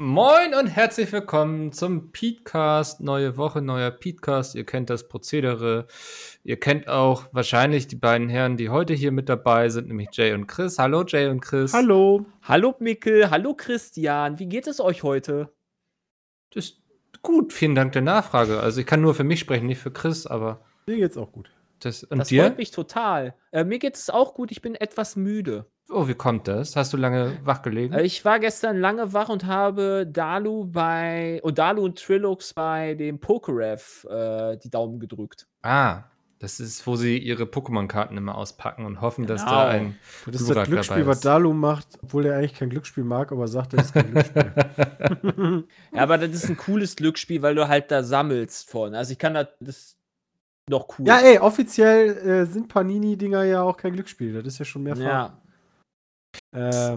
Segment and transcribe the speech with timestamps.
[0.00, 3.00] Moin und herzlich willkommen zum Petecast.
[3.00, 4.54] Neue Woche, neuer Petecast.
[4.54, 5.88] Ihr kennt das Prozedere.
[6.44, 10.32] Ihr kennt auch wahrscheinlich die beiden Herren, die heute hier mit dabei sind, nämlich Jay
[10.34, 10.78] und Chris.
[10.78, 11.72] Hallo Jay und Chris.
[11.72, 12.26] Hallo.
[12.42, 14.38] Hallo Mickel, hallo Christian.
[14.38, 15.52] Wie geht es euch heute?
[16.50, 16.82] Das ist
[17.22, 18.60] gut, vielen Dank der Nachfrage.
[18.60, 21.50] Also ich kann nur für mich sprechen, nicht für Chris, aber Mir geht's auch gut.
[21.80, 22.44] das und das dir?
[22.44, 23.34] freut mich total.
[23.50, 25.66] Äh, mir geht es auch gut, ich bin etwas müde.
[25.90, 26.76] Oh, wie kommt das?
[26.76, 27.94] Hast du lange wach gelegen?
[27.94, 32.94] Äh, ich war gestern lange wach und habe Dalu bei und Dalu und Trilux bei
[32.94, 35.46] dem Pokerev äh, die Daumen gedrückt.
[35.62, 36.02] ah,
[36.40, 39.50] das ist, wo sie ihre Pokémon-Karten immer auspacken und hoffen, dass Genau.
[39.56, 41.20] da ein Das ist Glurak das Glücksspiel, dabei was.
[41.20, 44.52] Dalu macht, obwohl er eigentlich kein Glücksspiel mag, aber sagt, er ist kein Glücksspiel.
[45.92, 48.94] Ja, aber das ist ein cooles Glücksspiel, weil du halt da sammelst von.
[48.94, 49.98] Also ich kann das, das ist
[50.68, 51.08] noch cool.
[51.08, 54.34] ja, ey, offiziell äh, sind Panini-Dinger ja auch kein Glücksspiel.
[54.34, 55.42] Das ist ja schon mehrfach ja.
[56.52, 56.96] Äh,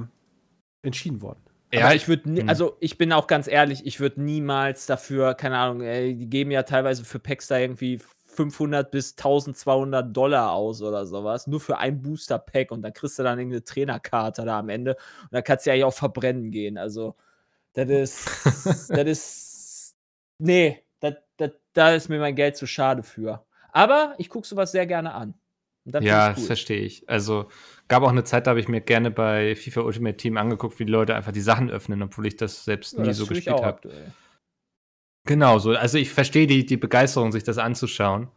[0.83, 1.41] entschieden worden.
[1.73, 2.49] Ja, aber ich würde, hm.
[2.49, 6.51] also ich bin auch ganz ehrlich, ich würde niemals dafür, keine Ahnung, ey, die geben
[6.51, 11.77] ja teilweise für Packs da irgendwie 500 bis 1200 Dollar aus oder sowas, nur für
[11.77, 15.65] ein Booster-Pack und dann kriegst du dann irgendeine Trainerkarte da am Ende und dann kannst
[15.65, 16.77] du ja eigentlich auch verbrennen gehen.
[16.77, 17.15] Also,
[17.73, 19.95] das ist, das ist,
[20.39, 20.83] nee,
[21.73, 23.45] da ist mir mein Geld zu schade für.
[23.71, 25.33] Aber ich gucke sowas sehr gerne an.
[25.85, 26.45] Ja, find das cool.
[26.45, 27.09] verstehe ich.
[27.09, 27.49] Also
[27.87, 30.85] gab auch eine Zeit, da habe ich mir gerne bei FIFA Ultimate Team angeguckt, wie
[30.85, 33.61] die Leute einfach die Sachen öffnen, obwohl ich das selbst Ja, nie das so gespielt
[33.61, 33.89] habe.
[35.27, 35.71] Genau so.
[35.71, 38.29] Also ich verstehe die, die Begeisterung, sich das anzuschauen.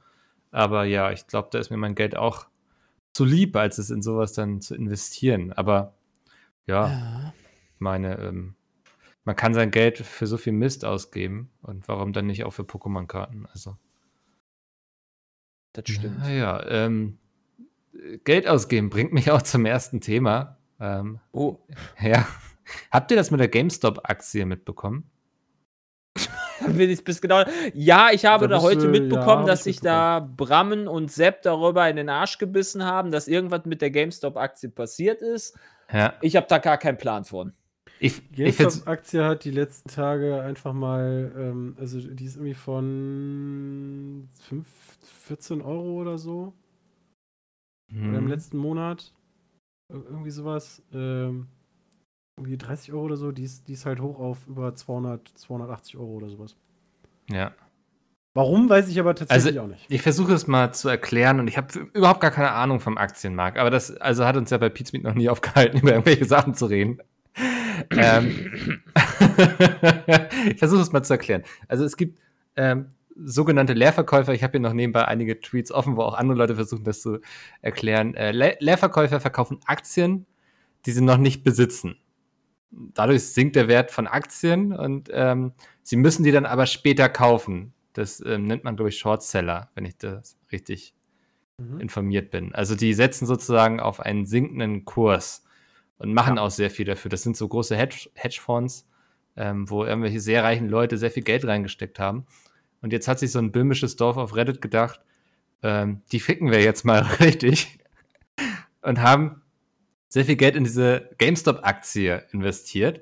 [0.50, 2.46] Aber ja, ich glaube, da ist mir mein Geld auch
[3.12, 5.52] zu lieb, als es in sowas dann zu investieren.
[5.52, 5.94] Aber
[6.66, 7.34] ja, Ja.
[7.74, 8.54] ich meine, ähm,
[9.24, 11.50] man kann sein Geld für so viel Mist ausgeben.
[11.62, 13.46] Und warum dann nicht auch für Pokémon-Karten?
[13.52, 13.76] Also.
[15.72, 16.18] Das stimmt.
[16.20, 17.18] Naja, ähm,
[18.24, 20.58] Geld ausgeben bringt mich auch zum ersten Thema.
[20.80, 21.58] Ähm, Oh,
[22.00, 22.26] ja.
[22.90, 25.10] Habt ihr das mit der GameStop-Aktie mitbekommen?
[26.66, 27.42] Will ich bis genau.
[27.74, 31.10] Ja, ich habe Da da heute du- mitbekommen, ja, dass ich sich da Brammen und
[31.10, 35.56] Sepp darüber in den Arsch gebissen haben, dass irgendwas mit der GameStop-Aktie passiert ist.
[35.92, 36.14] Ja.
[36.22, 37.52] Ich habe da gar keinen Plan von.
[38.00, 44.66] Ich, GameStop-Aktie hat die letzten Tage einfach mal, ähm, also die ist irgendwie von 5,
[45.26, 46.54] 14 Euro oder so.
[48.08, 49.12] Oder im hm, letzten Monat.
[49.92, 50.82] Ir- Irgendwie sowas.
[50.92, 51.48] Ähm,
[52.38, 53.32] irgendwie 30 Euro oder so.
[53.32, 56.56] Die ist, die ist halt hoch auf über 200, 280 Euro oder sowas.
[57.30, 57.52] ja.
[58.36, 59.86] Warum, weiß ich aber tatsächlich Also, auch nicht.
[59.88, 63.58] Ich versuche es mal zu erklären und ich habe überhaupt gar keine Ahnung vom Aktienmarkt,
[63.58, 66.66] aber das also hat uns ja bei Pizmeet noch nie aufgehalten, über irgendwelche Sachen zu
[66.66, 66.98] reden.
[67.92, 68.82] ähm,
[70.46, 71.44] ich versuche es mal zu erklären.
[71.68, 72.18] Also es gibt
[72.56, 74.32] ähm, sogenannte Leerverkäufer.
[74.34, 77.20] Ich habe hier noch nebenbei einige Tweets offen, wo auch andere Leute versuchen, das zu
[77.62, 78.14] erklären.
[78.14, 80.26] Äh, Le Leerverkäufer verkaufen Aktien,
[80.86, 81.96] die sie noch nicht besitzen.
[82.70, 85.52] Dadurch sinkt der Wert von Aktien und ähm,
[85.82, 87.72] sie müssen die dann aber später kaufen.
[87.92, 90.94] Das ähm, nennt man, glaube ich, Shortseller, wenn ich das richtig
[91.58, 91.80] Mhm.
[91.80, 92.54] informiert bin.
[92.54, 95.44] Also die setzen sozusagen auf einen sinkenden Kurs
[95.98, 97.10] und machen auch sehr viel dafür.
[97.10, 98.88] Das sind so große Hedge Hedgefonds,
[99.36, 102.26] ähm, wo irgendwelche sehr reichen Leute sehr viel Geld reingesteckt haben.
[102.84, 105.00] Und jetzt hat sich so ein böhmisches Dorf auf Reddit gedacht,
[105.62, 107.78] ähm, die ficken wir jetzt mal richtig
[108.82, 109.40] und haben
[110.10, 113.00] sehr viel Geld in diese GameStop-Aktie investiert.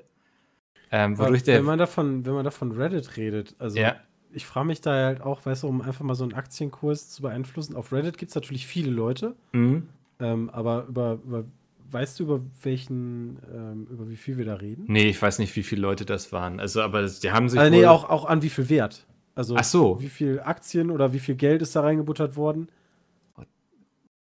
[0.89, 1.57] Ähm, wodurch der.
[1.57, 3.97] wenn man davon, wenn man davon Reddit redet, also Ja.
[4.31, 7.21] ich frage mich da halt auch, weißt du, um einfach mal so einen Aktienkurs zu
[7.21, 7.75] beeinflussen.
[7.75, 9.89] Auf Reddit gibt es natürlich viele Leute, Mhm.
[10.21, 11.43] ähm, aber über, über,
[11.91, 14.85] weißt du, über welchen, ähm, über wie viel wir da reden?
[14.87, 16.61] Nee, ich weiß nicht, wie viele Leute das waren.
[16.61, 17.59] Also, aber das- die haben sich.
[17.59, 19.05] Also, nee, auch, auch an wie viel Wert.
[19.35, 20.01] Also so.
[20.01, 22.69] wie viel Aktien oder wie viel Geld ist da reingebuttert worden?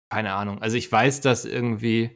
[0.10, 0.62] keine Ahnung.
[0.62, 2.12] Also ich weiß, dass irgendwie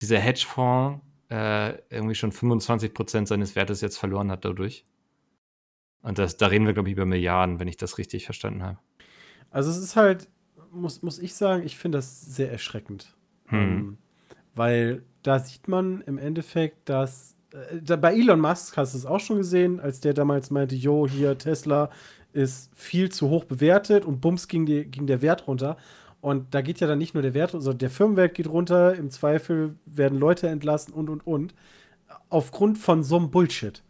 [0.00, 4.84] dieser Hedgefonds äh, irgendwie schon 25% seines Wertes jetzt verloren hat dadurch.
[6.02, 8.78] Und das, da reden wir, glaube ich, über Milliarden, wenn ich das richtig verstanden habe.
[9.50, 10.28] Also es ist halt,
[10.72, 13.14] muss, muss ich sagen, ich finde das sehr erschreckend.
[13.46, 13.58] Hm.
[13.58, 13.98] Ähm,
[14.54, 17.39] weil da sieht man im Endeffekt, dass da,
[18.00, 21.36] bei Elon Musk hast du es auch schon gesehen, als der damals meinte, jo, hier
[21.36, 21.90] Tesla
[22.32, 25.76] ist viel zu hoch bewertet und bums ging, die, ging der Wert runter.
[26.20, 29.10] Und da geht ja dann nicht nur der Wert, sondern der Firmenwert geht runter, im
[29.10, 31.54] Zweifel werden Leute entlassen und und und.
[32.28, 33.82] Aufgrund von so einem Bullshit.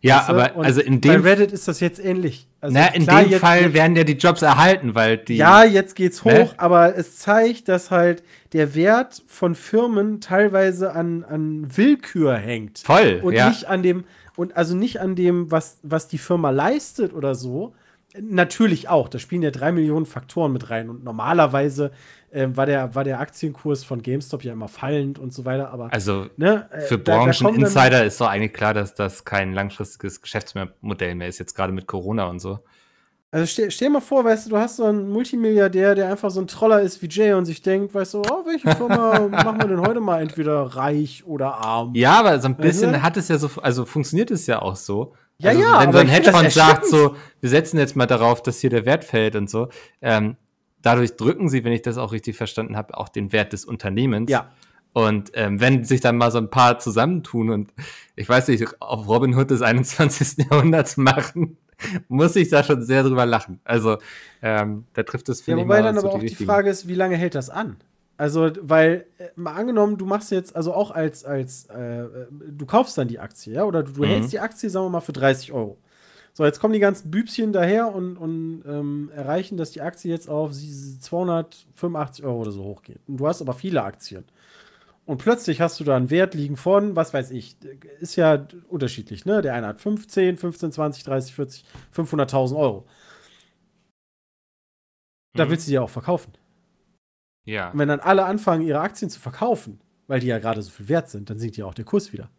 [0.00, 0.32] Ja, Weißt du?
[0.34, 2.46] aber Und also in bei dem, Reddit ist das jetzt ähnlich.
[2.60, 5.36] Also na, in klar, dem jetzt- Fall werden ja die Jobs erhalten, weil die.
[5.36, 6.50] Ja, jetzt geht's hoch, Ne?
[6.56, 8.22] aber es zeigt, dass halt
[8.52, 12.78] der Wert von Firmen teilweise an, an Willkür hängt.
[12.78, 13.20] voll.
[13.22, 13.48] Und ja.
[13.48, 14.04] nicht an dem,
[14.36, 17.74] und also nicht an dem, was, was die Firma leistet oder so.
[18.20, 20.88] Natürlich auch, da spielen ja drei Millionen Faktoren mit rein.
[20.90, 21.90] Und normalerweise
[22.30, 25.92] äh, war, der, war der Aktienkurs von GameStop ja immer fallend und so weiter, aber
[25.92, 31.28] also ne, äh, für Brancheninsider ist doch eigentlich klar, dass das kein langfristiges Geschäftsmodell mehr
[31.28, 32.60] ist, jetzt gerade mit Corona und so.
[33.30, 36.40] Also stell, stell mal vor, weißt du, du hast so einen Multimilliardär, der einfach so
[36.40, 39.68] ein Troller ist wie Jay und sich denkt, weißt du, oh, welche Firma machen wir
[39.68, 41.94] denn heute mal entweder reich oder arm?
[41.94, 43.02] Ja, aber so ein bisschen du?
[43.02, 45.12] hat es ja so, also funktioniert es ja auch so.
[45.40, 48.60] Ja, also, ja, Wenn so ein Hedgefonds sagt, so, wir setzen jetzt mal darauf, dass
[48.60, 49.68] hier der Wert fällt und so,
[50.00, 50.36] ähm,
[50.82, 54.30] dadurch drücken sie, wenn ich das auch richtig verstanden habe, auch den Wert des Unternehmens.
[54.30, 54.50] Ja.
[54.92, 57.72] Und ähm, wenn sich dann mal so ein paar zusammentun und
[58.16, 60.38] ich weiß nicht, auf Robin Hood des 21.
[60.50, 61.56] Jahrhunderts machen,
[62.08, 63.60] muss ich da schon sehr drüber lachen.
[63.64, 63.98] Also,
[64.42, 66.88] ähm, da trifft es, Ja, finde ich, wobei dann aber auch die richtigen- Frage ist,
[66.88, 67.76] wie lange hält das an?
[68.16, 72.06] Also, weil, äh, mal angenommen, du machst jetzt, also auch als, als, äh, äh,
[72.50, 74.06] du kaufst dann die Aktie, ja, oder du, du Mhm.
[74.06, 75.78] hältst die Aktie, sagen wir mal, für 30 Euro.
[76.38, 80.28] So, jetzt kommen die ganzen Bübchen daher und, und ähm, erreichen, dass die Aktie jetzt
[80.28, 83.00] auf sie- 285 Euro oder so hochgeht.
[83.08, 84.24] Und du hast aber viele Aktien.
[85.04, 87.56] Und plötzlich hast du da einen Wert liegen von, was weiß ich,
[87.98, 89.42] ist ja unterschiedlich, ne?
[89.42, 92.86] Der eine hat 15, 15, 20, 30, 40, 500.000 Euro.
[95.36, 95.50] Da Mhm.
[95.50, 96.34] willst du die ja auch verkaufen.
[97.46, 97.72] Ja.
[97.72, 100.88] Und wenn dann alle anfangen, ihre Aktien zu verkaufen, weil die ja gerade so viel
[100.88, 102.30] wert sind, dann sinkt ja auch der Kurs wieder.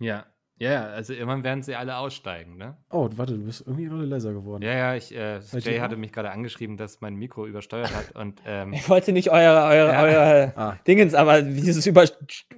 [0.00, 0.26] Ja.
[0.60, 2.76] Ja, ja, also irgendwann werden sie alle aussteigen, ne?
[2.90, 4.62] Oh, warte, du bist irgendwie gerade leiser geworden.
[4.62, 8.40] Ja, ja, ich, äh, Jay hatte mich gerade angeschrieben, dass mein Mikro übersteuert hat und
[8.44, 10.02] ähm, Ich wollte nicht eure, eure, Ja.
[10.02, 10.76] eure Ah.
[10.86, 12.04] Dingens, aber dieses, Über,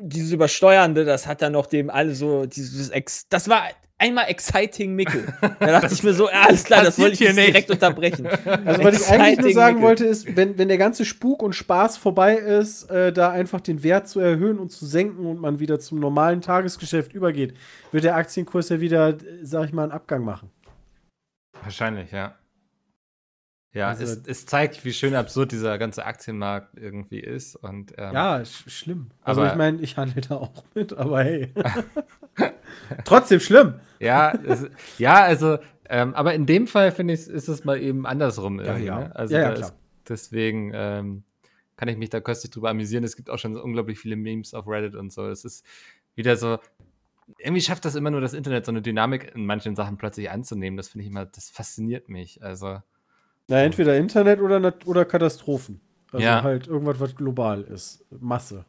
[0.00, 3.64] dieses Übersteuernde, das hat dann noch dem alle so, dieses Ex, das war
[4.00, 5.26] einmal exciting Mickel.
[5.61, 7.49] Da dachte ich mir so, ja, alles klar, das wollte ich hier jetzt nicht.
[7.49, 8.26] direkt unterbrechen.
[8.26, 9.88] Also, was ich eigentlich nur sagen Mickel.
[9.88, 13.82] wollte, ist, wenn, wenn der ganze Spuk und Spaß vorbei ist, äh, da einfach den
[13.82, 17.55] Wert zu erhöhen und zu senken und man wieder zum normalen Tagesgeschäft übergeht,
[17.93, 20.50] wird der Aktienkurs ja wieder, äh, sag ich mal, einen Abgang machen.
[21.62, 22.39] wahrscheinlich, ja.
[23.72, 27.55] Ja, Also- es, es zeigt, wie schön absurd dieser ganze Aktienmarkt irgendwie ist.
[27.56, 29.11] Und, ähm, Ja, sch schlimm.
[29.22, 31.52] Also, Aber- ich meine, ich handle da auch mit, aber hey.
[33.05, 33.75] Trotzdem schlimm.
[33.99, 34.67] Ja, es,
[34.99, 35.58] ja, also,
[35.88, 38.87] ähm, aber in dem Fall finde ich, ist es mal eben andersrum Ja, irgendwie.
[38.87, 38.99] ja.
[39.00, 39.17] Ne?
[39.17, 39.69] Also Ja, ja, klar.
[39.69, 39.75] ist,
[40.08, 41.25] deswegen ähm,
[41.76, 43.05] kann ich mich da köstlich drüber amüsieren.
[43.05, 45.26] Es gibt auch schon so unglaublich viele Memes auf Reddit und so.
[45.26, 45.64] Es ist
[46.14, 46.58] wieder so,
[47.38, 50.76] irgendwie schafft das immer nur das Internet, so eine Dynamik in manchen Sachen plötzlich anzunehmen.
[50.76, 52.43] Das finde ich immer, das fasziniert mich.
[52.43, 52.81] Also,
[53.50, 55.81] Na, entweder Internet oder, oder Katastrophen.
[56.12, 56.43] Also Ja.
[56.43, 58.05] halt irgendwas, was global ist.
[58.11, 58.64] Masse.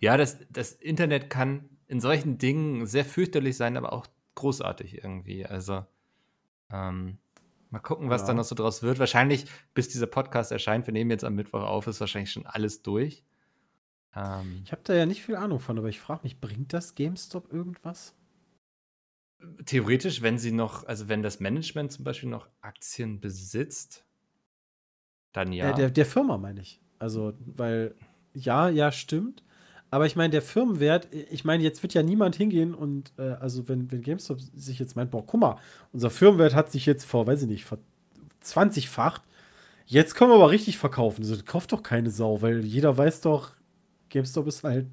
[0.00, 5.44] ja, das, das Internet kann in solchen Dingen sehr fürchterlich sein, aber auch großartig irgendwie.
[5.46, 5.84] Also,
[6.70, 7.18] ähm,
[7.70, 8.28] mal gucken, was Ja.
[8.28, 8.98] da noch so draus wird.
[8.98, 12.82] Wahrscheinlich, bis dieser Podcast erscheint, wir nehmen jetzt am Mittwoch auf, ist wahrscheinlich schon alles
[12.82, 13.24] durch.
[14.14, 16.94] Ähm, Ich habe da ja nicht viel Ahnung von, aber ich frage mich, bringt das
[16.94, 18.14] GameStop irgendwas?
[19.66, 24.04] theoretisch, wenn sie noch, also wenn das Management zum Beispiel noch Aktien besitzt,
[25.32, 25.70] dann ja.
[25.70, 26.80] Äh, der, der Firma meine ich.
[26.98, 27.94] Also, weil,
[28.34, 29.42] ja, ja, stimmt.
[29.90, 33.68] Aber ich meine, der Firmenwert, ich meine, jetzt wird ja niemand hingehen und, äh, also,
[33.68, 35.56] wenn, wenn GameStop sich jetzt meint, boah, guck mal,
[35.92, 37.78] unser Firmenwert hat sich jetzt vor, weiß ich nicht, vor
[38.42, 39.22] 20-facht.
[39.86, 41.22] Jetzt können wir aber richtig verkaufen.
[41.22, 43.52] Also, kauft doch keine Sau, weil jeder weiß doch,
[44.10, 44.88] GameStop ist halt.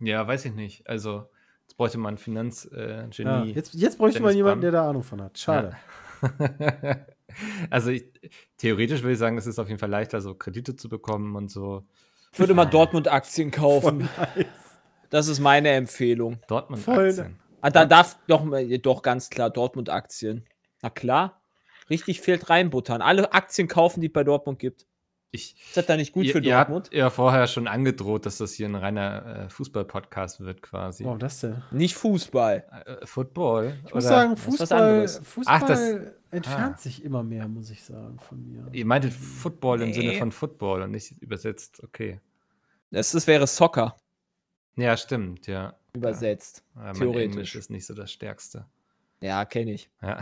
[0.00, 0.86] ja, weiß ich nicht.
[0.88, 1.28] Also,
[1.66, 2.72] jetzt bräuchte man Finanzgenie.
[2.72, 4.60] Äh, Ja, jetzt, jetzt bräuchte man Dennis jemanden, Bram.
[4.60, 5.38] der da Ahnung von hat.
[5.38, 5.76] Schade.
[6.22, 6.22] Ja.
[7.70, 8.04] also ich,
[8.56, 11.50] theoretisch würde ich sagen, es ist auf jeden Fall leichter, so Kredite zu bekommen und
[11.50, 11.84] so.
[12.32, 14.08] Ich würde mal Dortmund-Aktien kaufen.
[14.36, 14.46] nice.
[15.10, 16.38] Das ist meine Empfehlung.
[16.48, 17.38] Dortmund-Aktien.
[17.60, 20.44] Ah, da darf doch, mal- doch ganz klar Dortmund-Aktien.
[20.82, 21.40] Na klar.
[21.90, 23.02] Richtig fehlt reinbuttern.
[23.02, 24.86] Alle Aktien kaufen, die es bei Dortmund gibt.
[25.34, 26.86] Ich, Ist das da nicht gut ihr, für ihr Dortmund?
[26.86, 31.04] habt ja vorher schon angedroht, dass das hier ein reiner äh, Fußball-Podcast wird quasi.
[31.04, 31.60] Warum das denn?
[31.72, 32.64] Nicht Fußball.
[32.86, 33.76] Äh, Football?
[33.84, 35.08] Ich muss sagen, Fußball.
[35.08, 35.80] Fußball Ach, das-
[36.30, 36.78] entfernt ah.
[36.78, 38.68] sich immer mehr, muss ich sagen, von mir.
[38.70, 39.94] Ihr meintet Football im Nee.
[39.94, 42.20] Sinne von Football und nicht übersetzt, okay.
[42.92, 43.96] Das, das wäre Soccer
[44.76, 45.74] Ja, stimmt, ja.
[45.94, 46.62] übersetzt.
[46.76, 47.24] ja mein Theoretisch.
[47.24, 48.66] Englisch ist nicht so das Stärkste.
[49.20, 49.90] Ja, kenne ich.
[50.00, 50.20] Ja.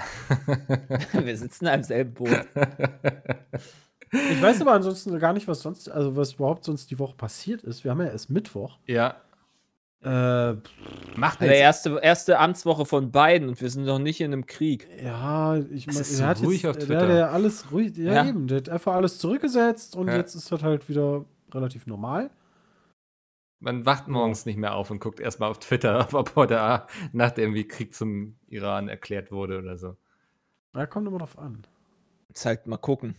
[1.12, 2.46] Wir sitzen im selben Boot.
[4.12, 7.62] Ich weiß aber ansonsten gar nicht, was sonst, also was überhaupt sonst die Woche passiert
[7.62, 7.82] ist.
[7.84, 8.78] Wir haben ja erst Mittwoch.
[8.86, 9.16] ja,
[10.04, 10.54] Äh,
[11.16, 11.60] macht Der nichts.
[11.60, 14.88] erste, erste Amtswoche von beiden und wir sind noch nicht in einem Krieg.
[15.00, 17.02] ja, ich meine, so ruhig auf Der Twitter.
[17.08, 18.26] hat ja alles ruhig, ja, Ja.
[18.28, 20.16] eben, der hat einfach alles zurückgesetzt und Ja.
[20.16, 22.30] jetzt ist das halt wieder relativ normal.
[23.60, 27.38] Man wacht morgens nicht mehr auf und guckt erstmal auf Twitter, ob heute A- Nacht
[27.38, 29.96] irgendwie Krieg zum Iran erklärt wurde oder so.
[30.74, 31.64] Ja, kommt immer drauf an.
[32.44, 33.14] Halt mal gucken.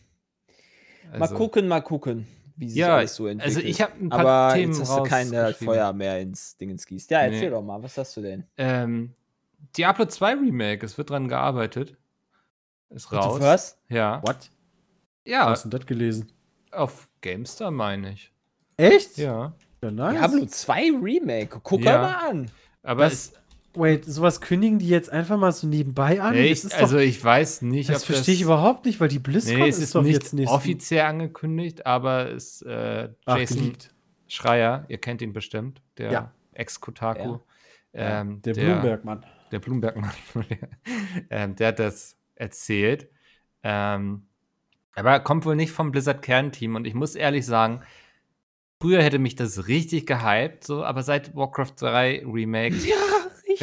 [1.11, 3.57] Mal Also- gucken, mal gucken, wie sich Ja, alles so entwickelt.
[3.57, 5.53] also ich habe ein paar Aber Themen jetzt hast du kein äh.
[5.53, 7.11] Feuer mehr ins Ding ins Gießt.
[7.11, 7.49] Ja, erzähl Nee.
[7.49, 8.45] doch mal, was hast du denn?
[8.57, 9.13] Ähm,
[9.77, 11.95] Diablo 2 Remake, es wird dran gearbeitet.
[12.89, 13.41] Ist raus.
[13.41, 13.77] Was?
[13.89, 14.21] Ja.
[14.25, 14.49] What?
[15.25, 16.31] Ja, Hast du das gelesen?
[16.71, 18.31] auf GameStar meine ich.
[18.77, 19.17] Echt?
[19.17, 19.53] Ja.
[19.81, 20.13] Ja, nice.
[20.19, 21.59] Diablo 2 Remake.
[21.63, 22.01] Guck Ja.
[22.01, 22.51] mal an.
[22.83, 23.33] Aber Das, es,
[23.75, 26.33] wait, sowas kündigen die jetzt einfach mal so nebenbei an?
[26.33, 29.07] nee, ich, ist also doch, ich weiß nicht, das ob verstehe ich überhaupt nicht, weil
[29.07, 33.37] die BlizzCon Nee, es ist, ist doch nicht jetzt offiziell angekündigt, aber es äh, Ach,
[33.37, 33.93] Jason geleakt.
[34.27, 36.31] Schreier, ihr kennt ihn bestimmt, der Ja.
[36.53, 37.39] Ex-Kotaku.
[37.93, 38.21] Ja.
[38.21, 39.25] Ähm, Der Bloomberg-Mann.
[39.51, 40.11] Der Bloomberg-Mann.
[41.29, 43.07] ähm, der hat das erzählt.
[43.63, 44.23] Ähm,
[44.95, 47.81] aber er kommt wohl nicht vom Blizzard-Kernteam und ich muss ehrlich sagen,
[48.79, 52.95] früher hätte mich das richtig gehypt, so, aber seit Warcraft 3 Remake Ja,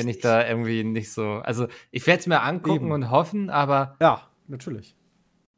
[0.00, 1.40] bin ich da irgendwie nicht so.
[1.44, 2.92] Also, ich werde es mir angucken Eben.
[2.92, 3.96] und hoffen, aber.
[4.00, 4.96] Ja, natürlich.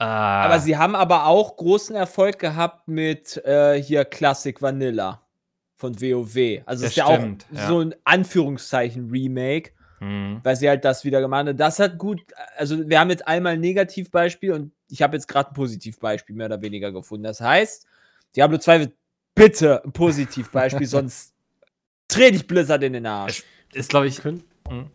[0.03, 5.23] Äh, Aber sie haben aber auch großen Erfolg gehabt mit äh, hier Classic Vanilla
[5.77, 6.63] von WoW.
[6.67, 7.69] Also Das ist ja stimmt, auch ja.
[7.69, 9.71] so ein Anführungszeichen Remake,
[10.01, 10.41] hm.
[10.43, 11.57] weil sie halt das wieder gemacht haben.
[11.57, 12.21] Das hat gut,
[12.57, 16.47] also wir haben jetzt einmal ein Negativbeispiel und ich habe jetzt gerade ein Positivbeispiel mehr
[16.47, 17.23] oder weniger gefunden.
[17.23, 17.87] Das heißt,
[18.35, 18.93] Diablo 2 wird
[19.37, 21.33] bitte ein Positivbeispiel, sonst
[22.09, 23.45] trete ich Blizzard in den Arsch.
[23.73, 24.19] Ist, glaube ich.
[24.19, 24.87] Könnt, hm.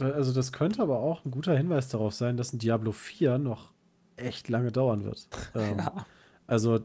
[0.00, 3.72] also das könnte aber auch ein guter Hinweis darauf sein, dass ein Diablo 4 noch
[4.16, 5.28] echt lange dauern wird.
[5.54, 6.06] Ähm, Ja.
[6.48, 6.78] Also,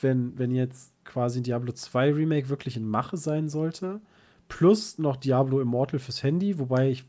[0.00, 4.00] wenn, wenn jetzt quasi ein Diablo 2 Remake wirklich in Mache sein sollte,
[4.48, 7.04] plus noch Diablo Immortal fürs Handy, wobei ich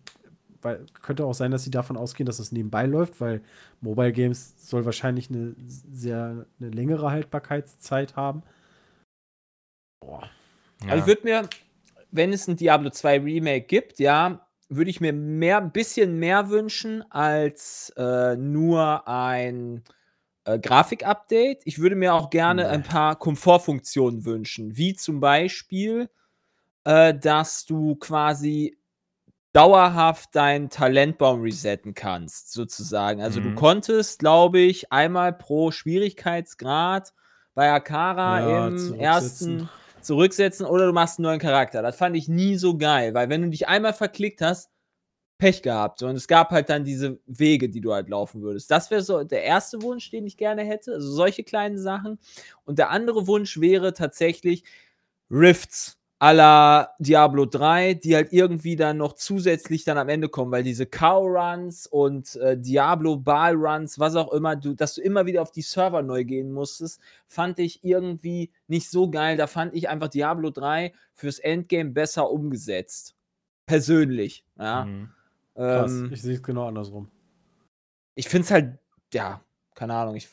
[0.63, 3.41] weil, könnte auch sein, dass sie davon ausgehen, dass es nebenbei läuft, weil
[3.81, 8.43] Mobile Games soll wahrscheinlich eine sehr eine längere Haltbarkeitszeit haben.
[9.99, 10.29] Boah.
[10.83, 10.91] Ja.
[10.91, 11.49] Also ich würde mir,
[12.13, 16.49] wenn es ein Diablo 2 Remake gibt, ja, würde ich mir mehr, ein bisschen mehr
[16.49, 19.83] wünschen als äh, nur ein
[20.45, 21.63] äh, Grafik-Update.
[21.65, 26.09] Ich würde mir auch gerne ein paar Komfortfunktionen wünschen, wie zum Beispiel,
[26.85, 28.77] äh, dass du quasi
[29.53, 33.21] dauerhaft deinen Talentbaum resetten kannst, sozusagen.
[33.21, 33.55] Also du Mhm.
[33.55, 37.13] konntest, glaube ich, einmal pro Schwierigkeitsgrad
[37.53, 39.69] bei Akara Ja, im ersten
[40.03, 41.81] zurücksetzen oder du machst einen neuen Charakter.
[41.81, 44.69] Das fand ich nie so geil, weil wenn du dich einmal verklickt hast,
[45.37, 46.01] Pech gehabt.
[46.03, 48.71] Und es gab halt dann diese Wege, die du halt laufen würdest.
[48.71, 50.93] Das wäre so der erste Wunsch, den ich gerne hätte.
[50.93, 52.19] Also solche kleinen Sachen.
[52.63, 54.63] Und der andere Wunsch wäre tatsächlich
[55.29, 55.97] Rifts
[56.31, 60.85] la Diablo 3, die halt irgendwie dann noch zusätzlich dann am Ende kommen, weil diese
[60.85, 66.01] Cow-Runs und äh, Diablo-Ball-Runs, was auch immer, du, dass du immer wieder auf die Server
[66.01, 69.37] neu gehen musstest, fand ich irgendwie nicht so geil.
[69.37, 73.15] Da fand ich einfach Diablo 3 fürs Endgame besser umgesetzt.
[73.65, 74.45] Persönlich.
[74.57, 74.85] Ja.
[74.85, 75.09] Hm.
[75.55, 77.09] Krass, Ähm, ich sehe es genau andersrum.
[78.15, 78.77] ich finde es halt,
[79.13, 79.41] ja,
[79.75, 80.29] keine Ahnung, ich.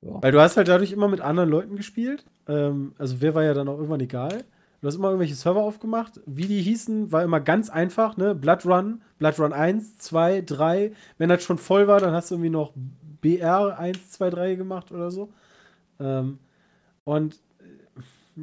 [0.00, 0.22] Ja.
[0.22, 2.24] Weil du hast halt dadurch immer mit anderen Leuten gespielt.
[2.48, 4.44] Ähm, also wer war ja dann auch irgendwann egal.
[4.82, 6.20] Du hast immer irgendwelche Server aufgemacht.
[6.26, 8.34] Wie die hießen, war immer ganz einfach, ne?
[8.34, 10.92] Blood Run, Blood Run 1, 2, 3.
[11.18, 12.72] Wenn das schon voll war, dann hast du irgendwie noch
[13.20, 15.32] BR 1, 2, 3 gemacht oder so.
[16.00, 16.40] Ähm,
[17.04, 17.40] und
[18.36, 18.40] äh,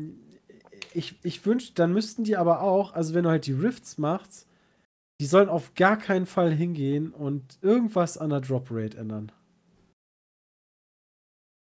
[0.93, 4.47] ich, ich wünschte, dann müssten die aber auch, also wenn du halt die Rifts machst,
[5.19, 9.33] die sollen auf gar keinen Fall hingehen und irgendwas an der Drop Rate ändern.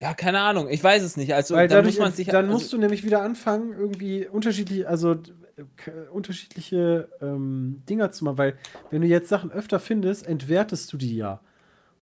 [0.01, 1.35] Ja, keine Ahnung, ich weiß es nicht.
[1.35, 2.27] Also, Weil da dadurch, muss man sich.
[2.27, 8.25] dann also, musst du nämlich wieder anfangen, irgendwie unterschiedliche, also äh, unterschiedliche ähm, Dinger zu
[8.25, 8.59] machen, weil
[8.91, 11.41] wenn du jetzt Sachen öfter findest, entwertest du die ja.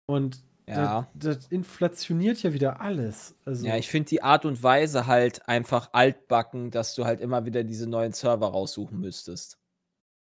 [0.05, 1.07] Und Ja.
[1.15, 3.35] das, das inflationiert ja wieder alles.
[3.45, 7.45] Also, Ja, ich finde die Art und Weise halt einfach altbacken, dass du halt immer
[7.45, 9.57] wieder diese neuen Server raussuchen müsstest.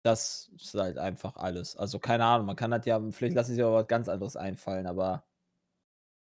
[0.04, 1.76] Das ist halt einfach alles.
[1.76, 4.86] Also keine Ahnung, man kann das ja, vielleicht lassen sich aber was ganz anderes einfallen,
[4.86, 5.24] aber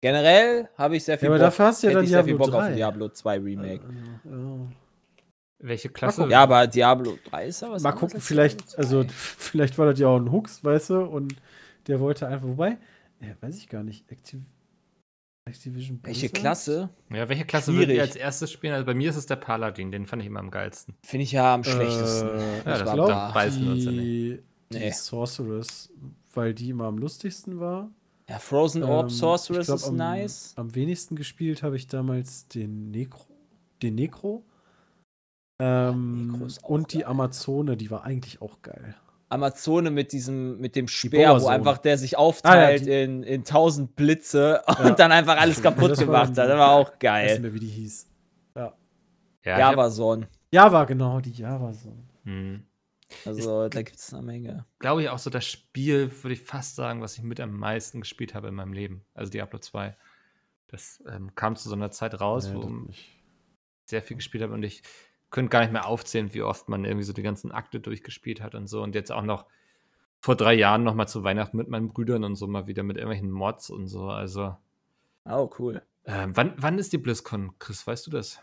[0.04, 2.46] generell habe ich sehr viel aber dafür hast du ja dann ich sehr viel Diablo
[2.46, 2.68] Bock auf 3.
[2.68, 3.84] ein Diablo 2 äh, Remake.
[4.26, 4.68] ja.
[5.66, 6.28] Welche Klasse?
[6.28, 8.78] Ja, aber Diablo 3 ist ja was Mal gucken, vielleicht, Diablo 2.
[8.78, 11.36] also vielleicht war das ja auch ein Hooks, weißt du, und
[11.88, 12.78] der wollte einfach, wobei,
[13.22, 14.42] ja, weiß ich gar nicht, Activ
[15.46, 16.42] Activision welche Blizzard?
[16.42, 16.90] Klasse?
[17.10, 17.80] Ja, welche Klasse Schwierig.
[17.90, 18.74] würdet ihr als erstes spielen?
[18.74, 20.96] Also bei mir ist es der Paladin, den fand ich immer am geilsten.
[21.06, 22.30] Finde ich ja am schlechtesten.
[22.30, 24.42] Äh, Ja, ich das glaube, da beißen uns ja die,
[24.72, 24.92] die Nee.
[24.92, 25.90] Sorceress,
[26.34, 27.90] weil die immer am lustigsten war.
[28.30, 30.54] Ja, Frozen Orb Ähm, Sorceress glaub, ist am, nice.
[30.56, 33.26] Am wenigsten gespielt habe ich damals den Necro.
[33.82, 34.44] Den Necro.
[35.62, 37.08] Ähm, auch und die geil.
[37.08, 38.96] Amazone, die war eigentlich auch geil.
[39.30, 43.44] Amazone mit diesem, mit dem Speer, wo einfach der sich aufteilt Ah, die- in, in
[43.44, 44.92] tausend Blitze und Ja.
[44.92, 46.38] dann einfach alles kaputt Das gemacht hat.
[46.38, 47.32] Das war auch Ich weiß geil.
[47.34, 48.08] nicht mehr, wie die hieß.
[48.56, 48.74] Ja,
[49.42, 50.28] ich hab, Javazon.
[50.52, 51.92] Java, genau, die Java so.
[52.26, 52.64] Hm.
[53.26, 54.66] Also da gibt es eine Menge.
[54.80, 58.02] Glaube ich auch so das Spiel, würde ich fast sagen, was ich mit am meisten
[58.02, 59.06] gespielt habe in meinem Leben.
[59.14, 59.96] Also Diablo 2.
[60.68, 63.22] Das ähm, kam zu so einer Zeit raus, Nee, wo ich
[63.86, 64.82] sehr viel gespielt habe und ich
[65.30, 68.56] könnte gar nicht mehr aufzählen, wie oft man irgendwie so die ganzen Akte durchgespielt hat
[68.56, 68.82] und so.
[68.82, 69.46] Und jetzt auch noch
[70.20, 72.98] vor drei Jahren noch mal zu Weihnachten mit meinen Brüdern und so mal wieder mit
[72.98, 74.10] irgendwelchen Mods und so.
[74.10, 74.56] Also,
[75.26, 75.82] Oh, cool.
[76.06, 77.86] Ähm, wann, wann ist die BlizzCon, Chris?
[77.88, 78.40] Weißt du das?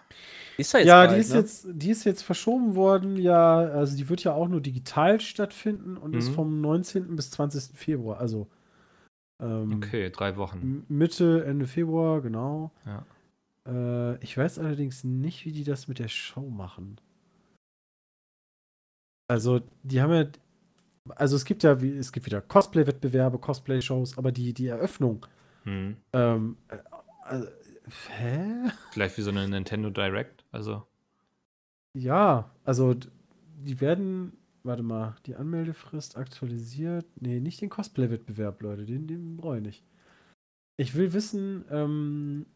[0.56, 1.36] Ist ja jetzt Ja, bald, die ist, ne?
[1.38, 5.96] jetzt, die ist jetzt verschoben worden, ja, also die wird ja auch nur digital stattfinden
[5.96, 6.34] und ist Mhm.
[6.34, 7.16] vom 19.
[7.16, 7.76] bis 20.
[7.76, 8.48] Februar, also
[9.42, 10.84] ähm, Okay, drei Wochen.
[10.88, 12.70] Mitte, Ende Februar, genau.
[12.86, 13.04] Ja.
[13.66, 16.98] Äh, ich weiß allerdings nicht, wie die das mit der Show machen.
[19.28, 20.24] Also, die haben ja.
[21.16, 25.26] Also es gibt ja, wie, es gibt wieder Cosplay-Wettbewerbe, Cosplay-Shows, aber die, die Eröffnung,
[25.64, 25.96] Hm.
[26.12, 26.56] ähm,
[27.30, 27.46] äh,
[28.08, 28.70] hä?
[28.92, 30.44] Vielleicht wie so eine Nintendo Direct.
[30.52, 30.86] Also,
[31.96, 37.06] Ja, also die werden, warte mal, die Anmeldefrist aktualisiert.
[37.20, 39.84] Nee, nicht den Cosplay-Wettbewerb, Leute, den, den brauche ich nicht.
[40.78, 42.46] Ich will wissen, ähm,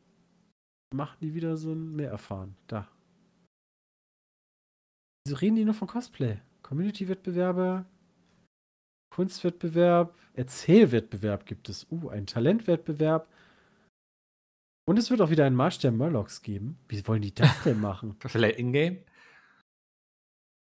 [0.94, 2.56] machen die wieder so ein mehr erfahren?
[2.66, 2.88] Da.
[5.26, 6.38] Wieso reden die nur von Cosplay?
[6.62, 7.84] Community-Wettbewerbe,
[9.10, 11.86] Kunstwettbewerb, Erzählwettbewerb gibt es.
[11.90, 13.28] Uh, ein Talentwettbewerb.
[14.86, 16.78] Und es wird auch wieder einen Marsch der Murlocs geben.
[16.88, 18.16] Wie wollen die das denn machen?
[18.26, 18.98] vielleicht Ingame?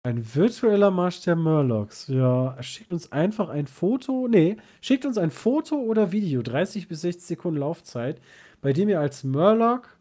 [0.03, 2.07] Ein virtueller Marsch der Murlocs.
[2.07, 4.27] Ja, schickt uns einfach ein Foto.
[4.29, 8.21] Nee, schickt uns ein Foto oder Video, 30 bis 60 Sekunden Laufzeit,
[8.61, 9.97] bei dem ihr als Murloc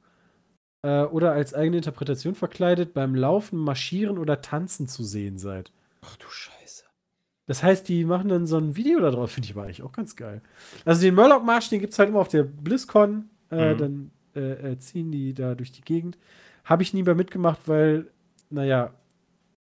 [0.82, 5.72] äh, oder als eigene Interpretation verkleidet beim Laufen, Marschieren oder Tanzen zu sehen seid.
[6.02, 6.84] Ach du Scheiße.
[7.46, 9.92] Das heißt, die machen dann so ein Video da drauf, finde ich aber eigentlich auch
[9.92, 10.40] ganz geil.
[10.84, 13.28] Also den Murloc-Marsch, den gibt es halt immer auf der BlizzCon.
[13.50, 13.78] Äh, Mhm.
[13.78, 16.18] Dann äh, äh, ziehen die da durch die Gegend.
[16.64, 18.10] Habe ich nie mehr mitgemacht, weil,
[18.50, 18.92] naja,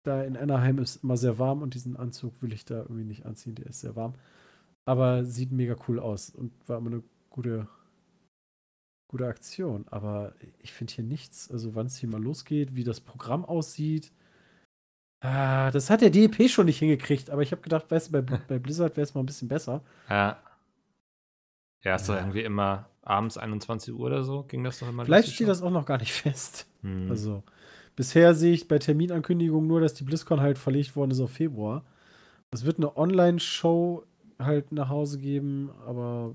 [0.04, 3.26] da in Anaheim ist immer sehr warm und diesen Anzug will ich da irgendwie nicht
[3.26, 4.14] anziehen, der ist sehr warm.
[4.86, 7.68] Aber sieht mega cool aus und war immer eine gute,
[9.10, 9.86] gute Aktion.
[9.90, 14.12] Aber ich finde hier nichts, also wann es hier mal losgeht, wie das Programm aussieht.
[15.22, 18.22] Ah, das hat der DEP schon nicht hingekriegt, aber ich habe gedacht, weißt du, bei,
[18.22, 19.82] bei Blizzard wäre es mal ein bisschen besser.
[20.08, 20.42] Ja.
[21.84, 22.20] Ja, ist doch Ja.
[22.20, 25.70] irgendwie immer abends 21 Uhr oder so, ging das doch immer Vielleicht steht das auch
[25.70, 26.66] noch gar nicht fest.
[26.82, 27.10] Hm.
[27.10, 27.42] Also,
[27.96, 31.84] bisher sehe ich bei Terminankündigungen nur, dass die BlizzCon halt verlegt worden ist auf Februar.
[32.50, 34.04] Es wird eine Online-Show
[34.38, 36.34] halt nach Hause geben, aber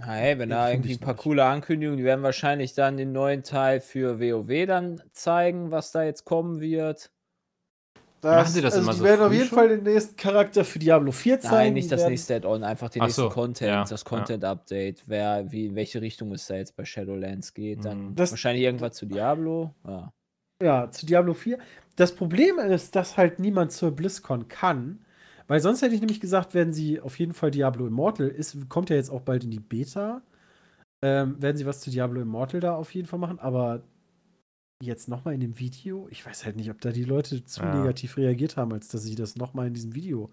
[0.00, 1.22] Hey, wenn da irgendwie ein paar nicht.
[1.22, 6.02] coole Ankündigungen, die werden wahrscheinlich dann den neuen Teil für WoW dann zeigen, was da
[6.02, 7.10] jetzt kommen wird.
[8.22, 9.58] Machen sie das also immer die so werden auf jeden schon?
[9.58, 11.54] Fall den nächsten Charakter für Diablo 4 zeigen.
[11.56, 14.08] Nein, nicht das werden- nächste Add-on, einfach den Ach nächsten so, Content, ja, das ja.
[14.08, 17.84] Content-Update, wer, wie, in welche Richtung es da jetzt bei Shadowlands geht.
[17.84, 18.14] Dann Mhm.
[18.16, 19.72] Das- wahrscheinlich irgendwas zu Diablo.
[19.86, 20.12] Ja.
[20.62, 21.58] Ja, zu Diablo 4.
[21.96, 25.04] Das Problem ist, dass halt niemand zur BlizzCon kann,
[25.46, 28.90] weil sonst hätte ich nämlich gesagt, werden sie auf jeden Fall Diablo Immortal, ist, kommt
[28.90, 30.20] ja jetzt auch bald in die Beta,
[31.04, 33.82] ähm, werden sie was zu Diablo Immortal da auf jeden Fall machen, aber
[34.82, 37.74] jetzt nochmal in dem Video, ich weiß halt nicht, ob da die Leute zu Ja.
[37.74, 40.30] negativ reagiert haben, als dass sie das nochmal in diesem Video.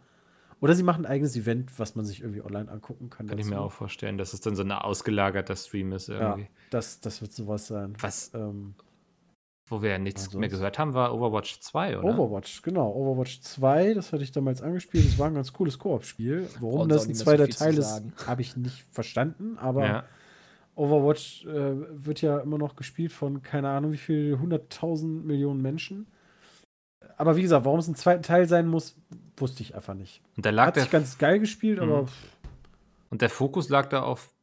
[0.61, 3.27] Oder sie machen ein eigenes Event, was man sich irgendwie online angucken kann.
[3.27, 3.63] Kann ich mir dazu.
[3.65, 6.47] auch vorstellen, dass es dann so ein ausgelagerter Stream ist Ja, irgendwie.
[6.69, 7.93] das, das wird sowas sein.
[7.99, 8.75] Was, Ähm,
[9.67, 12.07] wo wir ja nichts Ansonsten- mehr gehört haben, war Overwatch 2, oder?
[12.07, 12.91] Overwatch, genau.
[12.93, 15.05] Overwatch 2, das hatte ich damals angespielt.
[15.07, 16.47] Das war ein ganz cooles Koop-Spiel.
[16.59, 19.57] Warum das ein so zweiter zu Teil ist, habe ich nicht verstanden.
[19.57, 20.03] Aber Ja.
[20.75, 26.07] Overwatch äh, wird ja immer noch gespielt von keine Ahnung wie viel, 100.000 Millionen Menschen.
[27.17, 28.97] Aber wie gesagt, warum es ein zweiter Teil sein muss,
[29.37, 30.21] wusste ich einfach nicht.
[30.35, 32.07] Und da lag Hat sich ganz geil gespielt, aber Mhm.
[33.09, 34.33] und der Fokus lag da auf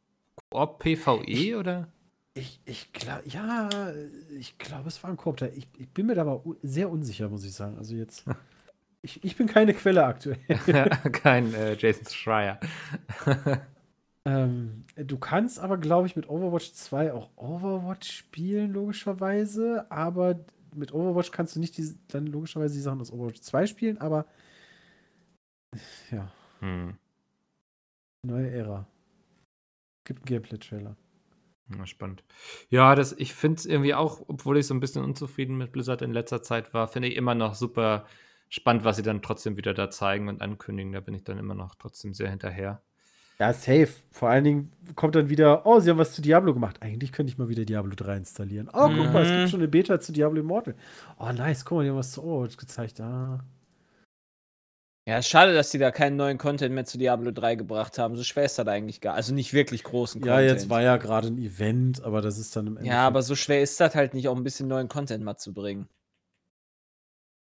[0.49, 1.87] Koop PvE, oder?
[2.35, 3.69] ich, ich glaube, ja,
[4.39, 5.39] ich glaube, es war ein Koop.
[5.55, 7.77] Ich, ich bin mir da aber sehr unsicher, muss ich sagen.
[7.77, 8.25] Also jetzt,
[9.03, 10.39] ich, ich bin keine Quelle aktuell.
[11.11, 12.59] Kein äh, Jason Schreier.
[14.25, 19.85] Ähm, du kannst aber, glaube ich, mit Overwatch 2 auch Overwatch spielen, logischerweise.
[19.91, 20.39] Aber
[20.75, 24.25] mit Overwatch kannst du nicht die, dann logischerweise die Sachen aus Overwatch 2 spielen, aber
[26.11, 26.31] ja,
[26.61, 26.93] Hm.
[28.23, 28.85] neue Ära.
[30.05, 30.95] Gibt einen Gameplay-Trailer.
[31.69, 32.23] Ja, spannend.
[32.69, 36.01] Ja, das, ich finde es irgendwie auch, obwohl ich so ein bisschen unzufrieden mit Blizzard
[36.01, 38.05] in letzter Zeit war, finde ich immer noch super
[38.49, 40.91] spannend, was sie dann trotzdem wieder da zeigen und ankündigen.
[40.93, 42.81] Da bin ich dann immer noch trotzdem sehr hinterher.
[43.43, 43.89] Ja, safe.
[44.11, 46.77] Vor allen Dingen kommt dann wieder, oh, sie haben was zu Diablo gemacht.
[46.81, 48.69] Eigentlich könnte ich mal wieder Diablo 3 installieren.
[48.71, 49.37] Oh, guck mal, es Mhm.
[49.39, 50.75] gibt schon eine Beta zu Diablo Immortal.
[51.19, 53.01] Oh, nice, guck mal, die haben was zu Overwatch gezeigt.
[53.01, 53.43] Ah.
[55.05, 58.15] Ja, schade, dass die da keinen neuen Content mehr zu Diablo 3 gebracht haben.
[58.15, 59.13] So schwer ist das eigentlich gar.
[59.15, 60.51] Also nicht wirklich großen Ja, Content.
[60.51, 63.61] jetzt war ja gerade ein Event, aber das ist dann im Ja, aber so schwer
[63.61, 65.89] ist das halt nicht, auch ein bisschen neuen Content mal zu bringen.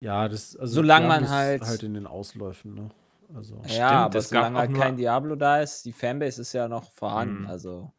[0.02, 2.90] Ja, das also Solange man halt- halt in den Ausläufen, ne?
[3.36, 3.56] Also.
[3.64, 6.42] Stimmt, ja, aber es gab solange auch halt nur- kein Diablo da ist, die Fanbase
[6.42, 7.42] ist ja noch vorhanden.
[7.42, 7.48] Mhm.
[7.48, 7.92] Also.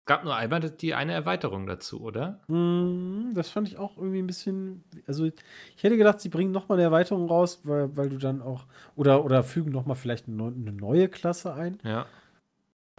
[0.00, 2.40] Es gab nur einmal die eine Erweiterung dazu, oder?
[2.48, 4.82] Mm, Das fand ich auch irgendwie ein bisschen.
[5.06, 8.64] Also, ich hätte gedacht, sie bringen nochmal eine Erweiterung raus, weil, weil du dann auch.
[8.96, 11.78] Oder, oder fügen nochmal vielleicht eine, neu- eine neue Klasse ein.
[11.84, 12.06] Ja.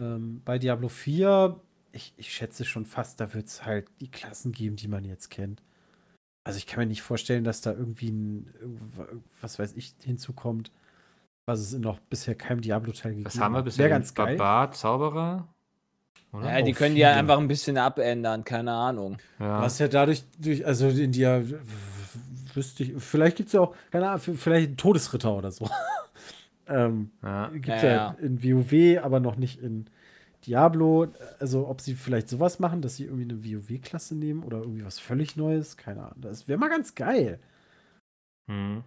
[0.00, 1.60] Ähm, bei Diablo 4,
[1.92, 5.30] ich, ich schätze schon fast, da wird es halt die Klassen geben, die man jetzt
[5.30, 5.62] kennt.
[6.44, 8.54] Also, ich kann mir nicht vorstellen, dass da irgendwie ein.
[9.40, 10.70] Was weiß ich, hinzukommt,
[11.50, 13.86] was es in noch bisher keinem Diablo-Teil gegeben Was haben wir bisher?
[13.86, 14.36] Wäre ganz geil.
[14.36, 15.48] Barbar, Zauberer?
[16.32, 16.58] Oder?
[16.58, 17.20] Ja, die auch können die ja viele.
[17.20, 19.18] einfach ein bisschen abändern, keine Ahnung.
[19.40, 19.62] Ja.
[19.62, 21.44] Hast ja dadurch, durch, also in dir,
[22.54, 25.68] wüsste ich, vielleicht gibt es ja auch, keine Ahnung, vielleicht einen Todesritter oder so.
[26.68, 27.48] ähm, ja.
[27.48, 28.16] gibt es ja, ja.
[28.20, 29.86] in WoW, aber noch nicht in
[30.46, 31.08] Diablo.
[31.40, 35.00] Also, ob sie vielleicht sowas machen, dass sie irgendwie eine WoW-Klasse nehmen oder irgendwie was
[35.00, 36.20] völlig Neues, keine Ahnung.
[36.20, 37.40] Das wäre mal ganz geil.
[38.48, 38.84] Hm.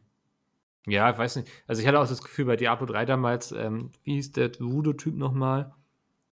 [0.86, 1.50] Ja, ich weiß nicht.
[1.68, 5.16] Also ich hatte auch das Gefühl bei Diablo 3 damals, ähm, wie hieß der Voodoo-Typ
[5.16, 5.74] nochmal?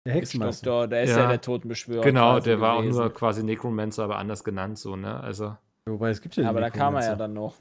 [0.05, 0.67] Der Hexenmeister.
[0.67, 1.19] Doktor, der ist Ja.
[1.21, 2.03] ja, der Totenbeschwörer.
[2.03, 5.21] Genau, der war auch nur quasi Necromancer, aber anders genannt so, ne?
[5.21, 7.57] Also, Wobei, es gibt ja Ja, aber da kam er ja dann noch.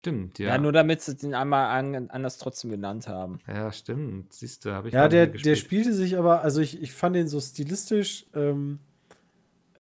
[0.00, 0.58] stimmt, Ja, ja.
[0.58, 3.38] nur damit sie den einmal an, anders trotzdem genannt haben.
[3.46, 4.32] Ja, stimmt.
[4.32, 7.28] Siehst du, habe ich Ja, der, der spielte sich aber, also ich, ich fand den
[7.28, 8.80] so stilistisch, ähm,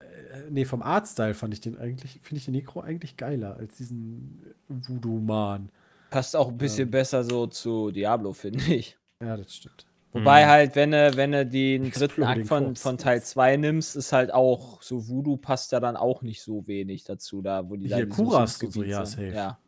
[0.01, 3.77] äh, nee, vom Artstyle fand ich den eigentlich, finde ich den Necro eigentlich geiler als
[3.77, 5.71] diesen Voodoo-Man.
[6.13, 6.91] Passt auch ein bisschen Ähm.
[6.91, 8.99] besser so zu Diablo, finde ich.
[9.21, 9.87] Ja, das stimmt.
[10.13, 10.49] Wobei Mhm.
[10.51, 14.31] halt, wenn du, wenn du den dritten Akt von, von Teil 2 nimmst, ist halt
[14.33, 18.07] auch so Voodoo passt ja dann auch nicht so wenig dazu, da wo die Hier,
[18.09, 19.29] Kurast und so, ja, safe.
[19.29, 19.59] Ja.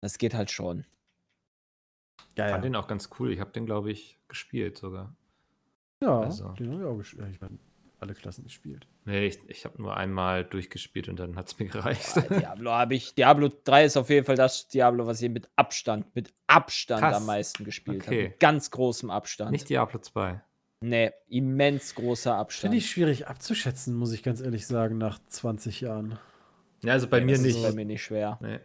[0.00, 0.84] Das geht halt schon.
[2.36, 2.70] Ja, Ich fand ja.
[2.70, 3.32] den auch ganz cool.
[3.32, 5.14] Ich habe den, glaube ich, gespielt sogar.
[6.02, 6.48] ja also.
[6.58, 7.28] den habe ich auch gespielt.
[7.30, 7.58] Ich meine,
[8.02, 8.86] alle Klassen gespielt.
[9.04, 12.14] Nee, ich, ich habe nur einmal durchgespielt und dann hat es mir gereicht.
[12.14, 13.14] Bei Diablo habe ich.
[13.14, 17.16] Diablo 3 ist auf jeden Fall das Diablo, was ich mit Abstand, mit Abstand Krass.
[17.16, 18.16] am meisten gespielt habe.
[18.16, 18.28] Okay.
[18.28, 19.50] Mit ganz großem Abstand.
[19.52, 20.40] Nicht Diablo 2.
[20.82, 22.60] Nee, immens großer Abstand.
[22.72, 26.18] Finde ich schwierig abzuschätzen, muss ich ganz ehrlich sagen, nach 20 Jahren.
[26.82, 27.56] Ja, also bei Nee, mir das nicht.
[27.56, 28.38] Ist bei mir nicht schwer.
[28.40, 28.60] Nee.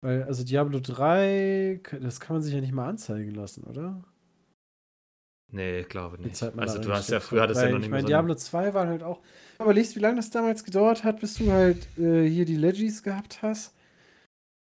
[0.00, 4.04] Weil, also Diablo 3, k- das kann man sich ja nicht mal anzeigen lassen, oder?
[5.50, 6.42] Nee, ich glaube nicht.
[6.42, 7.48] Also du hast ja früher hat.
[7.50, 9.20] hattest ja noch Ich nicht meine, mehr so Diablo 2 war halt auch.
[9.58, 13.02] Aber liest, wie lange das damals gedauert hat, bis du halt äh, hier die Legis
[13.02, 13.74] gehabt hast.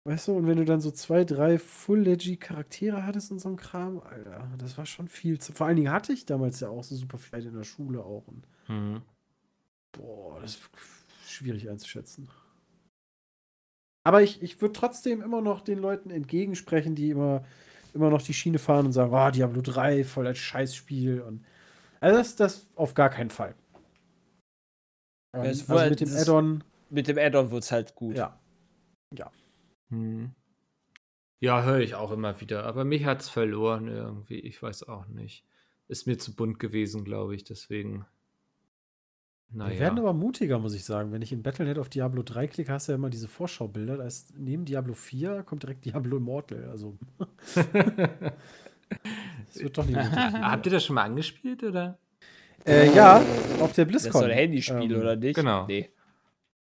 [0.05, 4.01] Weißt du, und wenn du dann so zwei, drei Full-Legi-Charaktere hattest und so ein Kram,
[4.01, 5.39] Alter, das war schon viel.
[5.39, 8.03] Zu, vor allen Dingen hatte ich damals ja auch so super viel in der Schule
[8.03, 8.27] auch.
[8.27, 9.01] Und, Mhm.
[9.93, 10.69] boah, das ist
[11.31, 12.27] schwierig einzuschätzen.
[14.05, 17.45] Aber ich, ich würde trotzdem immer noch den Leuten entgegensprechen, die immer,
[17.93, 21.21] immer noch die Schiene fahren und sagen, oh, Diablo 3, voll als Scheißspiel.
[21.21, 21.45] Und,
[21.99, 23.56] also das, das auf gar keinen Fall.
[25.34, 28.15] Ähm, es also mit dem Add-on, Mit dem Add-on wird es halt gut.
[29.13, 29.32] ja.
[29.89, 30.32] Hm.
[31.39, 32.65] Ja, höre ich auch immer wieder.
[32.65, 34.39] Aber mich hat es verloren irgendwie.
[34.39, 35.45] Ich weiß auch nicht.
[35.89, 37.43] Ist mir zu bunt gewesen, glaube ich.
[37.43, 38.06] Deswegen.
[39.54, 40.10] Wir werden Naja.
[40.10, 41.12] aber mutiger, muss ich sagen.
[41.12, 43.98] Wenn ich in Battle.net auf Diablo 3 klicke, hast du ja immer diese Vorschaubilder.
[43.98, 46.70] Da ist neben Diablo 4 kommt direkt Diablo Immortal.
[46.72, 46.98] Also,
[49.50, 50.42] es wird doch nicht mutiger.
[50.42, 51.98] Habt ihr das schon mal angespielt, oder?
[52.66, 53.22] äh, ja,
[53.60, 54.10] auf der Das BlizzCon.
[54.10, 55.36] ist doch ein Handyspiel, Ähm, oder nicht?
[55.36, 55.68] genau.
[55.68, 55.89] Nee.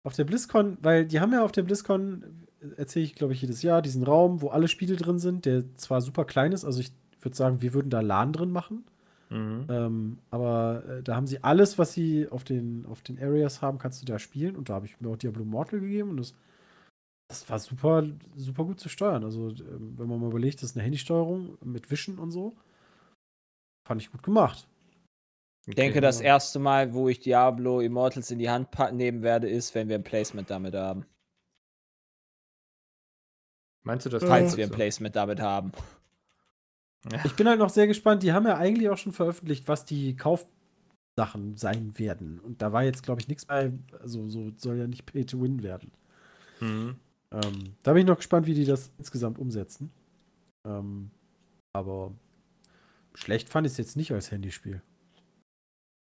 [0.04, 2.46] Auf der BlizzCon, weil die haben ja auf der BlizzCon,
[2.76, 6.00] erzähle ich glaube ich jedes Jahr, diesen Raum, wo alle Spiele drin sind, der zwar
[6.00, 8.84] super klein ist, also ich würde sagen, wir würden da LAN drin machen,
[9.30, 9.66] Mhm.
[9.68, 13.78] ähm, aber äh, da haben sie alles, was sie auf den, auf den Areas haben,
[13.78, 16.34] kannst du da spielen und da habe ich mir auch Diablo Immortal gegeben und das,
[17.28, 19.24] das war super, super gut zu steuern.
[19.24, 22.56] Also, ähm, wenn man mal überlegt, das ist eine Handysteuerung mit Wischen und so,
[23.86, 24.66] fand ich gut gemacht.
[25.66, 26.00] Ich denke, Okay.
[26.00, 29.96] das erste Mal, wo ich Diablo Immortals in die Hand nehmen werde, ist, wenn wir
[29.96, 31.04] ein Placement damit haben.
[33.84, 34.24] Meinst du das?
[34.24, 34.56] Falls also?
[34.56, 35.72] wir ein Placement damit haben.
[37.24, 38.22] Ich bin halt noch sehr gespannt.
[38.22, 42.40] Die haben ja eigentlich auch schon veröffentlicht, was die Kaufsachen sein werden.
[42.40, 43.72] Und da war jetzt, glaube ich, nichts bei.
[44.00, 45.92] Also, so soll ja nicht Pay to Win werden.
[46.60, 46.96] Mhm.
[47.30, 49.90] Ähm, da bin ich noch gespannt, wie die das insgesamt umsetzen.
[50.66, 51.10] Ähm,
[51.72, 52.12] aber
[53.14, 54.82] schlecht fand ich es jetzt nicht als Handyspiel.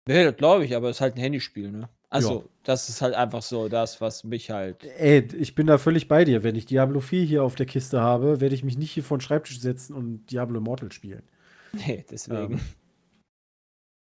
[0.07, 1.89] Nee, das glaube ich, aber es ist halt ein Handyspiel, ne?
[2.11, 2.49] Also, Ja.
[2.63, 4.83] das ist halt einfach so das, was mich halt.
[4.83, 6.43] Ey, ich bin da völlig bei dir.
[6.43, 9.17] Wenn ich Diablo 4 hier auf der Kiste habe, werde ich mich nicht hier vor
[9.17, 11.23] den Schreibtisch setzen und Diablo Immortal spielen.
[11.71, 12.59] Nee, deswegen.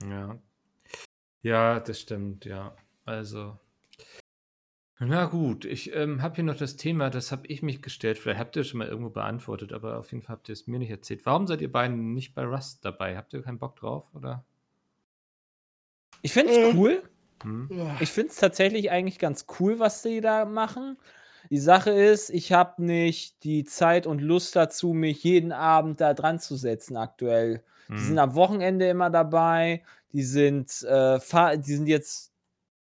[0.02, 0.38] Ja.
[1.42, 2.74] Ja, das stimmt, ja.
[3.04, 3.56] Also.
[4.98, 8.18] Na gut, ich ähm, habe hier noch das Thema, das habe ich mich gestellt.
[8.18, 10.66] Vielleicht habt ihr es schon mal irgendwo beantwortet, aber auf jeden Fall habt ihr es
[10.66, 11.24] mir nicht erzählt.
[11.26, 13.16] Warum seid ihr beiden nicht bei Rust dabei?
[13.16, 14.44] Habt ihr keinen Bock drauf, oder?
[16.22, 17.02] Ich finde es cool.
[17.44, 17.70] Hm?
[18.00, 20.98] Ich finde es tatsächlich eigentlich ganz cool, was die da machen.
[21.50, 26.14] Die Sache ist, ich habe nicht die Zeit und Lust dazu, mich jeden Abend da
[26.14, 27.62] dran zu setzen aktuell.
[27.98, 28.18] Die sind Mhm.
[28.18, 29.84] am Wochenende immer dabei.
[30.12, 31.18] Die sind, äh,
[31.58, 32.32] die sind jetzt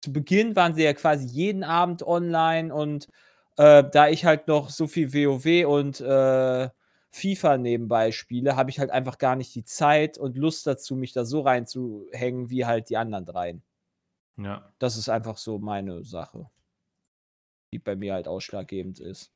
[0.01, 3.07] zu Beginn waren sie ja quasi jeden Abend online und
[3.57, 6.69] äh, da ich halt noch so viel WoW und äh,
[7.11, 11.13] FIFA nebenbei spiele, habe ich halt einfach gar nicht die Zeit und Lust dazu, mich
[11.13, 13.63] da so reinzuhängen wie halt die anderen dreien.
[14.37, 14.73] Ja.
[14.79, 16.49] Das ist einfach so meine Sache,
[17.71, 19.31] die bei mir halt ausschlaggebend ist.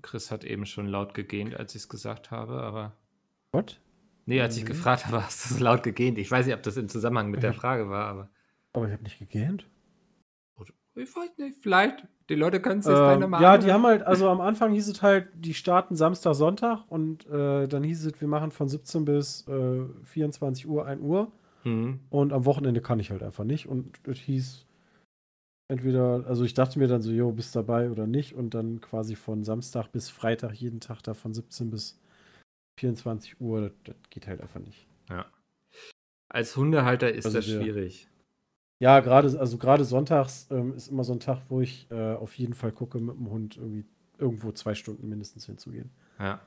[0.00, 2.96] Chris hat eben schon laut gegähnt, als ich es gesagt habe, aber.
[3.52, 3.80] What?
[4.24, 4.68] Nee, als ich Mhm.
[4.68, 6.16] gefragt habe, hast du so laut gegähnt.
[6.18, 7.56] Ich weiß nicht, ob das im Zusammenhang mit der Ja.
[7.60, 8.30] Frage war, aber.
[8.72, 9.68] Aber ich habe nicht gegähnt.
[10.94, 12.06] Ich weiß nicht, vielleicht.
[12.28, 14.88] Die Leute können es jetzt Ähm, nochmal ja, die haben halt, also am Anfang hieß
[14.88, 19.04] es halt, die starten Samstag, Sonntag und äh, dann hieß es, wir machen von 17
[19.06, 21.32] bis äh, 24 Uhr, 1 Uhr
[21.64, 22.00] Mhm.
[22.10, 24.66] und am Wochenende kann ich halt einfach nicht und es hieß
[25.68, 29.16] entweder, also ich dachte mir dann so, jo, bist dabei oder nicht und dann quasi
[29.16, 31.98] von Samstag bis Freitag jeden Tag da von 17 bis
[32.78, 34.86] 24 Uhr, das, das geht halt einfach nicht.
[35.08, 35.26] Ja.
[36.28, 38.08] Als Hundehalter ist Also das schwierig.
[38.80, 42.36] Ja, gerade, also gerade sonntags ähm, ist immer so ein Tag, wo ich äh, auf
[42.36, 43.84] jeden Fall gucke, mit dem Hund irgendwie
[44.18, 45.90] irgendwo zwei Stunden mindestens hinzugehen.
[46.18, 46.40] Ja.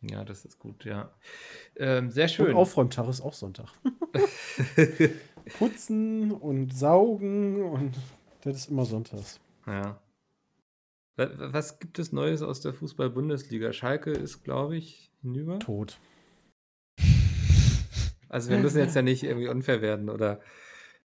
[0.00, 1.10] Ja, das ist gut, ja.
[1.76, 2.48] Ähm, sehr schön.
[2.50, 3.68] Und Aufräumtag ist auch Sonntag.
[5.58, 7.96] Putzen und saugen und
[8.42, 9.40] das ist immer sonntags.
[9.66, 10.00] ja.
[11.16, 13.72] Wa- wa- Was gibt es Neues aus der Fußball-Bundesliga?
[13.72, 15.58] Schalke ist, glaube ich, hinüber.
[15.58, 15.98] Tot.
[18.28, 20.40] Also wir müssen jetzt ja nicht irgendwie unfair werden oder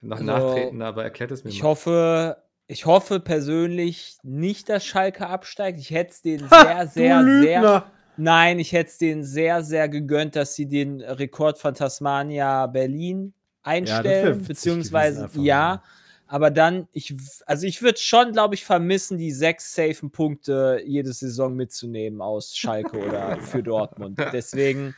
[0.00, 1.70] noch Also, nachtreten, aber erklärt es mir Ich mal.
[1.70, 5.80] hoffe, ich hoffe persönlich nicht, dass Schalke absteigt.
[5.80, 7.90] Ich hätte es denen Ha, sehr, du sehr, sehr.
[8.18, 13.32] Nein, ich hätte es denen sehr, sehr gegönnt, dass sie den Rekord von Tasmania Berlin
[13.62, 15.42] einstellen, witzig beziehungsweise ja.
[15.42, 15.82] ja.
[16.26, 17.14] Aber dann, ich,
[17.46, 22.56] also ich würde schon, glaube ich, vermissen, die sechs safen Punkte jede Saison mitzunehmen aus
[22.56, 24.18] Schalke oder für Dortmund.
[24.32, 24.96] Deswegen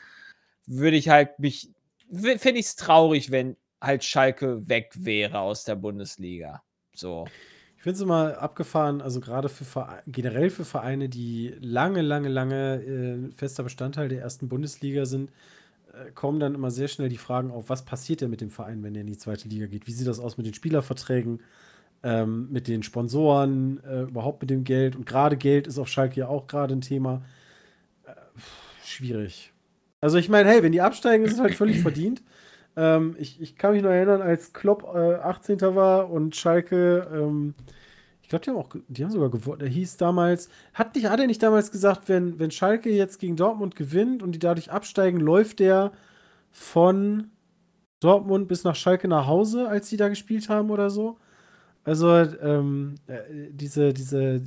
[0.66, 1.70] würde ich halt mich,
[2.10, 6.62] finde ich es traurig, wenn halt Schalke weg wäre aus der Bundesliga.
[6.94, 7.26] So.
[7.80, 12.74] Ich finde es immer abgefahren, also gerade für generell für Vereine, die lange, lange, lange
[12.82, 15.30] äh, fester Bestandteil der ersten Bundesliga sind,
[15.94, 18.82] äh, kommen dann immer sehr schnell die Fragen auf, was passiert denn mit dem Verein,
[18.82, 19.86] wenn er in die zweite Liga geht?
[19.86, 21.40] Wie sieht das aus mit den Spielerverträgen,
[22.02, 24.94] ähm, mit den Sponsoren, äh, überhaupt mit dem Geld?
[24.94, 27.22] Und gerade Geld ist auf Schalke ja auch gerade ein Thema.
[28.04, 28.12] Äh,
[28.84, 29.54] schwierig.
[30.02, 32.20] Also ich meine, hey, wenn die absteigen, ist es halt völlig verdient.
[32.76, 35.60] Ähm, ich, ich kann mich noch erinnern, als Klopp äh, 18.
[35.74, 37.54] war und Schalke, ähm,
[38.22, 39.58] ich glaube, die haben auch, die haben sogar gewonnen.
[39.58, 43.36] Der hieß damals, hat, nicht, hat er nicht damals gesagt, wenn, wenn Schalke jetzt gegen
[43.36, 45.92] Dortmund gewinnt und die dadurch absteigen, läuft der
[46.52, 47.30] von
[48.00, 51.18] Dortmund bis nach Schalke nach Hause, als die da gespielt haben oder so?
[51.82, 53.18] Also, ähm, äh,
[53.50, 54.40] diese, diese äh,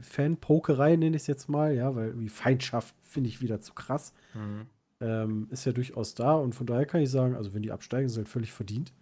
[0.00, 4.12] Fan-Pokerei nenne ich es jetzt mal, ja, weil irgendwie Feindschaft finde ich wieder zu krass
[4.34, 4.66] Mhm.
[5.02, 8.06] Ähm, ist ja durchaus da und von daher kann ich sagen, also wenn die absteigen,
[8.06, 8.92] ist halt völlig verdient.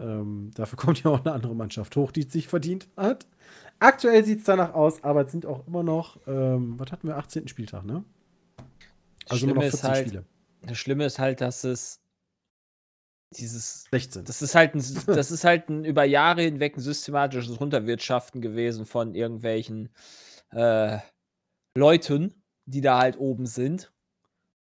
[0.00, 3.26] Ähm, dafür kommt ja auch eine andere Mannschaft hoch, die es sich verdient hat.
[3.80, 7.16] Aktuell sieht es danach aus, aber es sind auch immer noch, ähm, was hatten wir,
[7.16, 7.48] 18.
[7.48, 8.04] Spieltag, ne?
[9.28, 10.24] Also immer noch Schlimme ist 14 halt- Spiele.
[10.62, 12.00] Das Schlimme ist halt, dass es
[13.36, 14.24] dieses 16.
[14.24, 18.86] Das ist halt ein, das ist halt ein über Jahre hinweg ein systematisches Runterwirtschaften gewesen
[18.86, 19.90] von irgendwelchen
[20.50, 20.98] äh,
[21.76, 22.34] Leuten,
[22.66, 23.92] die da halt oben sind.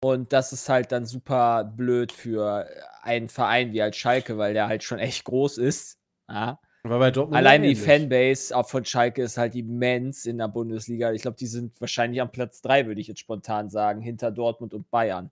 [0.04, 2.68] Und das ist halt dann super blöd für
[3.02, 6.00] einen Verein wie halt Schalke, weil der halt schon echt groß ist.
[6.28, 6.60] Ja.
[6.84, 7.76] Allein die.
[7.76, 11.12] Fanbase auch von Schalke ist halt immens in der Bundesliga.
[11.12, 14.74] Ich glaube, die sind wahrscheinlich am Platz 3, würde ich jetzt spontan sagen, hinter Dortmund
[14.74, 15.30] und Bayern.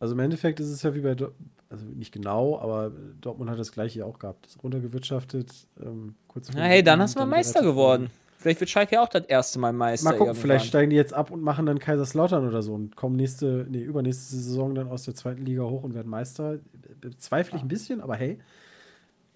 [0.00, 1.32] Also im Endeffekt ist es ja wie bei, Dor
[1.70, 4.46] also nicht genau, aber Dortmund hat das gleiche auch gehabt.
[4.46, 5.52] Ist runtergewirtschaftet.
[5.78, 8.10] Ähm, kurz Na hey, dann hast du mal Meister gerettet worden.
[8.38, 10.04] Vielleicht wird Schalke ja auch das erste Mal Meister.
[10.04, 10.42] Mal gucken, irgendwann.
[10.42, 13.80] vielleicht steigen die jetzt ab und machen dann Kaiserslautern oder so und kommen nächste, nee,
[13.80, 16.58] übernächste Saison dann aus der zweiten Liga hoch und werden Meister.
[17.00, 18.38] Bezweifle ich ein bisschen, aber hey.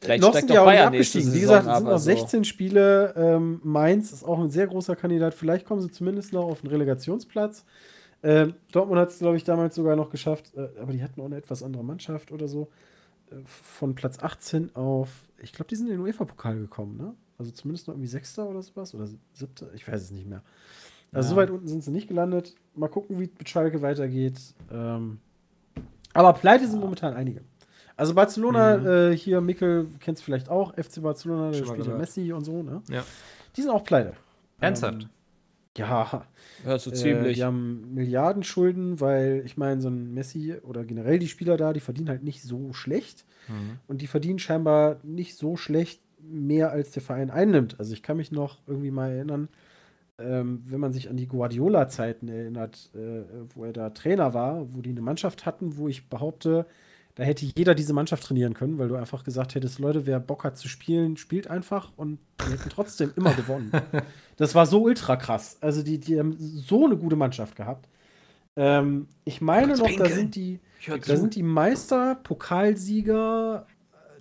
[0.01, 1.35] Vielleicht noch sind die auch nicht Bayern nächste abgestiegen.
[1.35, 2.05] Wie gesagt, es sind noch so.
[2.05, 3.13] 16 Spiele.
[3.17, 5.35] Ähm, Mainz ist auch ein sehr großer Kandidat.
[5.35, 7.65] Vielleicht kommen sie zumindest noch auf einen Relegationsplatz.
[8.23, 11.27] Ähm, Dortmund hat es, glaube ich, damals sogar noch geschafft, äh, aber die hatten auch
[11.27, 12.69] eine etwas andere Mannschaft oder so.
[13.33, 15.09] Äh, von Platz 18 auf,
[15.43, 17.15] ich glaube, die sind in den UEFA-Pokal gekommen, ne?
[17.43, 20.43] Also zumindest noch irgendwie Sechster oder sowas oder Siebter, ich weiß es nicht mehr.
[21.13, 21.31] Also Ja.
[21.31, 22.55] so weit unten sind sie nicht gelandet.
[22.75, 24.39] Mal gucken, wie es mit Schalke weitergeht.
[24.71, 25.19] Ähm,
[26.15, 27.43] aber pleite sind momentan einige.
[27.97, 31.97] Also Barcelona, äh, hier, Mikkel, kennst du vielleicht auch, FC Barcelona, mal spielt ja.
[31.97, 32.83] Messi und so, ne?
[32.89, 33.05] Ja.
[33.57, 34.15] Die sind auch pleite.
[34.61, 35.03] Ernsthaft?
[35.03, 35.09] Ähm,
[35.77, 36.27] ja,
[36.67, 37.37] Ja, so äh, ziemlich.
[37.37, 41.81] die haben Milliardenschulden, weil ich meine, so ein Messi oder generell die Spieler da, die
[41.81, 43.25] verdienen halt nicht so schlecht.
[43.49, 43.79] Mhm.
[43.89, 47.77] Und die verdienen scheinbar nicht so schlecht mehr als der Verein einnimmt.
[47.79, 49.49] Also ich kann mich noch irgendwie mal erinnern,
[50.19, 53.23] ähm, wenn man sich an die Guardiola-Zeiten erinnert, äh,
[53.55, 56.67] wo er da Trainer war, wo die eine Mannschaft hatten, wo ich behaupte,
[57.15, 60.45] da hätte jeder diese Mannschaft trainieren können, weil du einfach gesagt hättest, Leute, wer Bock
[60.45, 63.71] hat zu spielen, spielt einfach und die hätten trotzdem immer gewonnen.
[64.37, 65.59] Das war so ultra krass.
[65.61, 67.89] Also die, die haben so eine gute Mannschaft gehabt.
[68.57, 73.67] Ähm, ich meine noch, da sind die, da sind die Meister, Pokalsieger,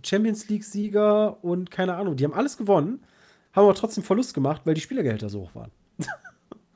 [0.03, 3.03] Champions League-Sieger und keine Ahnung, die haben alles gewonnen,
[3.53, 5.71] haben aber trotzdem Verlust gemacht, weil die Spielergehälter so hoch waren.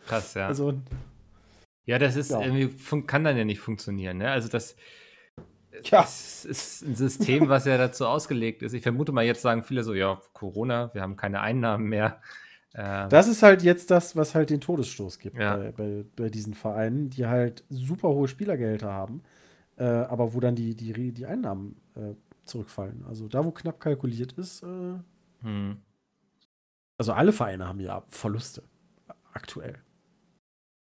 [0.08, 0.48] Krass, ja.
[0.48, 0.74] Also,
[1.86, 2.42] ja, das ist Ja.
[2.42, 2.70] irgendwie,
[3.04, 4.32] kann dann ja nicht funktionieren, ne?
[4.32, 4.76] Also das
[5.84, 6.04] Ja.
[6.04, 8.74] es ist ein System, was ja dazu ausgelegt ist.
[8.74, 12.22] Ich vermute mal, jetzt sagen viele so, ja, Corona, wir haben keine Einnahmen mehr.
[12.74, 15.56] Ähm, das ist halt jetzt das, was halt den Todesstoß gibt Ja.
[15.58, 19.22] bei, bei, bei diesen Vereinen, die halt super hohe Spielergehälter haben,
[19.78, 22.14] äh, aber wo dann die, die, die Einnahmen äh,
[22.46, 23.04] zurückfallen.
[23.08, 25.00] Also da, wo knapp kalkuliert ist, äh,
[25.42, 25.78] hm.
[26.98, 28.64] also alle Vereine haben ja Verluste
[29.34, 29.76] aktuell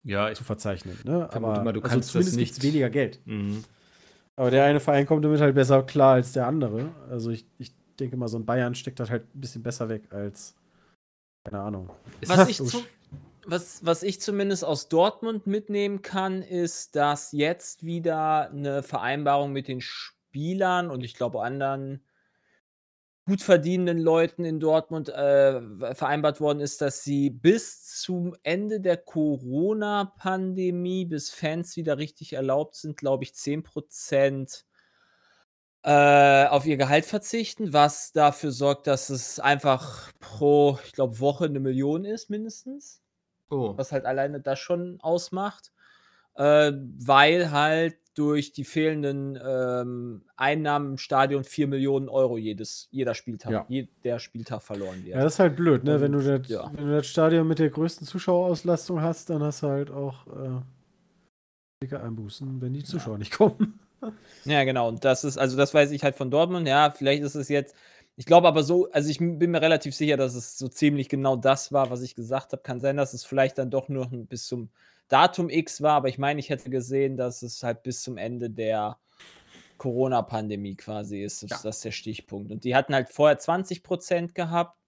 [0.03, 0.99] Ja, ich, zu verzeichnen.
[1.05, 1.29] Ne?
[1.33, 3.21] Aber mal, du also kannst das zumindest nicht- weniger Geld.
[3.27, 3.65] mhm.
[4.37, 6.93] Aber der eine Verein kommt damit halt besser klar als der andere.
[7.09, 10.13] Also ich, ich denke mal, so ein Bayern steckt das halt ein bisschen besser weg
[10.13, 10.57] als,
[11.45, 11.91] keine Ahnung.
[12.27, 12.85] Was ich, zu,
[13.47, 19.69] was, was ich zumindest aus Dortmund mitnehmen kann, ist, dass jetzt wieder eine Vereinbarung mit
[19.69, 20.15] den Spielern
[20.91, 22.05] und ich glaube anderen
[23.27, 25.61] gut verdienenden Leuten in Dortmund äh,
[25.95, 32.75] vereinbart worden ist, dass sie bis zum Ende der Corona-Pandemie, bis Fans wieder richtig erlaubt
[32.77, 34.65] sind, glaube ich, 10%
[35.83, 41.47] äh, auf ihr Gehalt verzichten, was dafür sorgt, dass es einfach pro, ich glaube, Woche
[41.47, 43.03] eine Million ist mindestens,
[43.51, 45.73] Oh, was halt alleine das schon ausmacht,
[46.37, 53.15] äh, weil halt durch die fehlenden ähm, Einnahmen im Stadion 4 Millionen Euro jedes, jeder
[53.15, 53.67] Spieltag, Ja.
[53.69, 55.17] jeder Spieltag verloren wird.
[55.17, 55.97] Ja, das ist halt blöd, ne?
[55.97, 56.71] Und, wenn, du das, ja.
[56.75, 60.61] wenn du das Stadion mit der größten Zuschauerauslastung hast, dann hast du halt auch äh,
[61.83, 63.81] dicke Einbußen, wenn die Zuschauer nicht kommen.
[64.45, 64.89] Ja, genau.
[64.89, 66.69] Und das ist, also das weiß ich halt von Dortmund.
[66.69, 67.75] Ja, vielleicht ist es jetzt,
[68.17, 71.35] ich glaube aber so, also ich bin mir relativ sicher, dass es so ziemlich genau
[71.37, 72.63] das war, was ich gesagt habe.
[72.63, 74.69] Kann sein, dass es vielleicht dann doch nur bis zum
[75.09, 78.51] Datum X war, aber ich meine, ich hätte gesehen, dass es halt bis zum Ende
[78.51, 78.99] der
[79.79, 81.43] Corona-Pandemie quasi ist.
[81.43, 81.59] Das, Ja.
[81.63, 82.51] das ist der Stichpunkt.
[82.51, 84.79] Und die hatten halt vorher 20 Prozent gehabt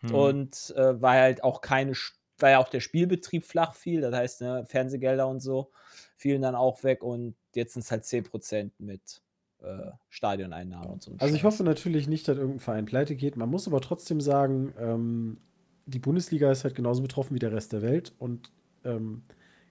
[0.00, 0.14] hm.
[0.14, 1.92] und äh, war halt auch keine,
[2.38, 5.70] weil ja auch der Spielbetrieb flach fiel, das heißt, ne, Fernsehgelder und so
[6.16, 9.22] fielen dann auch weg und jetzt sind es halt 10% mit
[9.62, 11.12] äh, Stadioneinnahmen und so.
[11.18, 13.36] Also ich hoffe natürlich nicht, dass irgendein Verein pleite geht.
[13.36, 15.38] Man muss aber trotzdem sagen, ähm,
[15.86, 18.50] die Bundesliga ist halt genauso betroffen wie der Rest der Welt und
[18.84, 19.22] ähm,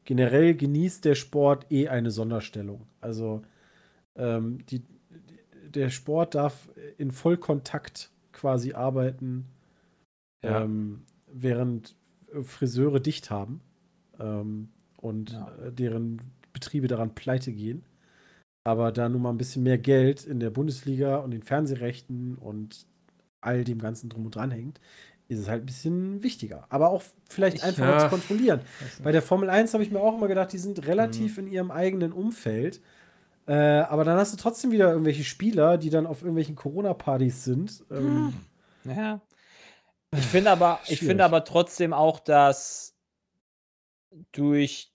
[0.05, 2.87] generell genießt der Sport eh eine Sonderstellung.
[3.01, 3.41] Also
[4.15, 4.83] ähm, die,
[5.67, 9.45] der Sport darf in Vollkontakt quasi arbeiten,
[10.43, 10.63] Ja.
[10.63, 11.95] ähm, während
[12.33, 13.61] äh, Friseure dicht haben
[14.19, 15.51] ähm, und Ja.
[15.63, 16.21] äh, deren
[16.53, 17.83] Betriebe daran pleite gehen.
[18.63, 22.87] Aber da nun mal ein bisschen mehr Geld in der Bundesliga und den Fernsehrechten und
[23.41, 24.79] all dem Ganzen drum und dran hängt,
[25.27, 26.65] ist es halt ein bisschen wichtiger.
[26.69, 27.99] Aber auch vielleicht Ich- einfacher ja.
[27.99, 28.61] zu kontrollieren.
[29.03, 31.71] Bei der Formel 1 habe ich mir auch immer gedacht, die sind relativ in ihrem
[31.71, 32.81] eigenen Umfeld.
[33.47, 37.83] Äh, aber dann hast du trotzdem wieder irgendwelche Spieler, die dann auf irgendwelchen Corona-Partys sind.
[37.91, 38.33] Ähm,
[38.83, 39.21] Ja.
[40.15, 42.95] Ich finde aber, ich finde aber trotzdem auch, dass
[44.31, 44.91] durch,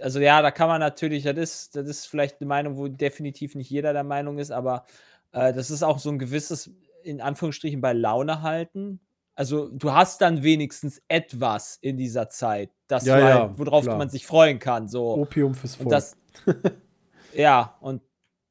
[0.00, 3.54] also ja, da kann man natürlich, das ist, das ist vielleicht eine Meinung, wo definitiv
[3.54, 4.84] nicht jeder der Meinung ist, aber
[5.32, 6.70] äh, das ist auch so ein gewisses,
[7.02, 9.00] in Anführungsstrichen, bei Laune halten.
[9.38, 13.96] Also du hast dann wenigstens etwas in dieser Zeit, das Ja, halt, ja, worauf klar.
[13.96, 14.88] man sich freuen kann.
[14.88, 15.14] So.
[15.16, 15.86] Opium fürs Volk.
[15.86, 16.16] Und das,
[17.32, 18.02] ja, und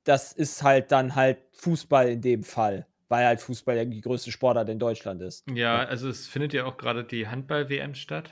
[0.06, 4.32] das ist halt dann halt Fußball in dem Fall, weil halt Fußball ja die größte
[4.32, 5.44] Sportart in Deutschland ist.
[5.54, 8.30] ja, also es findet ja auch gerade die Handball-WM statt.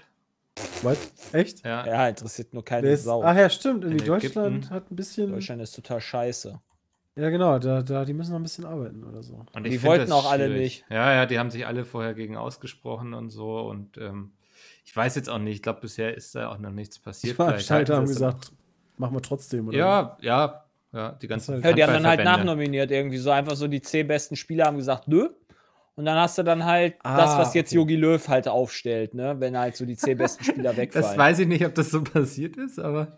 [0.81, 0.97] Was?
[1.33, 1.65] Echt?
[1.65, 3.21] Ja, Ja, interessiert nur keine ist, Sau.
[3.21, 3.83] ach ja, stimmt.
[3.83, 5.31] Irgendwie In Deutschland hat ein bisschen.
[5.33, 6.61] Deutschland ist total scheiße.
[7.17, 7.59] Ja, genau.
[7.59, 9.45] Da, da, die müssen noch ein bisschen arbeiten oder so.
[9.53, 10.61] Und Die wollten das auch alle schwierig.
[10.61, 10.85] nicht.
[10.89, 13.59] Ja, ja, die haben sich alle vorher gegen ausgesprochen und so.
[13.61, 14.31] Und ähm,
[14.83, 17.35] ich weiß jetzt auch nicht, ich glaube, bisher ist da auch noch nichts Die passiert.
[17.35, 18.51] Vielleicht Veranstalter haben gesagt,
[18.97, 19.69] machen wir trotzdem.
[19.69, 19.77] Oder?
[19.77, 23.31] Ja, ja, ja, die ganzen halt- Ja, die haben dann halt nachnominiert irgendwie so.
[23.31, 25.29] Einfach so die zehn besten Spieler haben gesagt, nö.
[25.97, 27.77] Und dann hast du dann halt das, Ah, was jetzt okay.
[27.77, 29.35] Yogi Löw halt aufstellt, ne?
[29.39, 31.05] Wenn halt so die zehn besten Spieler wegfallen.
[31.07, 33.17] Das weiß ich nicht, ob das so passiert ist, aber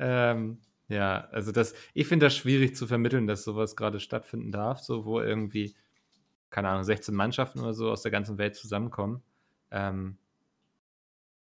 [0.00, 0.58] ähm,
[0.90, 5.04] ja, also das, ich finde das schwierig zu vermitteln, dass sowas gerade stattfinden darf, so
[5.04, 5.76] wo irgendwie,
[6.50, 9.22] keine Ahnung, 16 Mannschaften oder so aus der ganzen Welt zusammenkommen.
[9.70, 10.18] Ähm,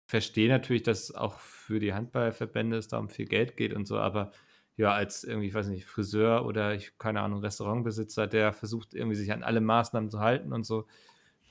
[0.07, 3.99] verstehe natürlich, dass auch für die Handballverbände es da um viel Geld geht und so,
[3.99, 4.33] aber
[4.77, 9.17] ja, als irgendwie, ich weiß nicht, Friseur oder ich, keine Ahnung, Restaurantbesitzer, der versucht irgendwie
[9.17, 10.87] sich an alle Maßnahmen zu halten und so,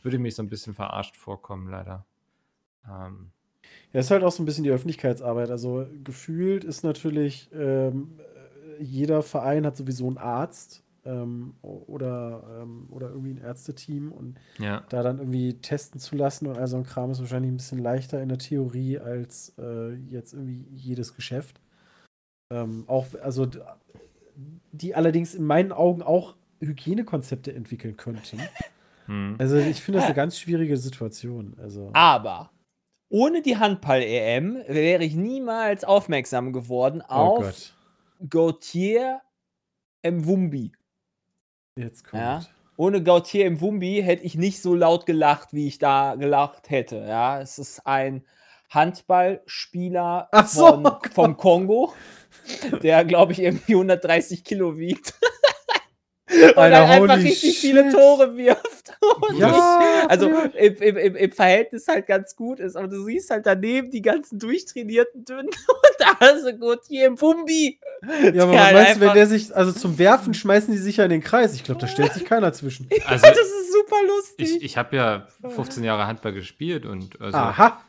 [0.02, 2.06] würde mich so ein bisschen verarscht vorkommen, leider.
[2.86, 3.32] Ähm,
[3.94, 5.50] Ja, ist halt auch so ein bisschen die Öffentlichkeitsarbeit.
[5.50, 8.20] Also gefühlt ist natürlich, ähm,
[8.80, 14.84] jeder Verein hat sowieso einen Arzt ähm, oder, ähm, oder irgendwie ein Ärzteteam und ja.
[14.90, 17.80] da dann irgendwie testen zu lassen und all so ein Kram ist wahrscheinlich ein bisschen
[17.80, 21.60] leichter in der Theorie als äh, jetzt irgendwie jedes Geschäft.
[22.52, 23.48] Ähm, auch, also
[24.72, 28.40] die allerdings in meinen Augen auch Hygienekonzepte entwickeln könnten.
[29.06, 29.36] Hm.
[29.40, 31.56] Also ich finde das eine ganz schwierige Situation.
[31.60, 32.52] Also Aber
[33.10, 37.74] ohne die Handball-EM wäre ich niemals aufmerksam geworden oh auf Gott,
[38.30, 39.22] Gautier
[40.03, 40.72] Mwumbi.
[41.76, 42.22] jetzt kommt.
[42.22, 42.41] Ja.
[42.78, 46.97] Ohne Gautier Mwumbi hätte ich nicht so laut gelacht, wie ich da gelacht hätte.
[46.97, 48.24] Ja, es ist ein
[48.70, 51.93] Handballspieler so, von, oh vom Kongo,
[52.84, 55.14] der, glaube ich, irgendwie 130 Kilo wiegt.
[56.30, 57.93] Und Alter, dann einfach richtig viele shit.
[57.93, 58.68] Tore wirft.
[59.30, 63.30] Und Ja, also im, im, im, im Verhältnis halt ganz gut ist, aber du siehst
[63.30, 67.80] halt daneben die ganzen durchtrainierten Dünnen und da hast du Gautier im Bumbi.
[68.34, 71.06] Ja, aber halt meinst du, wenn der sich, also zum Werfen schmeißen die sich ja
[71.06, 71.54] in den Kreis?
[71.54, 72.89] Ich glaube, da stellt sich keiner zwischen.
[73.06, 74.58] Also, das ist super lustig.
[74.58, 77.82] ich, ich habe ja 15 Jahre Handball gespielt und also, Aha.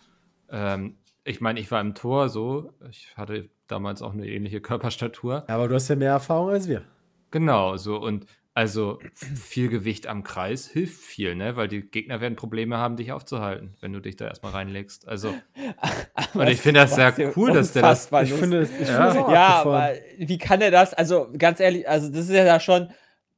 [0.50, 2.72] ähm, ich meine, ich war im Tor so.
[2.90, 5.44] Ich hatte damals auch eine ähnliche Körperstatur.
[5.48, 6.82] Ja, aber du hast ja mehr Erfahrung als wir.
[7.30, 11.56] Genau, so und also viel Gewicht am Kreis hilft viel, ne?
[11.56, 15.06] Weil die Gegner werden Probleme haben, dich aufzuhalten, wenn du dich da erstmal reinlegst.
[15.06, 15.34] Also,
[16.34, 18.10] und ich finde das sehr cool, dass der das.
[18.22, 19.24] Ich finde, ich finde Ja.
[19.24, 20.92] auch Ja, aber wie kann er das?
[20.94, 22.90] Also ganz ehrlich, also das ist ja da schon,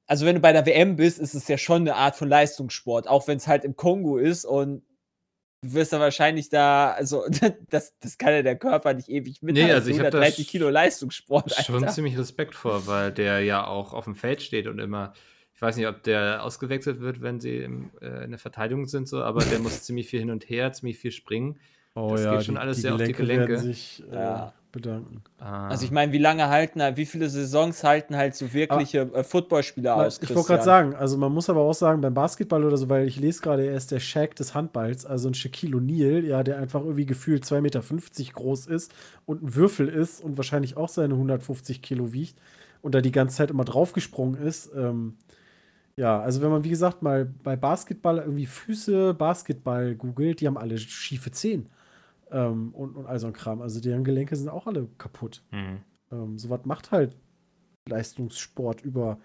[0.07, 3.07] also wenn du bei der WM bist, ist es ja schon eine Art von Leistungssport,
[3.07, 4.83] auch wenn es halt im Kongo ist und
[5.63, 7.25] wirst dann wahrscheinlich da, also
[7.71, 9.55] das, das kann ja der Körper nicht ewig mit.
[9.55, 11.53] Nee, also ich hab da 130 sch- Kilo Leistungssport.
[11.55, 11.89] schon Alter.
[11.89, 15.13] ziemlich Respekt vor, weil der ja auch auf dem Feld steht und immer,
[15.55, 19.09] ich weiß nicht, ob der ausgewechselt wird, wenn sie im, äh, in der Verteidigung sind,
[19.09, 21.59] so, aber der muss ziemlich viel hin und her, ziemlich viel springen.
[21.95, 23.59] Oh das geht schon alles sehr auf die Gelenke.
[23.59, 24.55] sich äh, Ja.
[24.73, 25.23] Bedanken.
[25.39, 29.01] Ah, Also ich meine, wie lange halten halt, wie viele Saisons halten halt so wirkliche
[29.15, 30.21] äh, Footballspieler Na, aus?
[30.21, 33.07] ich wollte gerade sagen, also man muss aber auch sagen, beim Basketball oder so, weil
[33.07, 36.59] ich lese gerade, er ist der Shaq des Handballs, also ein Shaquille O'Neal, ja, der
[36.59, 37.83] einfach irgendwie gefühlt 2,50 Meter
[38.33, 38.93] groß ist
[39.27, 42.37] und ein Würfel ist und wahrscheinlich auch seine 150 Kilo wiegt
[42.81, 44.71] und da die ganze Zeit immer draufgesprungen ist.
[44.75, 45.17] Ähm,
[45.97, 50.57] ja, also wenn man, wie gesagt, mal bei Basketball irgendwie Füße Basketball googelt, die haben
[50.57, 51.69] alle schiefe Zehen.
[52.33, 53.63] Ähm, und, und all so ein Kram.
[53.63, 55.43] Also deren Gelenke sind auch alle kaputt.
[55.51, 55.81] hm.
[56.11, 57.17] Ähm, Sowas macht halt
[57.89, 59.19] Leistungssport über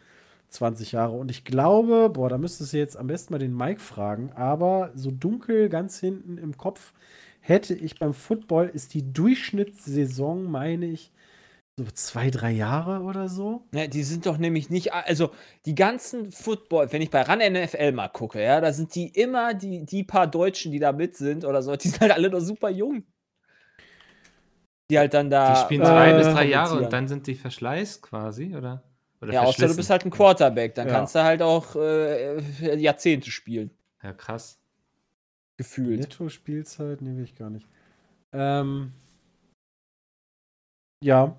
[0.49, 1.17] 20 Jahre.
[1.17, 4.91] Und ich glaube, boah, da müsstest du jetzt am besten mal den Mike fragen, aber
[4.95, 6.93] so dunkel ganz hinten im Kopf
[7.39, 11.11] hätte ich beim Football ist die Durchschnittssaison, meine ich,
[11.77, 13.67] so zwei, drei Jahre oder so.
[13.71, 15.29] Ja, die sind doch nämlich nicht, also
[15.65, 19.53] die ganzen Football, wenn ich bei RAN NFL mal gucke, ja, da sind die immer,
[19.53, 22.39] die, die paar Deutschen, die da mit sind oder so, die sind halt alle noch
[22.39, 23.03] super jung.
[24.89, 25.53] Die halt dann da.
[25.53, 28.83] Die spielen äh, zwei bis drei Jahre und dann sind die Verschleiß quasi, oder?
[29.21, 30.93] oder Ja, außer du bist halt ein Quarterback, dann Ja.
[30.95, 33.69] kannst du halt auch äh, Jahrzehnte spielen,
[34.01, 34.59] Ja, krass.
[35.57, 35.99] gefühlt.
[35.99, 37.67] Netto-Spielzeit, will ich gar nicht.
[38.31, 38.93] Ähm,
[41.03, 41.35] ja,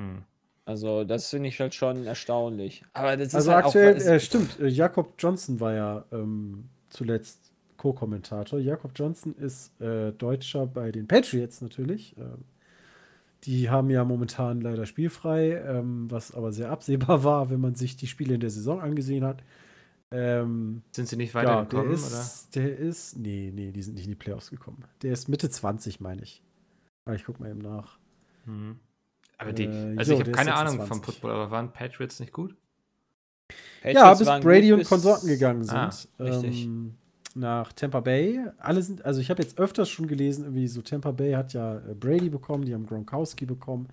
[0.00, 0.22] Hm.
[0.64, 2.84] Also, das finde ich halt schon erstaunlich.
[2.92, 4.06] Aber das ist also halt aktuell, auch.
[4.06, 8.58] äh, stimmt, äh, Jakob Johnson war ja ähm, zuletzt Co-Kommentator.
[8.58, 12.14] Jakob Johnson ist äh, Deutscher bei den Patriots natürlich.
[12.18, 12.44] Ähm,
[13.44, 17.96] die haben ja momentan leider spielfrei, ähm, was aber sehr absehbar war, wenn man sich
[17.96, 19.42] die Spiele in der Saison angesehen hat.
[20.12, 21.94] Ähm, Sind sie nicht ja, der weitergekommen, oder?
[21.94, 24.84] ist, der ist, nee, nee, die sind nicht in die Playoffs gekommen.
[25.02, 26.42] Der ist Mitte 20, meine ich.
[27.04, 27.98] Aber ich guck mal eben nach.
[28.44, 28.78] Hm.
[29.40, 30.88] Aber die, Äh, also jo, ich habe keine Ahnung 26.
[30.88, 32.54] vom Football, aber waren Patriots nicht gut?
[33.90, 35.76] Ja, Patriots bis waren Brady gut und bis- Konsorten gegangen sind.
[35.76, 36.56] Ah, richtig.
[36.66, 36.94] ähm,
[37.34, 38.40] nach Tampa Bay.
[38.58, 41.76] Alle sind, also ich habe jetzt öfters schon gelesen, irgendwie so Tampa Bay hat ja
[41.78, 43.88] äh, Brady bekommen, die haben Gronkowski bekommen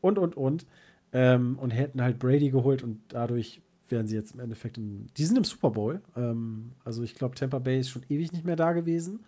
[0.00, 0.66] und und und.
[1.14, 5.24] Ähm, und hätten halt Brady geholt und dadurch wären sie jetzt im Endeffekt im, die
[5.24, 6.02] sind im Super Bowl.
[6.16, 9.20] Ähm, also ich glaube, Tampa Bay ist schon ewig nicht mehr da gewesen.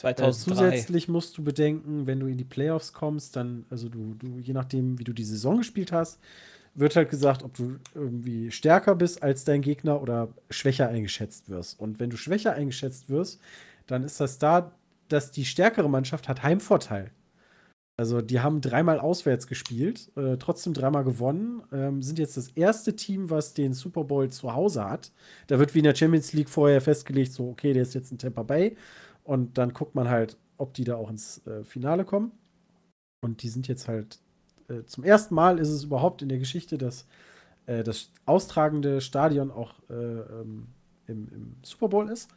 [0.00, 0.32] Äh, 2003.
[0.32, 4.52] zusätzlich musst du bedenken, wenn du in die Playoffs kommst, dann, also du, du, je
[4.52, 6.20] nachdem, wie du die Saison gespielt hast,
[6.74, 11.80] wird halt gesagt, ob du irgendwie stärker bist als dein Gegner oder schwächer eingeschätzt wirst.
[11.80, 13.40] Und wenn du schwächer eingeschätzt wirst,
[13.86, 14.72] dann ist das da,
[15.08, 17.10] dass die stärkere Mannschaft hat Heimvorteil.
[17.96, 22.96] Also die haben dreimal auswärts gespielt, äh, trotzdem dreimal gewonnen, ähm, sind jetzt das erste
[22.96, 25.12] Team, was den Super Bowl zu Hause hat.
[25.48, 28.16] Da wird wie in der Champions League vorher festgelegt, so okay, der ist jetzt in
[28.16, 28.74] Tampa Bay
[29.24, 32.32] und dann guckt man halt, ob die da auch ins äh, Finale kommen.
[33.22, 34.18] Und die sind jetzt halt
[34.68, 37.06] äh, zum ersten Mal ist es überhaupt in der Geschichte, dass
[37.66, 40.68] äh, das austragende Stadion auch äh, ähm,
[41.06, 42.28] im, im Super Bowl ist.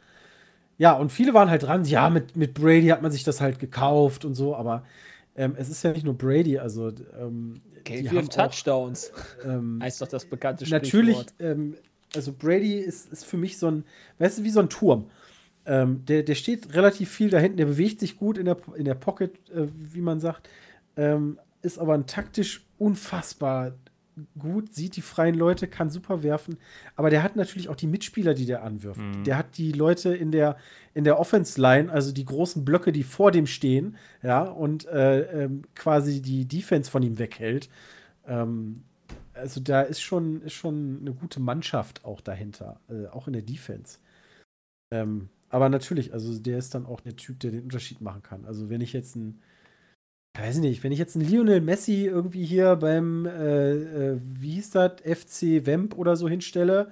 [0.76, 3.60] Ja, und viele waren halt dran, ja, mit, mit Brady hat man sich das halt
[3.60, 4.84] gekauft und so, aber
[5.36, 9.12] ähm, es ist ja nicht nur Brady, also ähm, die vier haben auch, Touchdowns.
[9.44, 11.76] ähm, Heißt doch das bekannte natürlich, ähm,
[12.14, 13.84] also Brady ist, ist für mich so ein,
[14.18, 15.10] weißt du, wie so ein Turm.
[15.66, 18.84] Ähm, der, der steht relativ viel da hinten, der bewegt sich gut in der, in
[18.84, 20.48] der Pocket, äh, wie man sagt,
[20.96, 23.72] ähm, ist aber ein taktisch unfassbar
[24.38, 26.58] gut, sieht die freien Leute, kann super werfen,
[26.96, 29.00] aber der hat natürlich auch die Mitspieler, die der anwirft.
[29.26, 30.56] Der hat die Leute in der,
[30.92, 35.62] in der Offense-Line, also die großen Blöcke, die vor dem stehen, ja, und äh, ähm,
[35.74, 37.68] quasi die Defense von ihm weghält.
[38.26, 38.84] Ähm,
[39.32, 43.42] also da ist schon, ist schon eine gute Mannschaft auch dahinter, äh, auch in der
[43.42, 43.98] Defense.
[44.92, 48.44] Ähm, aber natürlich, also der ist dann auch der Typ, der den Unterschied machen kann.
[48.44, 49.40] Also wenn ich jetzt ein,
[50.36, 54.70] weiß nicht, wenn ich jetzt einen Lionel Messi irgendwie hier beim, äh, äh, wie hieß
[54.70, 56.90] das, FC Wemp oder so hinstelle,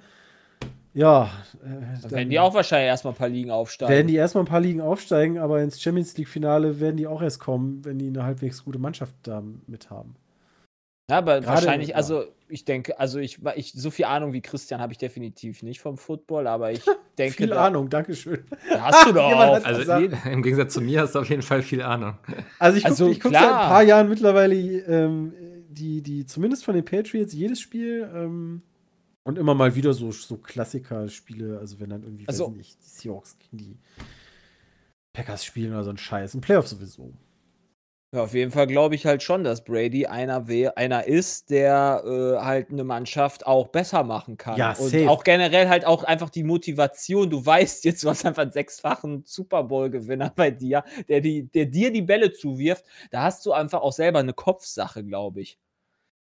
[0.93, 1.29] ja,
[1.61, 3.91] äh, Dann werden die auch wahrscheinlich erstmal ein paar Ligen aufsteigen.
[3.91, 7.41] werden die erstmal ein paar Ligen aufsteigen, aber ins Champions League-Finale werden die auch erst
[7.41, 10.15] kommen, wenn die eine halbwegs gute Mannschaft da mit haben.
[11.09, 11.95] Ja, aber Gerade- wahrscheinlich, ja.
[11.95, 15.81] also ich denke, also ich, ich so viel Ahnung wie Christian habe ich definitiv nicht
[15.81, 16.81] vom Football, aber ich
[17.17, 18.45] denke, Viel da, Ahnung, Dankeschön.
[18.69, 19.21] da hast du doch
[19.65, 22.15] Also im Gegensatz zu mir hast du auf jeden Fall viel Ahnung.
[22.59, 25.33] Also ich gucke Also ich guck seit ein paar Jahren mittlerweile ähm,
[25.69, 28.61] die, die, zumindest von den Patriots, jedes Spiel ähm,
[29.23, 32.89] und immer mal wieder so, so Klassiker-Spiele, also wenn dann irgendwie, Also- weiß nicht, die
[32.89, 33.77] Seahawks gegen die
[35.13, 36.33] Packers spielen oder so ein Scheiß.
[36.35, 37.11] Im Playoff sowieso.
[38.13, 40.45] Ja, auf jeden Fall glaube ich halt schon, dass Brady einer,
[40.75, 44.55] einer ist, der äh, halt eine Mannschaft auch besser machen kann.
[44.55, 45.09] Ja, und safe.
[45.09, 47.31] auch generell halt auch einfach die Motivation.
[47.31, 51.65] Du weißt jetzt, du hast einfach einen sechsfachen Super Bowl-Gewinner bei dir, der, die, der
[51.65, 52.85] dir die Bälle zuwirft.
[53.09, 55.57] Da hast du einfach auch selber eine Kopfsache, glaube ich.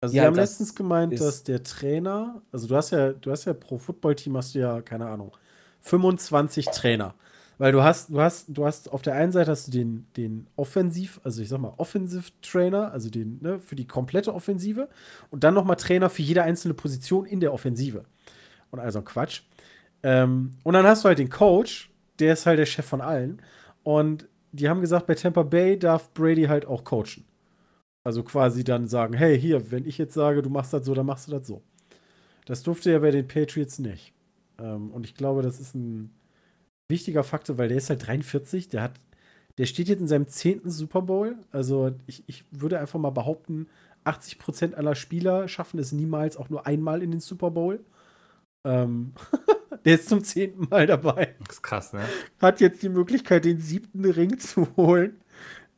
[0.02, 3.46] Also Ja, sie haben letztens gemeint, dass der Trainer, also du hast ja, du hast
[3.46, 5.34] ja pro Football-Team hast du ja, keine Ahnung,
[5.80, 7.14] 25 Trainer.
[7.58, 10.46] Weil du hast, du hast, du hast auf der einen Seite hast du den, den
[10.54, 14.88] Offensiv, also ich sag mal Offensiv-Trainer, also den, ne, für die komplette Offensive
[15.30, 18.04] und dann nochmal Trainer für jede einzelne Position in der Offensive.
[18.70, 19.42] Und also Quatsch.
[20.04, 21.90] Ähm, und dann hast du halt den Coach,
[22.20, 23.42] der ist halt der Chef von allen.
[23.82, 27.24] Und die haben gesagt, bei Tampa Bay darf Brady halt auch coachen.
[28.04, 31.06] Also quasi dann sagen, hey, hier, wenn ich jetzt sage, du machst das so, dann
[31.06, 31.62] machst du das so.
[32.46, 34.14] Das durfte er bei den Patriots nicht.
[34.58, 36.14] Ähm, und ich glaube, das ist ein
[36.88, 38.92] wichtiger Faktor, weil der ist halt 43, der hat,
[39.58, 41.36] der steht jetzt in seinem zehnten Super Bowl.
[41.52, 43.68] Also ich, ich würde einfach mal behaupten,
[44.04, 47.84] 80% aller Spieler schaffen es niemals auch nur einmal in den Super Bowl.
[48.64, 49.12] Ähm,
[49.84, 51.34] der ist zum zehnten Mal dabei.
[51.46, 52.02] Das ist krass, ne?
[52.40, 55.20] Hat jetzt die Möglichkeit, den siebten Ring zu holen.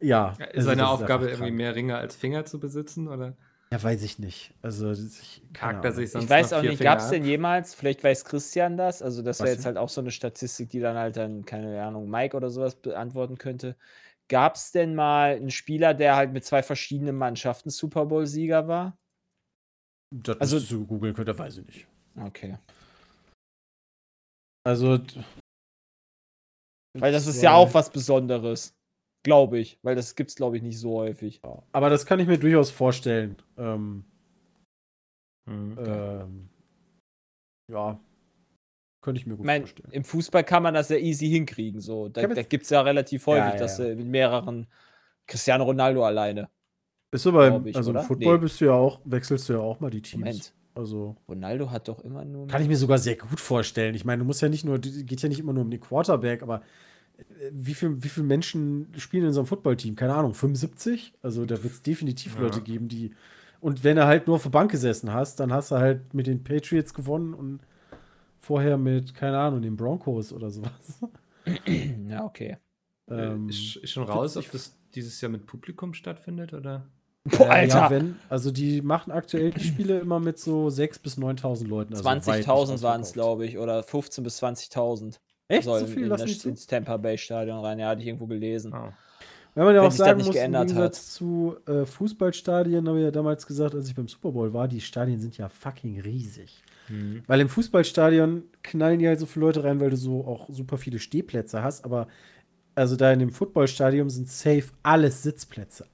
[0.01, 0.33] Ja.
[0.33, 3.09] Ist also seine Aufgabe irgendwie mehr Ringe als Finger zu besitzen?
[3.09, 3.37] Oder
[3.73, 4.53] Ja, weiß ich nicht.
[4.63, 7.25] Also, ich, hakt er sich sonst Ich weiß noch auch vier nicht, gab es denn
[7.25, 10.81] jemals, vielleicht weiß Christian das, also das wäre jetzt halt auch so eine Statistik, die
[10.81, 13.77] dann halt dann, keine Ahnung, Mike oder sowas beantworten könnte.
[14.29, 18.97] Gab es denn mal einen Spieler, der halt mit zwei verschiedenen Mannschaften Super Bowl-Sieger war?
[20.13, 21.87] Das Also- du googeln könntest, weiß ich nicht.
[22.17, 22.59] Okay.
[24.67, 24.99] Also.
[26.99, 28.75] Weil das ist ja auch was Besonderes.
[29.23, 29.79] Glaube ich.
[29.83, 31.41] Weil das gibt es, glaube ich, nicht so häufig.
[31.73, 33.37] Aber das kann ich mir durchaus vorstellen.
[33.59, 34.05] Ähm,
[35.49, 35.79] Hm.
[35.85, 36.49] ähm,
[37.73, 37.99] ja.
[39.03, 39.91] Könnte ich mir gut meine, vorstellen.
[39.93, 41.81] im Fußball kann man das ja easy hinkriegen.
[41.81, 42.09] So.
[42.09, 44.67] Da, da gibt es ja relativ häufig, Ja, ja, dass äh, mit mehreren
[45.27, 46.49] Cristiano Ronaldo alleine.
[47.11, 48.01] Bist du beim, ich, also oder?
[48.01, 48.41] im Football Nee.
[48.43, 50.21] bist du ja auch, wechselst du ja auch mal die Teams.
[50.21, 50.55] Moment.
[50.75, 52.47] Also Ronaldo hat doch immer nur.
[52.47, 53.95] kann ich mir sogar sehr gut vorstellen.
[53.95, 56.43] Ich meine, du musst ja nicht nur, geht ja nicht immer nur um den Quarterback,
[56.43, 56.63] aber
[57.53, 59.97] wie viele wie viel Menschen spielen in so einem Footballteam?
[59.97, 61.15] Keine Ahnung, 75?
[61.23, 62.43] Also da wird es definitiv Ja.
[62.43, 63.13] Leute geben, die.
[63.61, 66.27] Und wenn du halt nur auf der Bank gesessen hast, dann hast du halt mit
[66.27, 67.61] den Patriots gewonnen und
[68.39, 70.99] vorher mit, keine Ahnung, den Broncos oder sowas.
[72.09, 72.57] ja, okay.
[73.09, 76.55] ähm, ist, ist schon raus, ob das dieses Jahr mit Publikum stattfindet?
[76.55, 76.87] Oder?
[77.25, 77.91] Boah, äh, Ja, Alter.
[77.91, 81.93] wenn, also die machen aktuell die Spiele immer mit so 6.000 bis 9.000 Leuten.
[81.93, 85.19] Also weit nicht 20.000 waren es, glaube ich, oder 15.000 bis 20.000.
[85.51, 85.65] Echt?
[85.65, 86.49] So sollen viel in lassen das, die zu?
[86.49, 87.79] ins Tampa Bay Stadion rein.
[87.79, 88.73] Ja, hatte ich irgendwo gelesen.
[88.75, 88.93] Oh.
[89.55, 92.99] Wenn man ja Wenn auch das sagen nicht muss, im Gegensatz zu äh, Fußballstadien, habe
[92.99, 96.01] ich ja damals gesagt, als ich beim Super Bowl war, die Stadien sind ja fucking
[96.01, 96.63] riesig.
[96.87, 97.25] Hm.
[97.27, 100.79] Weil im Fußballstadion knallen die halt so viele Leute rein, weil du so auch super
[100.79, 102.07] viele Stehplätze hast, aber
[102.77, 105.87] also da in dem Footballstadion sind safe alles Sitzplätze.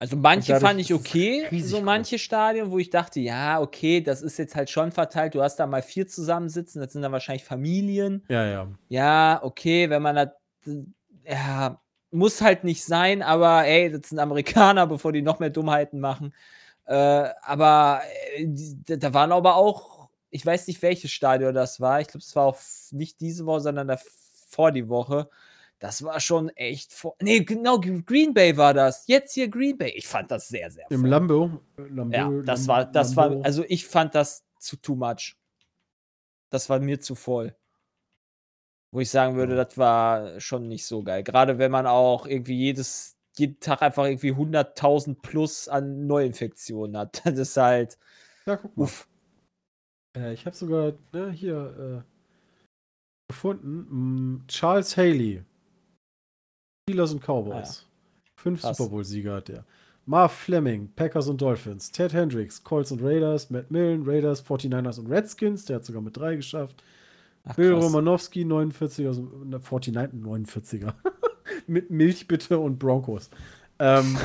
[0.00, 1.84] Also manche fand ich okay, so groß.
[1.84, 5.34] manche Stadien, wo ich dachte, ja, okay, das ist jetzt halt schon verteilt.
[5.34, 8.24] Du hast da mal vier zusammensitzen, das sind dann wahrscheinlich Familien.
[8.28, 8.68] Ja, ja.
[8.88, 10.28] Ja, okay, wenn man das,
[11.24, 11.80] ja,
[12.12, 16.32] muss halt nicht sein, aber ey, das sind Amerikaner, bevor die noch mehr Dummheiten machen.
[16.86, 16.94] Äh,
[17.42, 18.00] aber
[18.36, 18.46] äh,
[18.86, 19.98] da- da waren aber auch
[20.30, 22.02] ich weiß nicht, welches Stadion das war.
[22.02, 22.58] Ich glaube, es war auch
[22.90, 25.30] nicht diese Woche, sondern davor die Woche.
[25.80, 27.14] Das war schon echt vor.
[27.22, 29.06] Nee, genau, Green Bay war das.
[29.06, 29.90] Jetzt hier Green Bay.
[29.90, 31.08] Ich fand das sehr, sehr Im voll.
[31.10, 31.60] Lambo.
[31.76, 33.38] Lambo Ja, das Lam- war, das Lambo.
[33.38, 35.36] war, also ich fand das zu too much.
[36.50, 37.54] Das war mir zu voll.
[38.90, 41.22] Wo ich sagen würde, das war schon nicht so geil.
[41.22, 47.22] Gerade wenn man auch irgendwie jedes, jeden Tag einfach irgendwie 100.000 plus an Neuinfektionen hat.
[47.24, 47.98] Das ist halt,
[48.46, 48.84] Ja, guck mal.
[48.84, 49.06] uff.
[50.16, 54.44] Äh, ich habe sogar ne, hier äh, gefunden.
[54.48, 55.44] Charles Haley.
[56.88, 57.86] Steelers und Cowboys.
[58.36, 58.76] Fünf Krass.
[58.76, 59.64] Super Bowl-Sieger hat der.
[60.06, 61.92] Marv Fleming, Packers und Dolphins.
[61.92, 63.50] Ted Hendricks, Colts und Raiders.
[63.50, 65.66] Matt Millen, Raiders, 49ers und Redskins.
[65.66, 66.82] Der hat sogar mit drei geschafft.
[67.44, 67.84] Ach, Bill krass.
[67.84, 70.94] Romanowski, 49 aus dem 49, 49er.
[71.66, 73.28] Mit Milch bitte und Broncos.
[73.78, 74.16] Ähm,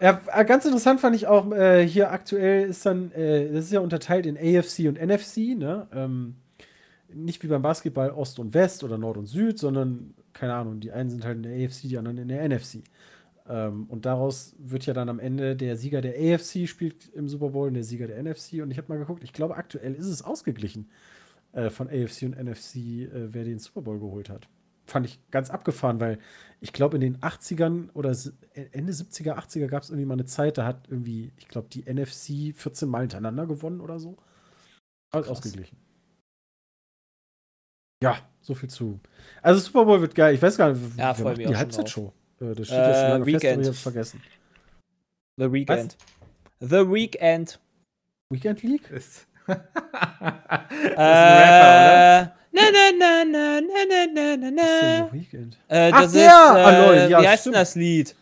[0.00, 3.72] ja, äh, ganz interessant fand ich auch, äh, hier aktuell ist dann, äh, das ist
[3.72, 5.86] ja unterteilt in AFC und NFC, ne?
[5.94, 6.36] Ähm,
[7.12, 10.92] nicht wie beim Basketball Ost und West oder Nord und Süd, sondern, keine Ahnung, die
[10.92, 12.82] einen sind halt in der AFC, die anderen in der NFC.
[13.48, 17.50] Ähm, und daraus wird ja dann am Ende der Sieger der AFC spielt im Super
[17.50, 18.62] Bowl und der Sieger der NFC.
[18.62, 20.90] Und ich habe mal geguckt, ich glaube, aktuell ist es ausgeglichen
[21.52, 24.48] äh, von AFC und NFC, äh, wer den Super Bowl geholt hat.
[24.86, 26.18] Fand ich ganz abgefahren, weil
[26.60, 30.24] ich glaube, in den 80ern oder s- Ende 70er, 80er gab es irgendwie mal eine
[30.26, 34.16] Zeit, da hat irgendwie, ich glaube, die NFC 14 Mal hintereinander gewonnen oder so.
[35.12, 35.30] Alles Krass.
[35.30, 35.78] ausgeglichen.
[38.02, 38.98] Ja, so viel zu.
[39.42, 40.34] Also Super Bowl wird geil.
[40.34, 42.12] Ich weiß gar nicht, Ja, wer die Halbzeitshow.
[42.40, 43.66] Äh, das steht ja schon Äh, lange fest, Weekend.
[43.66, 44.22] ich vergessen.
[45.36, 45.96] The Weekend.
[46.60, 47.60] The Weekend.
[48.30, 48.90] Weekend League?
[48.90, 49.26] Ist.
[49.46, 49.90] Äh, das
[50.80, 55.06] ist ein Rapper, Na, na, na, na, na, na, na, na, Was ist na.
[55.06, 55.58] The Weekend?
[55.68, 56.24] Äh, Ach, das der!
[56.26, 58.14] ist, Ah, äh, ja, wie heißt denn das Lied?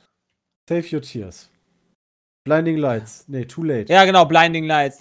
[0.69, 1.49] Save Your Tears.
[2.45, 3.25] Blinding Lights.
[3.29, 3.93] Nee, Too Late.
[3.93, 5.01] Ja, genau, Blinding Lights.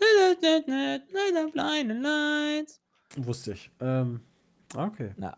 [1.53, 2.79] Blinding Lights.
[3.15, 3.71] Wusste ich.
[3.79, 4.19] Ähm,
[4.75, 5.11] okay.
[5.17, 5.37] Na.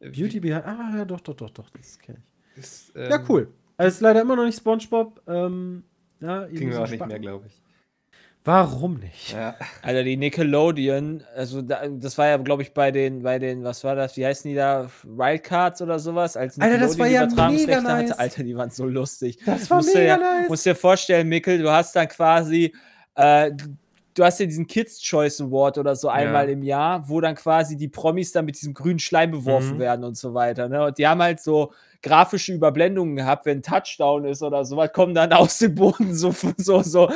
[0.00, 0.64] Beauty Behind.
[0.64, 1.70] Ah, ja, doch, doch, doch, doch.
[1.70, 2.18] Das kenne
[2.54, 2.58] ich.
[2.58, 3.48] Ist, Ja, ähm, cool.
[3.76, 5.20] Es ist leider immer noch nicht Spongebob.
[5.26, 5.84] Ähm,
[6.20, 7.60] ja, Kriegen wir auch nicht mehr, glaube ich.
[8.46, 9.32] Warum nicht?
[9.32, 9.56] Ja.
[9.80, 13.82] Alter, die Nickelodeon, also da, das war ja, glaube ich, bei den, bei den, was
[13.84, 17.80] war das, wie heißen die da, Wildcards oder sowas, als Alter, das war ja mega
[17.80, 18.10] nice.
[18.10, 18.18] hatte.
[18.18, 19.38] Alter, die waren so lustig.
[19.46, 20.48] Das war musst dir mega ja, nice.
[20.50, 22.74] musst dir vorstellen, Mikkel, du hast dann quasi,
[23.14, 23.50] äh,
[24.14, 27.76] du hast ja diesen Kids Choice Award oder so einmal im Jahr, wo dann quasi
[27.76, 29.78] die Promis dann mit diesem grünen Schleim beworfen Mhm.
[29.80, 30.68] werden und so weiter.
[30.68, 30.86] Ne?
[30.86, 31.72] Und die haben halt so
[32.04, 36.32] grafische Überblendungen gehabt, wenn ein Touchdown ist oder sowas, kommen dann aus dem Boden so,
[36.56, 37.10] so, so,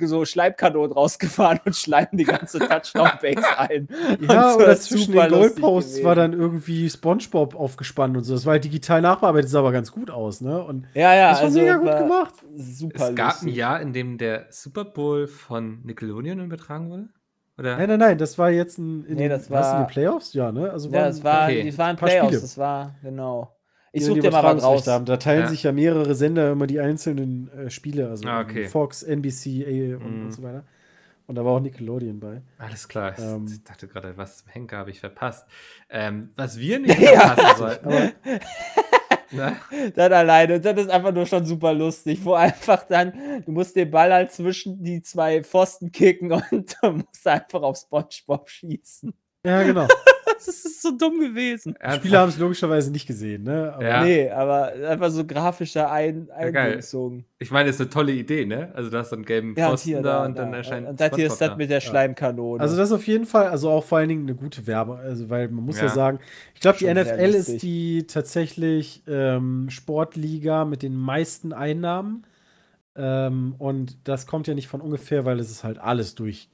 [0.00, 3.88] so Schleimkanonen rausgefahren und schleimen die ganze Touchdown-Base ein.
[4.20, 8.34] Ja, Und so, oder zwischen den Goalposts war dann irgendwie Spongebob aufgespannt und so.
[8.34, 10.62] Das war halt digital nachbearbeitet, sah aber ganz gut aus, ne?
[10.62, 12.34] Und Ja, ja, das war also mega gut war gemacht.
[12.56, 13.48] Super Es gab ein.
[13.48, 17.08] Jahr, in dem der Super Bowl von Nickelodeon übertragen wurde?
[17.56, 17.76] Oder?
[17.78, 20.34] Nein, nein, nein, das war jetzt ein, in Nee, den, was, in war- den Playoffs,
[20.34, 20.70] ja, ne?
[20.70, 21.62] Also Ja, das war, okay.
[21.62, 22.40] die waren Playoffs, Spiele.
[22.40, 23.56] das war, genau.
[23.94, 24.86] Ich die such die dir mal was raus.
[24.86, 25.04] Haben.
[25.04, 25.48] Da teilen Ja.
[25.48, 28.66] sich ja mehrere Sender immer die einzelnen äh, Spiele, also Ah, okay.
[28.68, 30.24] Fox, NBC A und, Mhm.
[30.24, 30.64] und so weiter.
[31.26, 32.42] Und da war auch Nickelodeon bei.
[32.58, 33.14] Alles klar.
[33.16, 33.46] Ich Ähm.
[33.64, 35.46] dachte gerade, was zum Henker habe ich verpasst.
[35.88, 37.20] Ähm, was wir nicht Ja.
[37.20, 37.86] verpassen sollten.
[37.86, 38.10] Aber
[39.30, 39.56] ne?
[39.94, 43.90] Dann alleine, das ist einfach nur schon super lustig, wo einfach dann, du musst den
[43.90, 49.14] Ball halt zwischen die zwei Pfosten kicken und du musst einfach auf Spongebob schießen.
[49.46, 49.86] ja, genau.
[50.34, 51.74] Das ist so dumm gewesen.
[51.86, 53.72] Die Spieler haben es logischerweise nicht gesehen, ne?
[53.74, 54.04] Aber Ja.
[54.04, 56.74] Nee, aber einfach so grafischer Ein Ja, geil.
[56.74, 57.24] Einbildung.
[57.38, 58.70] Ich meine, das ist eine tolle Idee, ne?
[58.74, 60.58] Also du hast so einen gelben Ja, Pfosten hier, da, da, und dann da.
[60.58, 62.62] erscheint Und das hier ist das mit der Schleimkanone.
[62.62, 65.30] Also das ist auf jeden Fall, also auch vor allen Dingen eine gute Werbung, also
[65.30, 65.88] weil man muss ja, Ja.
[65.90, 66.18] sagen,
[66.54, 72.26] ich glaube, die NFL ist die tatsächlich ähm, Sportliga mit den meisten Einnahmen
[72.96, 76.48] ähm, und das kommt ja nicht von ungefähr, weil es ist halt alles durch.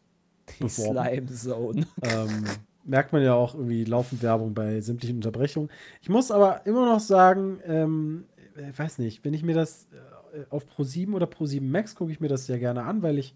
[0.61, 0.69] die.
[0.69, 1.87] Slime Zone.
[2.03, 2.45] ähm,
[2.85, 5.71] merkt man ja auch irgendwie laufend Werbung bei sämtlichen Unterbrechungen.
[6.03, 8.25] Ich muss aber immer noch sagen, ähm,
[8.71, 9.87] ich weiß nicht, wenn ich mir das
[10.33, 13.35] äh, auf Pro7 oder Pro7 Max gucke ich mir das sehr gerne an, weil ich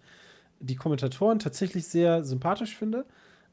[0.61, 3.05] die Kommentatoren tatsächlich sehr sympathisch finde.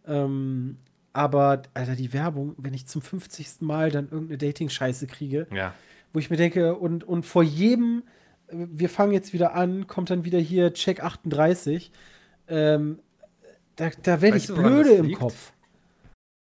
[0.08, 0.78] Ähm,
[1.14, 3.62] aber, Alter, die Werbung, wenn ich zum 50.
[3.62, 5.74] Mal dann irgendeine Dating-Scheiße kriege, Ja.
[6.14, 8.04] wo ich mir denke, und, und vor jedem,
[8.48, 11.92] äh, wir fangen jetzt wieder an, kommt dann wieder hier Check 38.
[12.48, 13.00] Ähm,
[13.76, 15.20] da da werde ich du, blöde im liegt?
[15.20, 15.54] Kopf.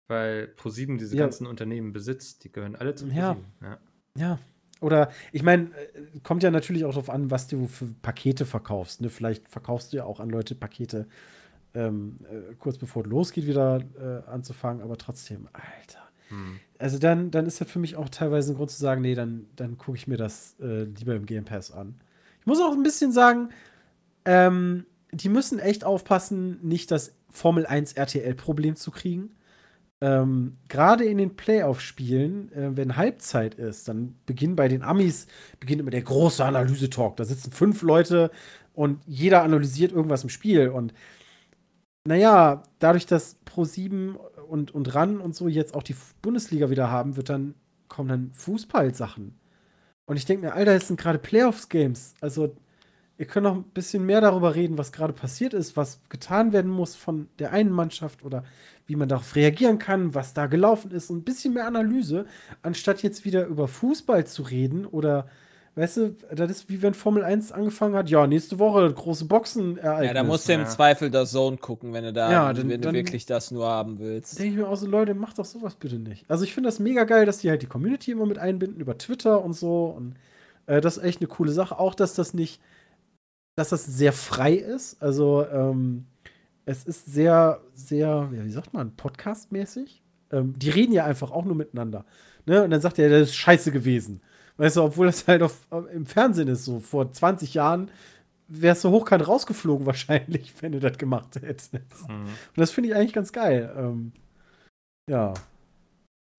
[0.08, 1.24] Weil ProSieben diese Ja.
[1.24, 3.34] ganzen Unternehmen besitzt, die gehören alle zum Ja.
[3.34, 3.52] ProSieben.
[3.62, 3.78] Ja.
[4.18, 4.40] Ja.
[4.82, 9.02] Oder ich meine, äh, kommt ja natürlich auch darauf an, was du für Pakete verkaufst.
[9.02, 9.10] Ne?
[9.10, 11.08] Vielleicht verkaufst du ja auch an Leute Pakete
[11.74, 16.00] ähm, äh, kurz bevor es losgeht, wieder äh, anzufangen, aber trotzdem, Alter.
[16.30, 16.60] Hm.
[16.80, 19.48] Also dann, dann ist das für mich auch teilweise ein Grund zu sagen, nee, dann,
[19.56, 21.96] dann gucke ich mir das äh, lieber im Game Pass an.
[22.40, 23.50] Ich muss auch ein bisschen sagen,
[24.24, 29.36] ähm, die müssen echt aufpassen, nicht das Formel 1 RTL-Problem zu kriegen.
[30.02, 35.28] Ähm, Gerade in den Playoff-Spielen, äh, wenn Halbzeit ist, dann beginnt bei den Amis
[35.60, 37.16] beginnt immer der große Analyse-Talk.
[37.16, 38.32] Da sitzen fünf Leute
[38.74, 40.70] und jeder analysiert irgendwas im Spiel.
[40.70, 40.94] Und
[42.08, 44.16] naja, dadurch, dass Pro7
[44.48, 47.56] und, und RAN und so jetzt auch die Bundesliga wieder haben, wird dann,
[47.88, 49.40] kommen dann Fußballsachen.
[50.06, 52.16] Und ich denke mir, Alter, es sind gerade Playoffs-Games.
[52.22, 52.56] Also,
[53.18, 56.70] ihr könnt noch ein bisschen mehr darüber reden, was gerade passiert ist, was getan werden
[56.72, 58.44] muss von der einen Mannschaft oder
[58.88, 61.10] wie man darauf reagieren kann, was da gelaufen ist.
[61.10, 62.26] Und ein bisschen mehr Analyse,
[62.62, 65.28] anstatt jetzt wieder über Fußball zu reden oder
[65.78, 68.10] Weißt du, das ist wie wenn Formel 1 angefangen hat.
[68.10, 72.06] Ja, nächste Woche große Boxen Ja, da musst du im Zweifel das Zone gucken, wenn
[72.06, 74.40] du da Ja, dann- wenn du dann- wirklich das nur haben willst.
[74.40, 76.24] denke ich mir auch so, Leute, macht doch sowas bitte nicht.
[76.30, 78.98] Also ich finde das mega geil, dass die halt die Community immer mit einbinden über
[78.98, 79.88] Twitter und so.
[79.88, 80.16] Und
[80.68, 81.78] äh, das ist echt eine coole Sache.
[81.78, 82.62] Auch, dass das nicht,
[83.56, 85.02] dass das sehr frei ist.
[85.02, 86.06] Also ähm,
[86.66, 90.04] es ist sehr, sehr, ja, wie sagt man, podcastmäßig.
[90.32, 92.06] Ähm, die reden ja einfach auch nur miteinander.
[92.46, 92.64] Ne?
[92.64, 94.22] Und dann sagt er, das ist scheiße gewesen.
[94.58, 97.92] Weißt du, obwohl das halt auf, im Fernsehen ist, so vor 20 Jahren
[98.48, 101.74] wärst du hochkant rausgeflogen wahrscheinlich, wenn du das gemacht hättest.
[101.74, 102.26] Mhm.
[102.26, 103.74] Und das finde ich eigentlich ganz geil.
[103.78, 104.12] Ähm,
[105.10, 105.34] ja.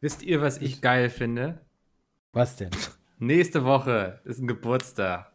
[0.00, 1.60] Wisst ihr, was ich geil finde?
[2.32, 2.70] Was denn?
[3.18, 5.32] Nächste Woche ist ein Geburtstag.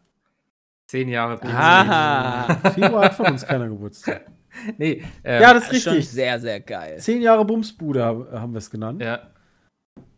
[0.92, 1.42] Zehn Jahre.
[1.42, 2.54] Aha.
[2.74, 4.26] Februar hat von uns keiner Geburtstag.
[4.78, 6.10] Nee, ähm, Ja, das ist ist schon richtig.
[6.14, 6.98] sehr, sehr geil.
[7.00, 9.02] Zehn Jahre Bumsbude hab- haben wir es genannt.
[9.02, 9.20] ja.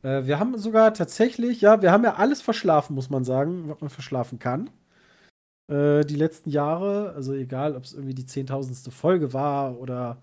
[0.01, 3.79] Äh, wir haben sogar tatsächlich, ja, wir haben ja alles verschlafen, muss man sagen, was
[3.81, 4.71] man verschlafen kann.
[5.71, 10.17] Äh, die letzten Jahre, also egal, ob es irgendwie die zehntausendste Folge war oder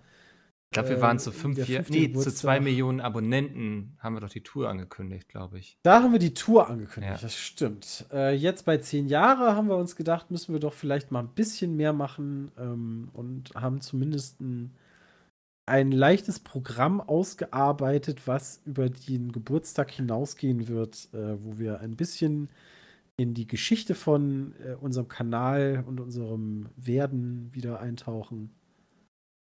[0.71, 4.29] Ich glaube, wir waren zu fünf, vier, nee, zu zwei Millionen Abonnenten haben wir doch
[4.29, 5.77] die Tour angekündigt, glaube ich.
[5.83, 7.21] Da haben wir die Tour angekündigt, Ja.
[7.21, 8.07] das stimmt.
[8.13, 11.35] Äh, jetzt bei zehn Jahre haben wir uns gedacht, müssen wir doch vielleicht mal ein
[11.35, 14.71] bisschen mehr machen ähm, und haben zumindest ein,
[15.67, 22.49] ein leichtes Programm ausgearbeitet, was über den Geburtstag hinausgehen wird, äh, wo wir ein bisschen
[23.17, 28.55] in die Geschichte von äh, unserem Kanal und unserem Werden wieder eintauchen.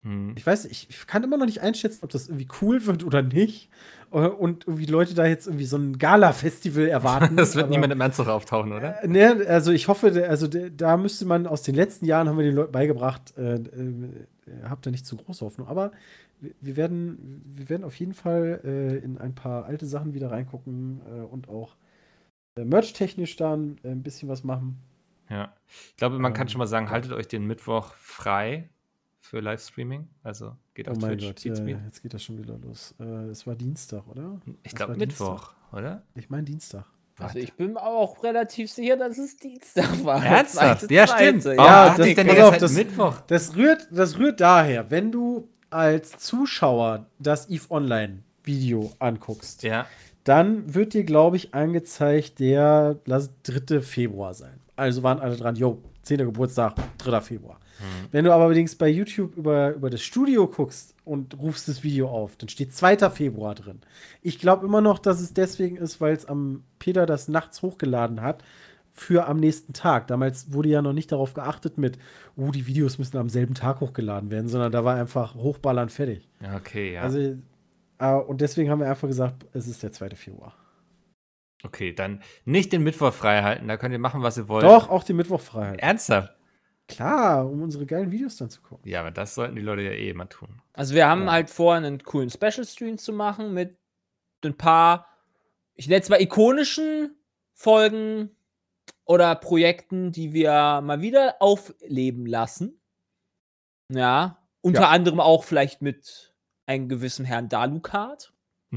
[0.07, 0.35] Hm.
[0.37, 3.69] Ich weiß, ich kann immer noch nicht einschätzen, ob das irgendwie cool wird oder nicht.
[4.13, 7.37] Äh, Und irgendwie Leute da jetzt irgendwie so ein Gala-Festival erwarten.
[7.37, 9.03] Das wird niemand im Anzug auftauchen, oder?
[9.03, 12.45] Äh, Ne, also ich hoffe, also da müsste man aus den letzten Jahren haben wir
[12.45, 14.11] den Leuten beigebracht, äh, äh,
[14.69, 15.67] habt da nicht zu große Hoffnung.
[15.67, 15.91] Aber
[16.61, 21.01] wir- werden, wir werden auf jeden Fall äh, in ein paar alte Sachen wieder reingucken
[21.05, 21.75] äh, und auch
[22.57, 24.79] äh, merch-technisch dann äh, ein bisschen was machen.
[25.31, 25.53] Ja.
[25.91, 28.69] Ich glaube, man kann Ähm, schon mal sagen, haltet euch den Mittwoch frei
[29.27, 30.09] für Livestreaming.
[30.23, 31.45] Also geht Oh auf mein Twitch.
[31.45, 32.95] Gott, ja, jetzt geht das schon wieder los.
[33.01, 34.41] Äh, Es war Dienstag, oder?
[34.63, 36.03] Ich glaube Mittwoch, oder?
[36.15, 36.85] Ich meine Dienstag.
[37.19, 40.23] Also ich bin auch relativ sicher, dass es Dienstag war.
[40.25, 40.91] Ernsthaft?
[40.91, 41.45] Ja, stimmt.
[41.45, 43.21] Ja, Warum dachte das- denn pass auf, Zeit das- Mittwoch.
[43.27, 49.87] Das rührt, das rührt daher, wenn du als Zuschauer das EVE Online Video anguckst, Ja.
[50.25, 53.81] dann wird dir, glaube ich, angezeigt, der lass 3.
[53.81, 54.61] Februar sein.
[54.77, 56.19] Also waren alle dran, jo, 10.
[56.19, 57.21] Geburtstag, 3.
[57.23, 57.59] Februar.
[58.11, 62.09] Wenn du aber allerdings bei YouTube über, über das Studio guckst und rufst das Video
[62.09, 63.11] auf, dann steht 2.
[63.11, 63.81] Februar drin.
[64.23, 68.23] Ich glaube immer noch, dass es deswegen ist, weil es am Peter das nachts hochgeladen
[68.23, 68.43] hat
[68.93, 70.07] für am nächsten Tag.
[70.07, 71.99] Damals wurde ja noch nicht darauf geachtet mit,
[72.37, 76.27] oh, die Videos müssen am selben Tag hochgeladen werden, sondern da war einfach hochballern fertig.
[76.57, 77.03] Okay, ja.
[77.03, 77.37] Also,
[77.99, 80.11] äh, und deswegen haben wir einfach gesagt, es ist der 2.
[80.11, 80.55] Februar.
[81.65, 83.69] okay, dann nicht den Mittwoch frei halten.
[83.69, 84.65] Da könnt ihr machen, was ihr wollt.
[84.65, 85.81] Doch, auch die Mittwochfreiheit.
[85.81, 86.36] Ernsthaft?
[86.89, 88.89] Klar, um unsere geilen Videos dann zu gucken.
[88.89, 90.63] Ja, aber das sollten die Leute ja eh immer tun.
[90.73, 91.33] Also wir haben Ja.
[91.33, 93.77] halt vor, einen coolen Special-Stream zu machen mit
[94.45, 95.09] ein paar,
[95.75, 97.17] ich nenne es mal ikonischen
[97.55, 98.37] Folgen
[99.05, 102.81] oder Projekten, die wir mal wieder aufleben lassen.
[103.93, 104.89] Ja, unter Ja.
[104.91, 106.35] anderem auch vielleicht mit
[106.67, 108.33] einem gewissen Herrn Dalukat.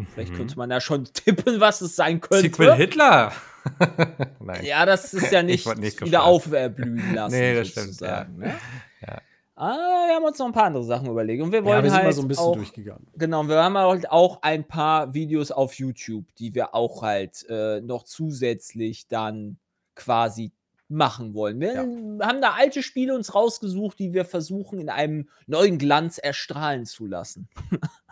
[0.07, 0.37] Vielleicht Mhm.
[0.37, 2.43] könnte man da schon tippen, was es sein könnte.
[2.43, 3.31] Sequel Hitler.
[4.39, 4.63] Nein.
[4.65, 7.35] Ja, das ist ja Ich nicht nicht wieder aufblühen lassen.
[7.35, 8.53] Nee, das stimmt, sozusagen, Ne?
[9.01, 9.21] Ja.
[9.55, 11.43] Ah, wir haben uns noch ein paar andere Sachen überlegt.
[11.43, 13.07] Und wir Ja, wollen wir sind halt mal so ein bisschen auch, durchgegangen.
[13.17, 17.81] Genau, wir haben halt auch ein paar Videos auf YouTube, die wir auch halt äh,
[17.81, 19.57] noch zusätzlich dann
[19.95, 20.53] quasi
[20.87, 21.59] machen wollen.
[21.59, 26.85] Wir haben da alte Spiele uns rausgesucht, die wir versuchen in einem neuen Glanz erstrahlen
[26.85, 27.49] zu lassen.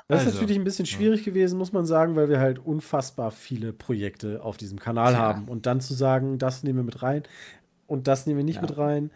[0.10, 3.30] Das ist Also, natürlich ein bisschen schwierig gewesen, muss man sagen, weil wir halt unfassbar
[3.32, 5.20] viele Projekte auf diesem Kanal Ja.
[5.20, 5.45] haben.
[5.49, 7.24] Und dann zu sagen, das nehmen wir mit rein
[7.88, 8.62] und das nehmen wir nicht Ja.
[8.62, 9.12] mit rein,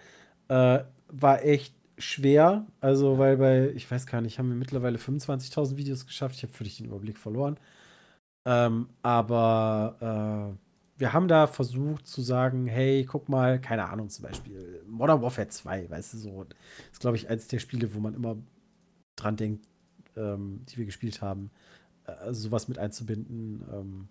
[0.49, 2.65] äh, war echt schwer.
[2.81, 6.35] Also, weil bei, ich weiß gar nicht, haben wir mittlerweile 25.000 Videos geschafft.
[6.35, 7.57] Ich habe völlig den Überblick verloren.
[8.45, 14.23] Ähm, aber äh, wir haben da versucht zu sagen, hey, guck mal, keine Ahnung, zum
[14.25, 16.45] Beispiel Modern Warfare 2, weißt du, so.
[16.91, 18.35] ist, glaube ich, eins der Spiele, wo man immer
[19.15, 19.67] dran denkt,
[20.15, 21.51] ähm, die wir gespielt haben,
[22.05, 23.63] äh, sowas mit einzubinden.
[23.71, 24.07] Ähm,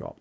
[0.00, 0.14] ja.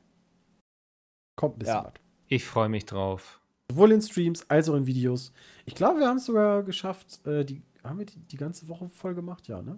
[1.36, 1.86] Kommt ein bisschen Ja.
[1.86, 1.94] was.
[2.28, 3.42] Ich freue mich drauf.
[3.72, 5.34] Sowohl in Streams als auch in Videos.
[5.66, 7.26] Ich glaube, wir haben es sogar geschafft.
[7.26, 9.48] Äh, die, haben wir die, die ganze Woche voll gemacht?
[9.48, 9.78] Ja, ne?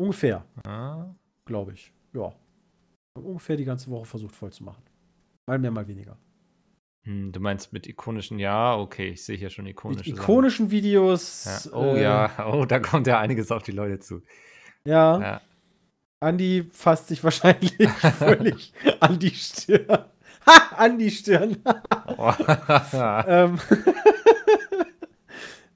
[0.00, 1.92] Ungefähr, Ah, glaube ich.
[2.12, 2.32] Ja.
[3.18, 4.82] Ungefähr die ganze Woche versucht voll zu machen.
[5.46, 6.16] Mal mehr, mal weniger.
[7.04, 10.22] Hm, du meinst mit ikonischen, ja, okay, ich sehe hier schon Mit ikonische Sachen.
[10.22, 11.44] ikonischen Videos.
[11.44, 11.72] Ja.
[11.72, 14.22] Oh äh, ja, oh, da kommt ja einiges auf die Leute zu.
[14.84, 15.40] Ja, Ja.
[16.20, 17.74] Andi fasst sich wahrscheinlich
[18.18, 20.04] völlig an die Stirn.
[20.46, 20.76] Ha!
[20.76, 21.56] An die Stirn.
[23.26, 23.58] ähm,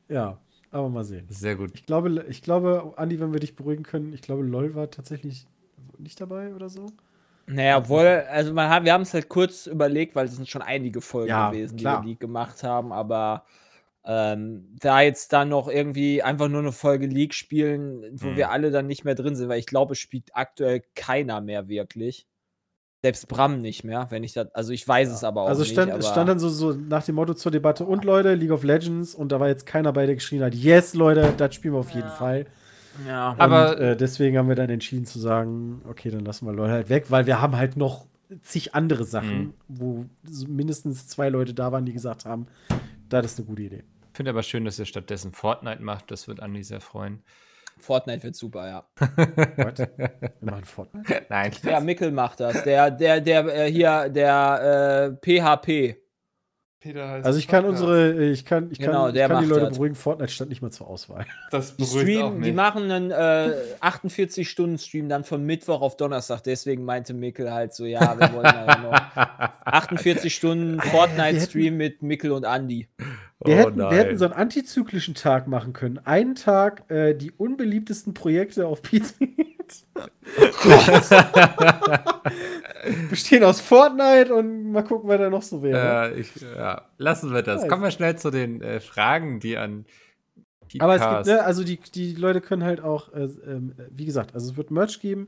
[0.08, 0.38] ja,
[0.70, 1.26] aber mal sehen.
[1.28, 1.72] Sehr gut.
[1.74, 5.48] Ich glaube, ich glaube, Andi, wenn wir dich beruhigen können, ich glaube, LOL war tatsächlich
[5.98, 6.86] nicht dabei oder so.
[7.46, 10.62] Naja, obwohl, also man hat, wir haben es halt kurz überlegt, weil es sind schon
[10.62, 12.00] einige Folgen Ja, gewesen, klar.
[12.00, 13.44] die wir League gemacht haben, aber
[14.04, 18.36] ähm, da jetzt dann noch irgendwie einfach nur eine Folge League spielen, wo Mhm.
[18.36, 21.68] wir alle dann nicht mehr drin sind, weil ich glaube, es spielt aktuell keiner mehr
[21.68, 22.26] wirklich.
[23.02, 25.72] Selbst Bram nicht mehr, wenn ich das, also ich weiß es aber auch also nicht.
[25.72, 28.50] stand, aber es stand dann so, so nach dem Motto zur Debatte und Leute, League
[28.50, 31.74] of Legends und da war jetzt keiner bei, der geschrien hat, yes, Leute, das spielen
[31.74, 32.46] wir auf jeden Fall.
[33.06, 33.34] Ja.
[33.38, 36.70] Aber- und, äh, deswegen haben wir dann entschieden zu sagen, okay, dann lassen wir LOL
[36.70, 38.06] halt weg, weil wir haben halt noch
[38.42, 39.54] zig andere Sachen, Mhm.
[39.68, 40.04] wo
[40.48, 42.46] mindestens zwei Leute da waren, die gesagt haben,
[43.08, 43.84] das ist eine gute Idee.
[44.12, 46.10] Ich finde aber schön, dass ihr stattdessen Fortnite macht.
[46.10, 47.22] Das wird Andi sehr freuen.
[47.78, 48.84] Fortnite wird super, ja.
[49.56, 49.78] What?
[49.78, 51.26] Wir machen Fortnite?
[51.28, 51.52] Nein.
[51.62, 52.62] Ja, Mickel macht das.
[52.64, 55.96] Der, der, der, äh, hier, der äh, PHP.
[56.80, 59.48] Peter heißt Also ich kann unsere, ich kann, ich kann, Genau, ich der kann die
[59.48, 59.72] Leute das.
[59.74, 61.26] beruhigen, Fortnite stand nicht mal zur Auswahl.
[61.50, 66.42] Das Die streamen, die machen einen äh, 48-Stunden-Stream dann von Mittwoch auf Donnerstag.
[66.44, 69.16] Deswegen meinte Mikkel halt so, ja, wir wollen ja noch
[69.64, 72.88] 48 Stunden Fortnite-Stream mit Mikkel und Andy.
[73.44, 75.98] Wir, Oh hätten, wir hätten so einen antizyklischen Tag machen können.
[75.98, 79.14] Einen Tag äh, die unbeliebtesten Projekte auf PC.
[83.10, 86.12] Bestehen aus Fortnite und mal gucken, wer da noch so wäre.
[86.12, 87.62] Äh, ich, ja, lassen wir das.
[87.62, 89.86] Ja, Kommen wir schnell zu den äh, Fragen, die an
[90.78, 94.34] Aber es gibt, ne, also die, die Leute können halt auch, äh, ähm, wie gesagt,
[94.34, 95.26] also es wird Merch geben.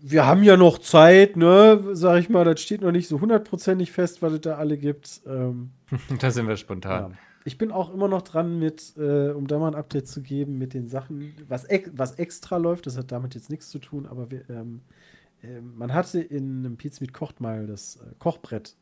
[0.00, 3.92] Wir haben ja noch Zeit, ne, sag ich mal, das steht noch nicht so hundertprozentig
[3.92, 5.22] fest, was es da alle gibt.
[5.26, 5.70] Ähm,
[6.20, 6.58] da sind wir ja.
[6.58, 7.18] spontan.
[7.44, 10.58] Ich bin auch immer noch dran mit, äh, um da mal ein Update zu geben,
[10.58, 14.06] mit den Sachen, was, ex was extra läuft, das hat damit jetzt nichts zu tun,
[14.06, 15.15] aber wir, ähm, äh,
[15.60, 18.74] man hatte in einem Pizmeet Kocht mal das äh, Kochbrett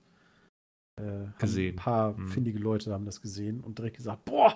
[0.97, 1.75] äh, Gesehen.
[1.75, 2.29] Ein paar Mhm.
[2.29, 4.55] findige Leute haben das gesehen und direkt gesagt, boah,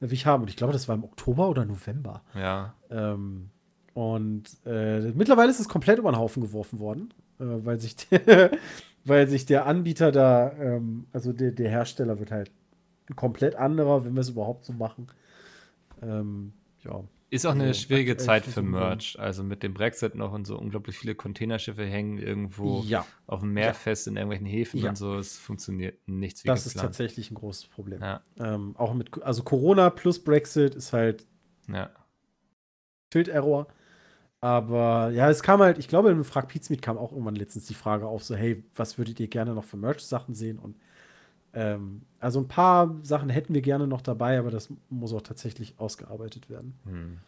[0.00, 0.42] will ich haben.
[0.42, 2.22] Und ich glaube, das war im Oktober oder November.
[2.34, 2.74] Ja.
[2.90, 3.50] Ähm,
[3.94, 8.50] und äh, mittlerweile ist es komplett über den Haufen geworfen worden, äh, weil, sich der,
[9.04, 12.50] weil sich der Anbieter da, ähm, also der, der Hersteller wird halt
[13.08, 15.08] ein komplett anderer, wenn wir es überhaupt so machen.
[16.02, 16.52] Ähm,
[16.84, 17.02] ja.
[17.28, 19.18] Ist auch eine Also, schwierige aktuell Zeit für Merch.
[19.18, 23.52] Also mit dem Brexit noch und so unglaublich viele Containerschiffe hängen irgendwo Ja, auf dem
[23.52, 23.72] Meer Ja.
[23.72, 24.90] fest in irgendwelchen Häfen Ja.
[24.90, 25.16] und so.
[25.16, 26.90] Es funktioniert nichts wie das ist geplant.
[26.90, 28.00] tatsächlich ein großes Problem.
[28.38, 31.26] Ähm, auch mit, also Corona plus Brexit ist halt
[31.68, 31.90] ja.
[33.10, 33.66] Tilt-Error.
[34.40, 37.74] Aber ja, es kam halt, ich glaube, im Frag Pizmeet kam auch irgendwann letztens die
[37.74, 40.58] Frage auf, so, hey, was würdet ihr gerne noch für Merch-Sachen sehen?
[40.58, 40.76] Und
[41.56, 45.78] ähm, also ein paar Sachen hätten wir gerne noch dabei, aber das muss auch tatsächlich
[45.78, 46.78] ausgearbeitet werden.
[46.84, 47.18] Hm.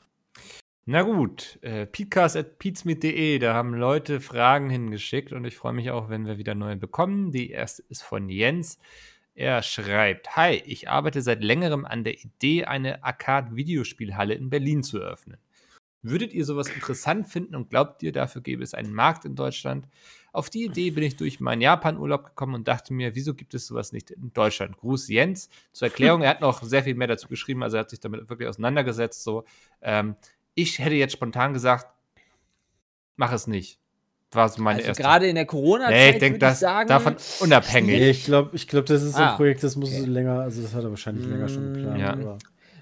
[0.85, 6.26] Na gut, äh, peatcast.peatsmeet.de, da haben Leute Fragen hingeschickt und ich freue mich auch, wenn
[6.26, 7.33] wir wieder neue bekommen.
[7.33, 8.79] Die erste ist von Jens.
[9.35, 14.99] Er schreibt: Hi, ich arbeite seit längerem an der Idee, eine Arcade-Videospielhalle in Berlin zu
[14.99, 15.39] eröffnen.
[16.03, 19.89] Würdet ihr sowas interessant finden und glaubt ihr, dafür gäbe es einen Markt in Deutschland?
[20.33, 23.66] Auf die Idee bin ich durch meinen Japan-Urlaub gekommen und dachte mir, wieso gibt es
[23.66, 24.76] sowas nicht in Deutschland?
[24.76, 25.49] Gruß Jens.
[25.72, 28.29] Zur Erklärung, er hat noch sehr viel mehr dazu geschrieben, also er hat sich damit
[28.29, 29.22] wirklich auseinandergesetzt.
[29.24, 29.45] So,
[29.83, 30.16] ähm,
[30.55, 31.87] ich hätte jetzt spontan gesagt,
[33.16, 33.79] mach es nicht.
[34.33, 35.03] War so meine Also erste.
[35.03, 37.99] gerade in der Corona-Zeit nee, ich denke, das sagen, davon unabhängig.
[37.99, 40.05] Nee, ich glaube, ich glaub, das ist so Ah, ein Projekt, das muss okay.
[40.05, 41.99] länger, also das hat er wahrscheinlich länger schon geplant.
[41.99, 42.39] Ja.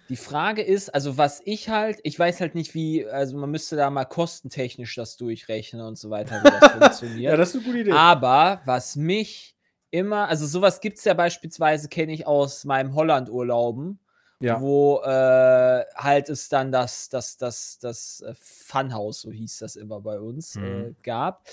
[0.09, 3.77] Die Frage ist, also was ich halt, ich weiß halt nicht, wie, also man müsste
[3.77, 7.33] da mal kostentechnisch das durchrechnen und so weiter, wie das funktioniert.
[7.33, 7.93] ja, das ist eine gute Idee.
[7.93, 9.57] Aber was mich
[9.91, 13.99] immer, also sowas gibt es ja beispielsweise, kenne ich aus meinem Holland-Urlauben,
[14.41, 14.61] ja.
[14.61, 20.01] wo äh, halt es dann das, das, das, das äh, Funhouse, so hieß das immer
[20.01, 20.97] bei uns, äh, Mhm.
[21.03, 21.45] gab.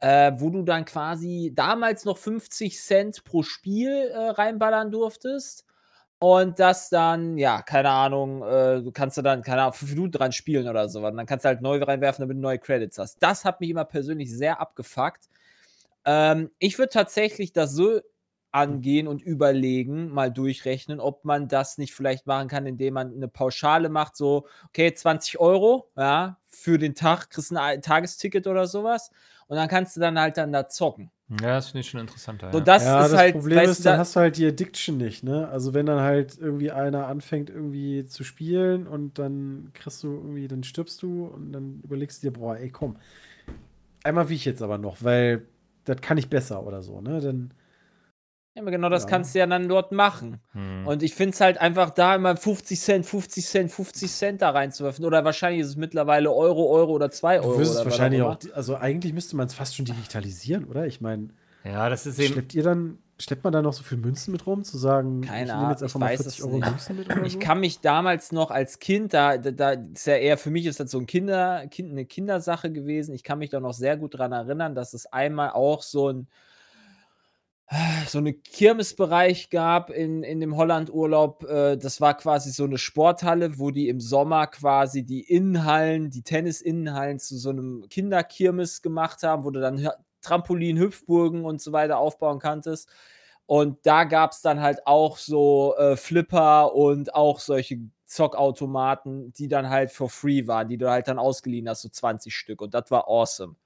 [0.00, 5.64] Äh, wo du dann quasi damals noch 50 Cent pro Spiel äh, reinballern durftest.
[6.20, 10.12] Und das dann, ja, keine Ahnung, äh, du kannst du dann, keine Ahnung, fünf Minuten
[10.12, 11.06] dran spielen oder so.
[11.06, 13.22] Und dann kannst du halt neu reinwerfen, damit du neue Credits hast.
[13.22, 15.28] Das hat mich immer persönlich sehr abgefuckt.
[16.04, 18.00] Ähm, ich würde tatsächlich das so
[18.52, 23.28] angehen und überlegen, mal durchrechnen, ob man das nicht vielleicht machen kann, indem man eine
[23.28, 29.10] Pauschale macht, so, okay, 20 Euro, ja, für den Tag, kriegst ein Tagesticket oder sowas
[29.46, 31.10] und dann kannst du dann halt dann da zocken.
[31.30, 32.48] Ja, das finde ich schon interessanter.
[32.50, 34.38] So, das ja, ist das halt, Problem weißt ist, du, dann da- hast du halt
[34.38, 35.46] die Addiction nicht, ne?
[35.48, 40.48] Also wenn dann halt irgendwie einer anfängt irgendwie zu spielen und dann kriegst du irgendwie,
[40.48, 42.96] dann stirbst du und dann überlegst du dir, boah, ey, komm.
[44.04, 45.46] Einmal wie ich jetzt aber noch, weil
[45.84, 47.20] das kann ich besser oder so, ne?
[47.20, 47.52] Dann
[48.58, 49.08] ja, aber genau das Ja.
[49.08, 50.40] kannst du ja dann dort machen.
[50.52, 50.86] Hm.
[50.86, 54.50] Und ich finde es halt einfach da immer 50 Cent, 50 Cent, 50 Cent da
[54.50, 55.04] reinzuwerfen.
[55.04, 57.58] Oder wahrscheinlich ist es mittlerweile Euro, Euro oder 2 du Euro.
[57.58, 60.86] wirst es wahrscheinlich auch, also eigentlich müsste man es fast schon digitalisieren, oder?
[60.86, 61.28] Ich meine,
[61.64, 62.32] ja, das ist eben.
[62.32, 65.40] schleppt ihr dann, schleppt man da noch so viel Münzen mit rum, zu sagen, Keine
[65.40, 66.66] ich nehme Ahnung, jetzt ich einfach mal weiß 40 es Euro nicht.
[66.68, 67.38] Münzen mit oder Ich so?
[67.40, 70.78] kann mich damals noch als Kind, da, da, da ist ja eher für mich ist
[70.80, 73.14] das so ein Kinder, kind, eine Kindersache gewesen.
[73.14, 76.28] Ich kann mich da noch sehr gut dran erinnern, dass es einmal auch so ein
[78.06, 81.44] so eine Kirmesbereich gab in, in dem Holland-Urlaub.
[81.44, 86.22] Äh, das war quasi so eine Sporthalle, wo die im Sommer quasi die Innenhallen, die
[86.22, 89.88] Tennis-Innenhallen zu so einem Kinderkirmes gemacht haben, wo du dann
[90.22, 92.88] Trampolin, Hüpfburgen und so weiter aufbauen kanntest.
[93.44, 99.48] Und da gab es dann halt auch so äh, Flipper und auch solche Zockautomaten, die
[99.48, 102.62] dann halt for free waren, die du halt dann ausgeliehen hast, so 20 Stück.
[102.62, 103.56] Und das war awesome.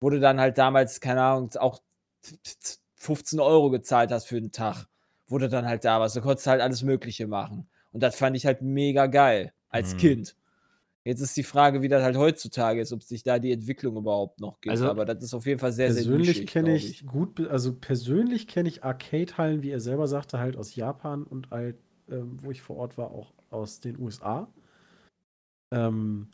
[0.00, 1.80] Wurde dann halt damals, keine Ahnung, auch
[3.00, 4.86] 15 Euro gezahlt hast für den Tag,
[5.26, 6.16] wo du dann halt da warst.
[6.16, 7.66] Du konntest halt alles Mögliche machen.
[7.92, 9.98] Und das fand ich halt mega geil als Mhm.
[9.98, 10.36] Kind.
[11.02, 14.38] Jetzt ist die Frage, wie das halt heutzutage ist, ob sich da die Entwicklung überhaupt
[14.38, 14.72] noch gibt.
[14.72, 18.46] Also, Aber das ist auf jeden Fall sehr, sehr persönlich kenne ich, gut, also persönlich
[18.46, 21.78] kenne ich Arcade-Hallen, wie er selber sagte, halt aus Japan und halt,
[22.10, 24.52] ähm, wo ich vor Ort war, auch aus den USA.
[25.72, 26.28] Ähm,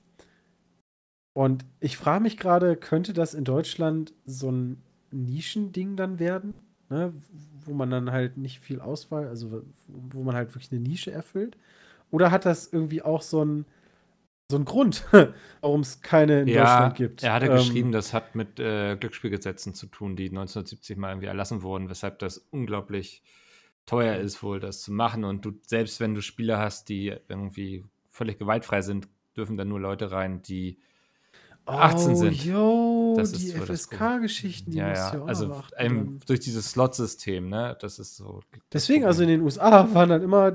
[1.32, 4.82] und ich frage mich gerade, könnte das in Deutschland so ein
[5.24, 6.54] Nischending dann werden?
[6.90, 7.12] Ne?
[7.64, 11.56] Wo man dann halt nicht viel Auswahl, also wo- man halt wirklich eine Nische erfüllt?
[12.10, 13.66] Oder hat das irgendwie auch so ein
[14.50, 15.06] so einen Grund,
[15.62, 17.20] warum es keine in ja, Deutschland gibt?
[17.20, 21.26] er hatte Ähm, geschrieben, das hat mit äh, Glücksspielgesetzen zu tun, die 1970 mal irgendwie
[21.26, 23.22] erlassen wurden, weshalb das unglaublich
[23.86, 25.24] teuer ist, wohl das zu machen.
[25.24, 29.80] Und du, selbst wenn du Spiele hast, die irgendwie völlig gewaltfrei sind, dürfen dann nur
[29.80, 30.78] Leute rein, die
[31.66, 32.28] 18 sind.
[32.32, 35.28] Oh, yo, Das die ist so das FSK-Geschichten, die ja, musst ja, du ja auch
[35.28, 37.76] also einem, durch dieses Slot-System, ne?
[37.80, 38.40] Das ist so.
[38.72, 40.52] Deswegen, also in den USA waren dann immer,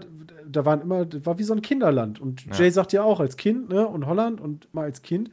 [0.47, 2.19] da waren immer, das war wie so ein Kinderland.
[2.21, 2.53] Und Ja.
[2.55, 3.87] Jay sagt ja auch, als Kind, ne?
[3.87, 5.29] Und Holland und mal als Kind.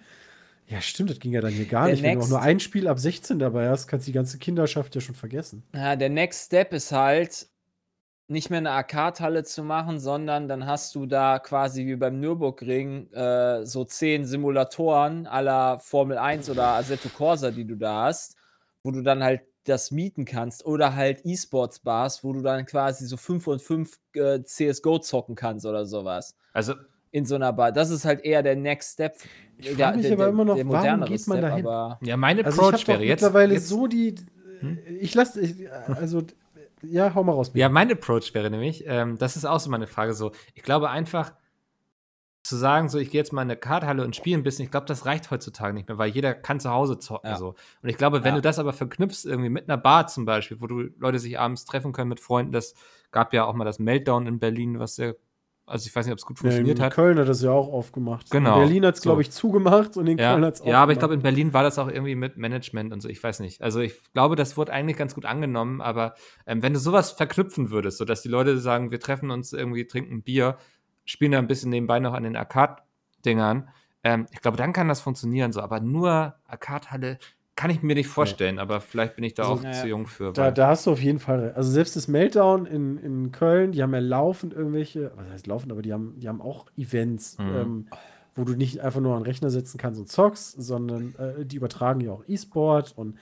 [0.66, 2.02] Ja, stimmt, das ging ja dann hier gar Der nicht.
[2.02, 4.36] Wenn du auch Next- nur ein Spiel ab 16 dabei hast, kannst du die ganze
[4.38, 5.62] Kinderschaft ja schon vergessen.
[5.74, 7.48] Ja, der Next Step ist halt,
[8.28, 13.10] nicht mehr eine Arcade-Halle zu machen, sondern dann hast du da quasi wie beim Nürburgring
[13.12, 18.36] äh, so zehn Simulatoren aller Formel 1 oder Assetto Corsa, die du da hast,
[18.82, 23.16] wo du dann halt das mieten kannst oder halt E-Sports-Bars, wo du dann quasi so
[23.16, 26.36] 5 und 5 äh, CSGO zocken kannst oder sowas.
[26.52, 26.74] Also,
[27.10, 27.72] In so einer Bar.
[27.72, 29.16] Das ist halt eher der Next Step.
[29.56, 31.66] Ich frag mich aber immer noch, warum modernere geht man dahin?
[31.66, 33.22] Aber ja, mein Also ich Approach habe wäre jetzt.
[33.22, 34.14] mittlerweile jetzt so die.
[35.00, 36.22] Ich lasse, ich, also
[36.82, 37.50] ja, hau mal raus.
[37.54, 40.90] Ja, mein Approach wäre nämlich, ähm, das ist auch so meine Frage, so, ich glaube
[40.90, 41.32] einfach,
[42.44, 44.70] zu sagen, so, ich gehe jetzt mal in eine Karthalle und spiele ein bisschen, ich
[44.70, 47.36] glaube, das reicht heutzutage nicht mehr, weil jeder kann zu Hause zocken, Ja.
[47.36, 47.48] so.
[47.82, 48.36] Und ich glaube, wenn Ja.
[48.36, 51.64] du das aber verknüpfst, irgendwie mit einer Bar zum Beispiel, wo du Leute sich abends
[51.66, 52.74] treffen können mit Freunden, das
[53.10, 55.16] gab ja auch mal das Meltdown in Berlin, was sehr,
[55.68, 56.92] also ich weiß nicht, ob es gut Ja, funktioniert in hat.
[56.94, 58.30] Köln hat das ja auch aufgemacht.
[58.30, 60.82] Genau, In Berlin hat es, glaube ich, zugemacht und in Ja, Köln hat es ja,
[60.82, 63.40] aber ich glaube, in Berlin war das auch irgendwie mit Management und so, ich weiß
[63.40, 63.62] nicht.
[63.62, 66.14] Also ich glaube, das wurde eigentlich ganz gut angenommen, aber
[66.46, 70.22] ähm, wenn du sowas verknüpfen würdest, sodass die Leute sagen, wir treffen uns irgendwie, trinken
[70.22, 70.56] Bier,
[71.04, 73.68] spielen da ein bisschen nebenbei noch an den Arcade-Dingern,
[74.04, 77.18] ähm, ich glaube, dann kann das funktionieren, so, aber nur Arcade-Halle
[77.58, 79.86] kann ich mir nicht vorstellen, aber vielleicht bin ich da Also, auch ja, zu ja.
[79.88, 80.32] jung für.
[80.32, 81.52] Da, da hast du auf jeden Fall.
[81.54, 85.72] Also selbst das Meltdown in, in Köln, die haben ja laufend irgendwelche, was heißt laufend,
[85.72, 87.54] aber die haben, die haben auch Events, Mhm.
[87.56, 87.86] ähm,
[88.36, 91.56] wo du nicht einfach nur an den Rechner setzen kannst und zockst, sondern äh, die
[91.56, 93.16] übertragen ja auch E-Sport und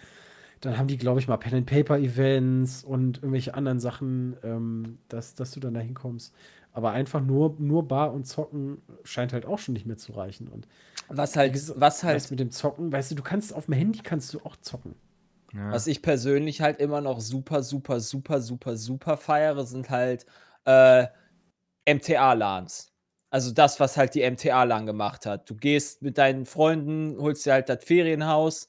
[0.60, 4.98] dann haben die, glaube ich, mal Pen and Paper Events und irgendwelche anderen Sachen, ähm,
[5.08, 6.34] dass, dass du dann da hinkommst.
[6.76, 10.46] Aber einfach nur, nur Bar und Zocken scheint halt auch schon nicht mehr zu reichen.
[10.46, 10.68] Und
[11.08, 14.34] was halt, was halt mit dem Zocken, weißt du, du kannst auf dem Handy kannst
[14.34, 14.94] du auch zocken.
[15.54, 15.72] ja.
[15.72, 20.26] Was ich persönlich halt immer noch super, super, super, super, super feiere, sind halt
[20.66, 21.06] äh,
[21.86, 22.92] MTA-LANs.
[23.30, 25.48] Also das, was halt die MTA-LAN gemacht hat.
[25.48, 28.68] Du gehst mit deinen Freunden, holst dir halt das Ferienhaus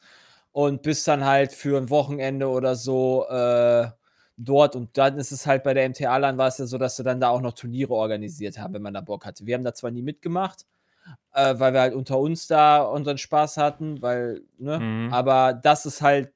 [0.54, 3.90] und bist dann halt für ein Wochenende oder so äh,
[4.38, 4.76] dort.
[4.76, 7.20] Und dann ist es halt bei der MTA-LAN war es ja so, dass sie dann
[7.20, 9.46] da auch noch Turniere organisiert haben, wenn man da Bock hatte.
[9.46, 10.66] Wir haben da zwar nie mitgemacht,
[11.34, 14.80] äh, weil wir halt unter uns da unseren Spaß hatten, weil, ne?
[14.80, 15.14] Mhm.
[15.14, 16.32] Aber das ist halt,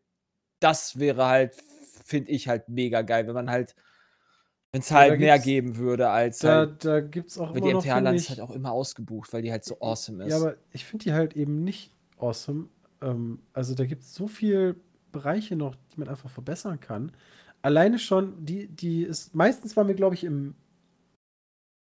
[0.59, 1.55] das wäre halt
[2.05, 3.73] finde ich halt mega geil, wenn man halt,
[4.73, 7.51] wenn es Ja, halt mehr gibt's- geben würde als Da, halt, da gibt es auch
[7.51, 9.63] immer die noch, MTA finde Land ich, ist halt auch immer ausgebucht, weil die halt
[9.63, 10.29] so awesome ist.
[10.29, 12.67] Ja, aber ich finde die halt eben nicht awesome.
[13.01, 14.75] Ähm, also da gibt es so viele
[15.11, 17.11] Bereiche noch, die man einfach verbessern kann.
[17.61, 20.55] Alleine schon, die, die ist, meistens waren wir, glaube ich, im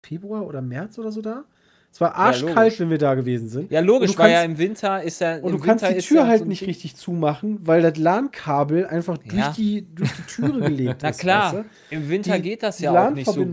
[0.04, 1.44] Februar oder März oder so da.
[1.92, 2.80] Es war arschkalt, logisch.
[2.80, 3.70] wenn wir da gewesen sind.
[3.72, 5.38] ja, logisch, weil ja im Winter ist ja.
[5.38, 8.86] Und du kannst Winter die Tür ja halt so nicht richtig zumachen, weil das LAN-Kabel
[8.86, 9.52] einfach durch, Ja.
[9.56, 11.18] die, durch die Türe gelegt Na ist.
[11.18, 11.94] klar, weißt du?
[11.96, 13.44] im Winter Die- geht das ja auch nicht so.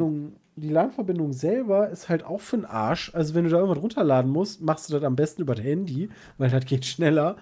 [0.60, 3.12] Die LAN-Verbindung selber ist halt auch für den Arsch.
[3.14, 6.10] Also wenn du da irgendwas runterladen musst, machst du das am besten über das Handy,
[6.40, 7.38] weil das geht schneller.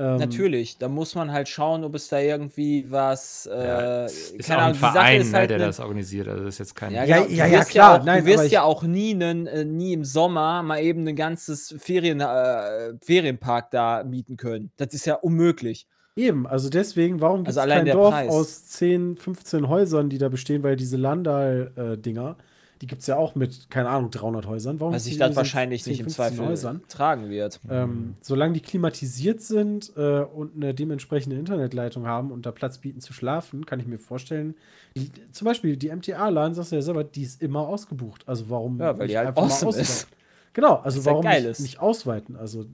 [0.00, 3.44] Ähm, Natürlich, da muss man halt schauen, ob es da irgendwie was.
[3.52, 6.26] Äh, Ja, ist auch ein Verein, ist ne, halt der ne- das organisiert.
[6.26, 6.92] Also das ist jetzt kein.
[6.94, 7.28] Ja, Ja, genau.
[7.30, 8.00] ja, du ja, wirst klar.
[8.00, 11.16] auch, Nein, du wirst ja auch nie, nen, äh, nie im Sommer mal eben ein
[11.16, 14.70] ganzes Ferien, äh, Ferienpark da mieten können.
[14.78, 15.86] Das ist ja unmöglich.
[16.16, 18.30] Eben, also deswegen, warum gibt es Also kein der Dorf Preis.
[18.30, 22.36] aus 10, 15 Häusern, die da bestehen, weil diese Landal-Dinger,
[22.80, 24.80] die gibt es ja auch mit, keine Ahnung, 300 Häusern.
[24.80, 26.80] Warum Weil sich das wahrscheinlich 10, nicht im 15 Zweifel Häusern?
[26.88, 27.60] tragen wird.
[27.68, 33.00] Ähm, solange die klimatisiert sind äh, und eine dementsprechende Internetleitung haben und da Platz bieten
[33.00, 34.54] zu schlafen, kann ich mir vorstellen,
[34.96, 38.26] die, zum Beispiel die MTA-LAN, sagst du ja selber, die ist immer ausgebucht.
[38.26, 39.82] Also warum Ja, weil die nicht halt einfach mal awesome ausweiten?
[39.82, 40.08] ist.
[40.54, 42.36] Genau, also warum geil nicht, nicht ausweiten?
[42.36, 42.66] Also Ich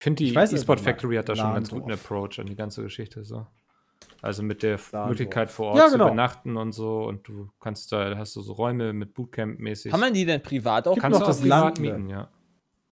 [0.00, 2.46] finde, die Ich weiß nicht, eSport Factory hat da schon einen ganz guten Approach an
[2.46, 3.24] die ganze Geschichte.
[3.24, 3.46] So.
[4.22, 5.08] Also mit der Lahndorf.
[5.10, 6.06] Möglichkeit vor Ort Ja, zu genau.
[6.06, 9.90] übernachten und so und du kannst da, da hast du so Räume mit Bootcamp-mäßig.
[9.90, 12.28] Kann man die denn privat auch Gibt kannst noch du das privat Land- mieten, ja.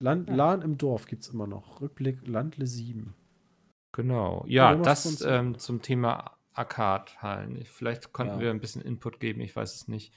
[0.00, 1.80] Land, LAN im Dorf gibt es immer noch.
[1.80, 3.14] Rückblick Landle 7.
[3.92, 4.44] Genau.
[4.46, 7.56] Ja, Ja, das ähm, zum Thema Arcade-Hallen.
[7.60, 8.40] Ich- Vielleicht konnten Ja.
[8.40, 10.12] wir ein bisschen Input geben, ich weiß es nicht.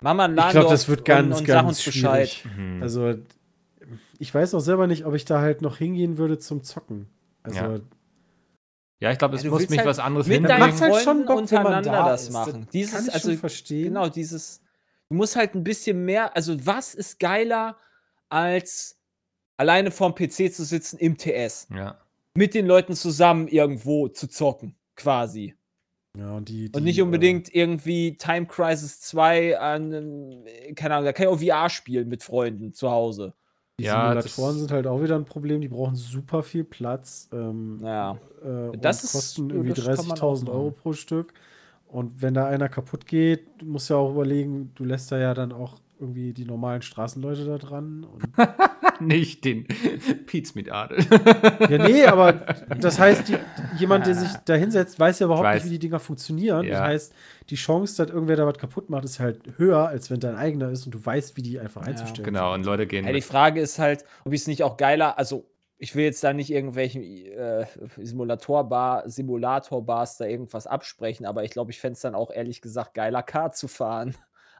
[0.00, 2.28] Einen Ich glaube, das wird ganz, und, und ganz sag uns Bescheid.
[2.28, 2.56] schwierig.
[2.56, 2.82] Mhm.
[2.82, 3.14] Also,
[4.18, 7.08] ich weiß auch selber nicht, ob ich da halt noch hingehen würde zum Zocken.
[7.42, 7.78] Also, Ja.
[9.00, 10.60] Ja, ich glaube, es Ja, muss mich halt was anderes mit hinbringen.
[10.60, 12.32] deinen macht halt schon Freunden Bock, wenn man untereinander da das ist.
[12.32, 12.62] machen.
[12.64, 13.84] Das Dieses, kann ich also, schon verstehen.
[13.84, 14.60] Genau, dieses.
[15.08, 16.34] Du musst halt ein bisschen mehr.
[16.34, 17.76] Also, was ist geiler,
[18.28, 18.98] als
[19.56, 21.68] alleine vorm PC zu sitzen im TS?
[21.74, 21.98] Ja.
[22.34, 25.54] Mit den Leuten zusammen irgendwo zu zocken, quasi.
[26.18, 30.44] Ja, und, die, die, Und nicht äh, unbedingt irgendwie Time Crisis 2 an, ähm,
[30.74, 33.34] keine Ahnung, da kann ich auch VR spielen mit Freunden zu Hause.
[33.78, 35.60] Die Ja, Simulatoren das- sind halt auch wieder ein Problem.
[35.60, 37.28] Die brauchen super viel Platz.
[37.32, 38.12] Ähm, Ja.
[38.42, 41.34] äh, Das und ist- kosten irgendwie das kann man auch 30.000 Euro pro Stück.
[41.88, 45.34] Und wenn da einer kaputt geht, du musst ja auch überlegen, du lässt da ja
[45.34, 48.04] dann auch irgendwie die normalen Straßenleute da dran.
[48.04, 48.24] Und
[49.00, 49.66] nicht den
[50.26, 51.04] Pete's mit Adel.
[51.68, 52.32] Ja, nee, aber
[52.78, 53.36] das heißt, die,
[53.78, 55.70] jemand, der sich da hinsetzt, weiß ja überhaupt Ich nicht, weiß.
[55.70, 56.64] wie die Dinger funktionieren.
[56.64, 56.72] Ja.
[56.72, 57.14] Das heißt,
[57.50, 60.70] die Chance, dass irgendwer da was kaputt macht, ist halt höher, als wenn dein eigener
[60.70, 63.06] ist und du weißt, wie die einfach einzustellen genau, und Leute gehen.
[63.06, 65.46] Ja, die Frage ist halt, ob ich es nicht auch geiler, also
[65.78, 67.66] ich will jetzt da nicht irgendwelchen äh,
[67.98, 72.94] Simulatorbar, Simulatorbars da irgendwas absprechen, aber ich glaube, ich fände es dann auch ehrlich gesagt
[72.94, 74.14] geiler, Kart zu fahren,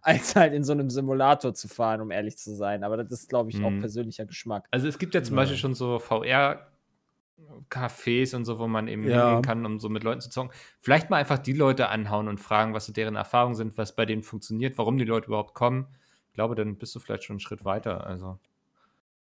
[0.07, 2.83] als halt in so einem Simulator zu fahren, um ehrlich zu sein.
[2.85, 3.81] Aber das ist, glaube ich, auch Mhm.
[3.81, 4.67] persönlicher Geschmack.
[4.71, 5.43] Also es gibt ja zum Ja.
[5.43, 9.27] Beispiel schon so VR-Cafés und so, wo man eben Ja.
[9.29, 10.53] hingehen kann, um so mit Leuten zu zocken.
[10.81, 14.07] Vielleicht mal einfach die Leute anhauen und fragen, was so deren Erfahrungen sind, was bei
[14.07, 15.87] denen funktioniert, warum die Leute überhaupt kommen.
[16.29, 18.07] Ich glaube, dann bist du vielleicht schon einen Schritt weiter.
[18.07, 18.39] Also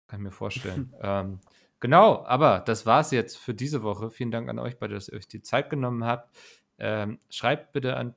[0.08, 0.92] kann ich mir vorstellen.
[1.02, 1.40] ähm,
[1.80, 4.10] genau, aber das war's jetzt für diese Woche.
[4.10, 6.34] Vielen Dank an euch beide, dass ihr euch die Zeit genommen habt.
[6.78, 8.14] Ähm, schreibt bitte an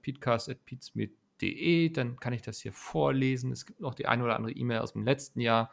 [1.38, 3.51] peatcast.peatsmeet.de, dann kann ich das hier vorlesen.
[3.51, 5.71] Es gibt noch die eine oder andere E-Mail aus dem letzten Jahr.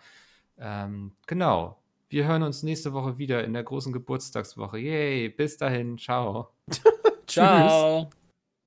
[0.59, 1.79] Ähm, genau.
[2.09, 4.79] Wir hören uns nächste Woche wieder in der großen Geburtstagswoche.
[4.79, 6.51] Yay, bis dahin, ciao.
[7.27, 7.35] Tschüss.
[7.35, 8.11] Ciao.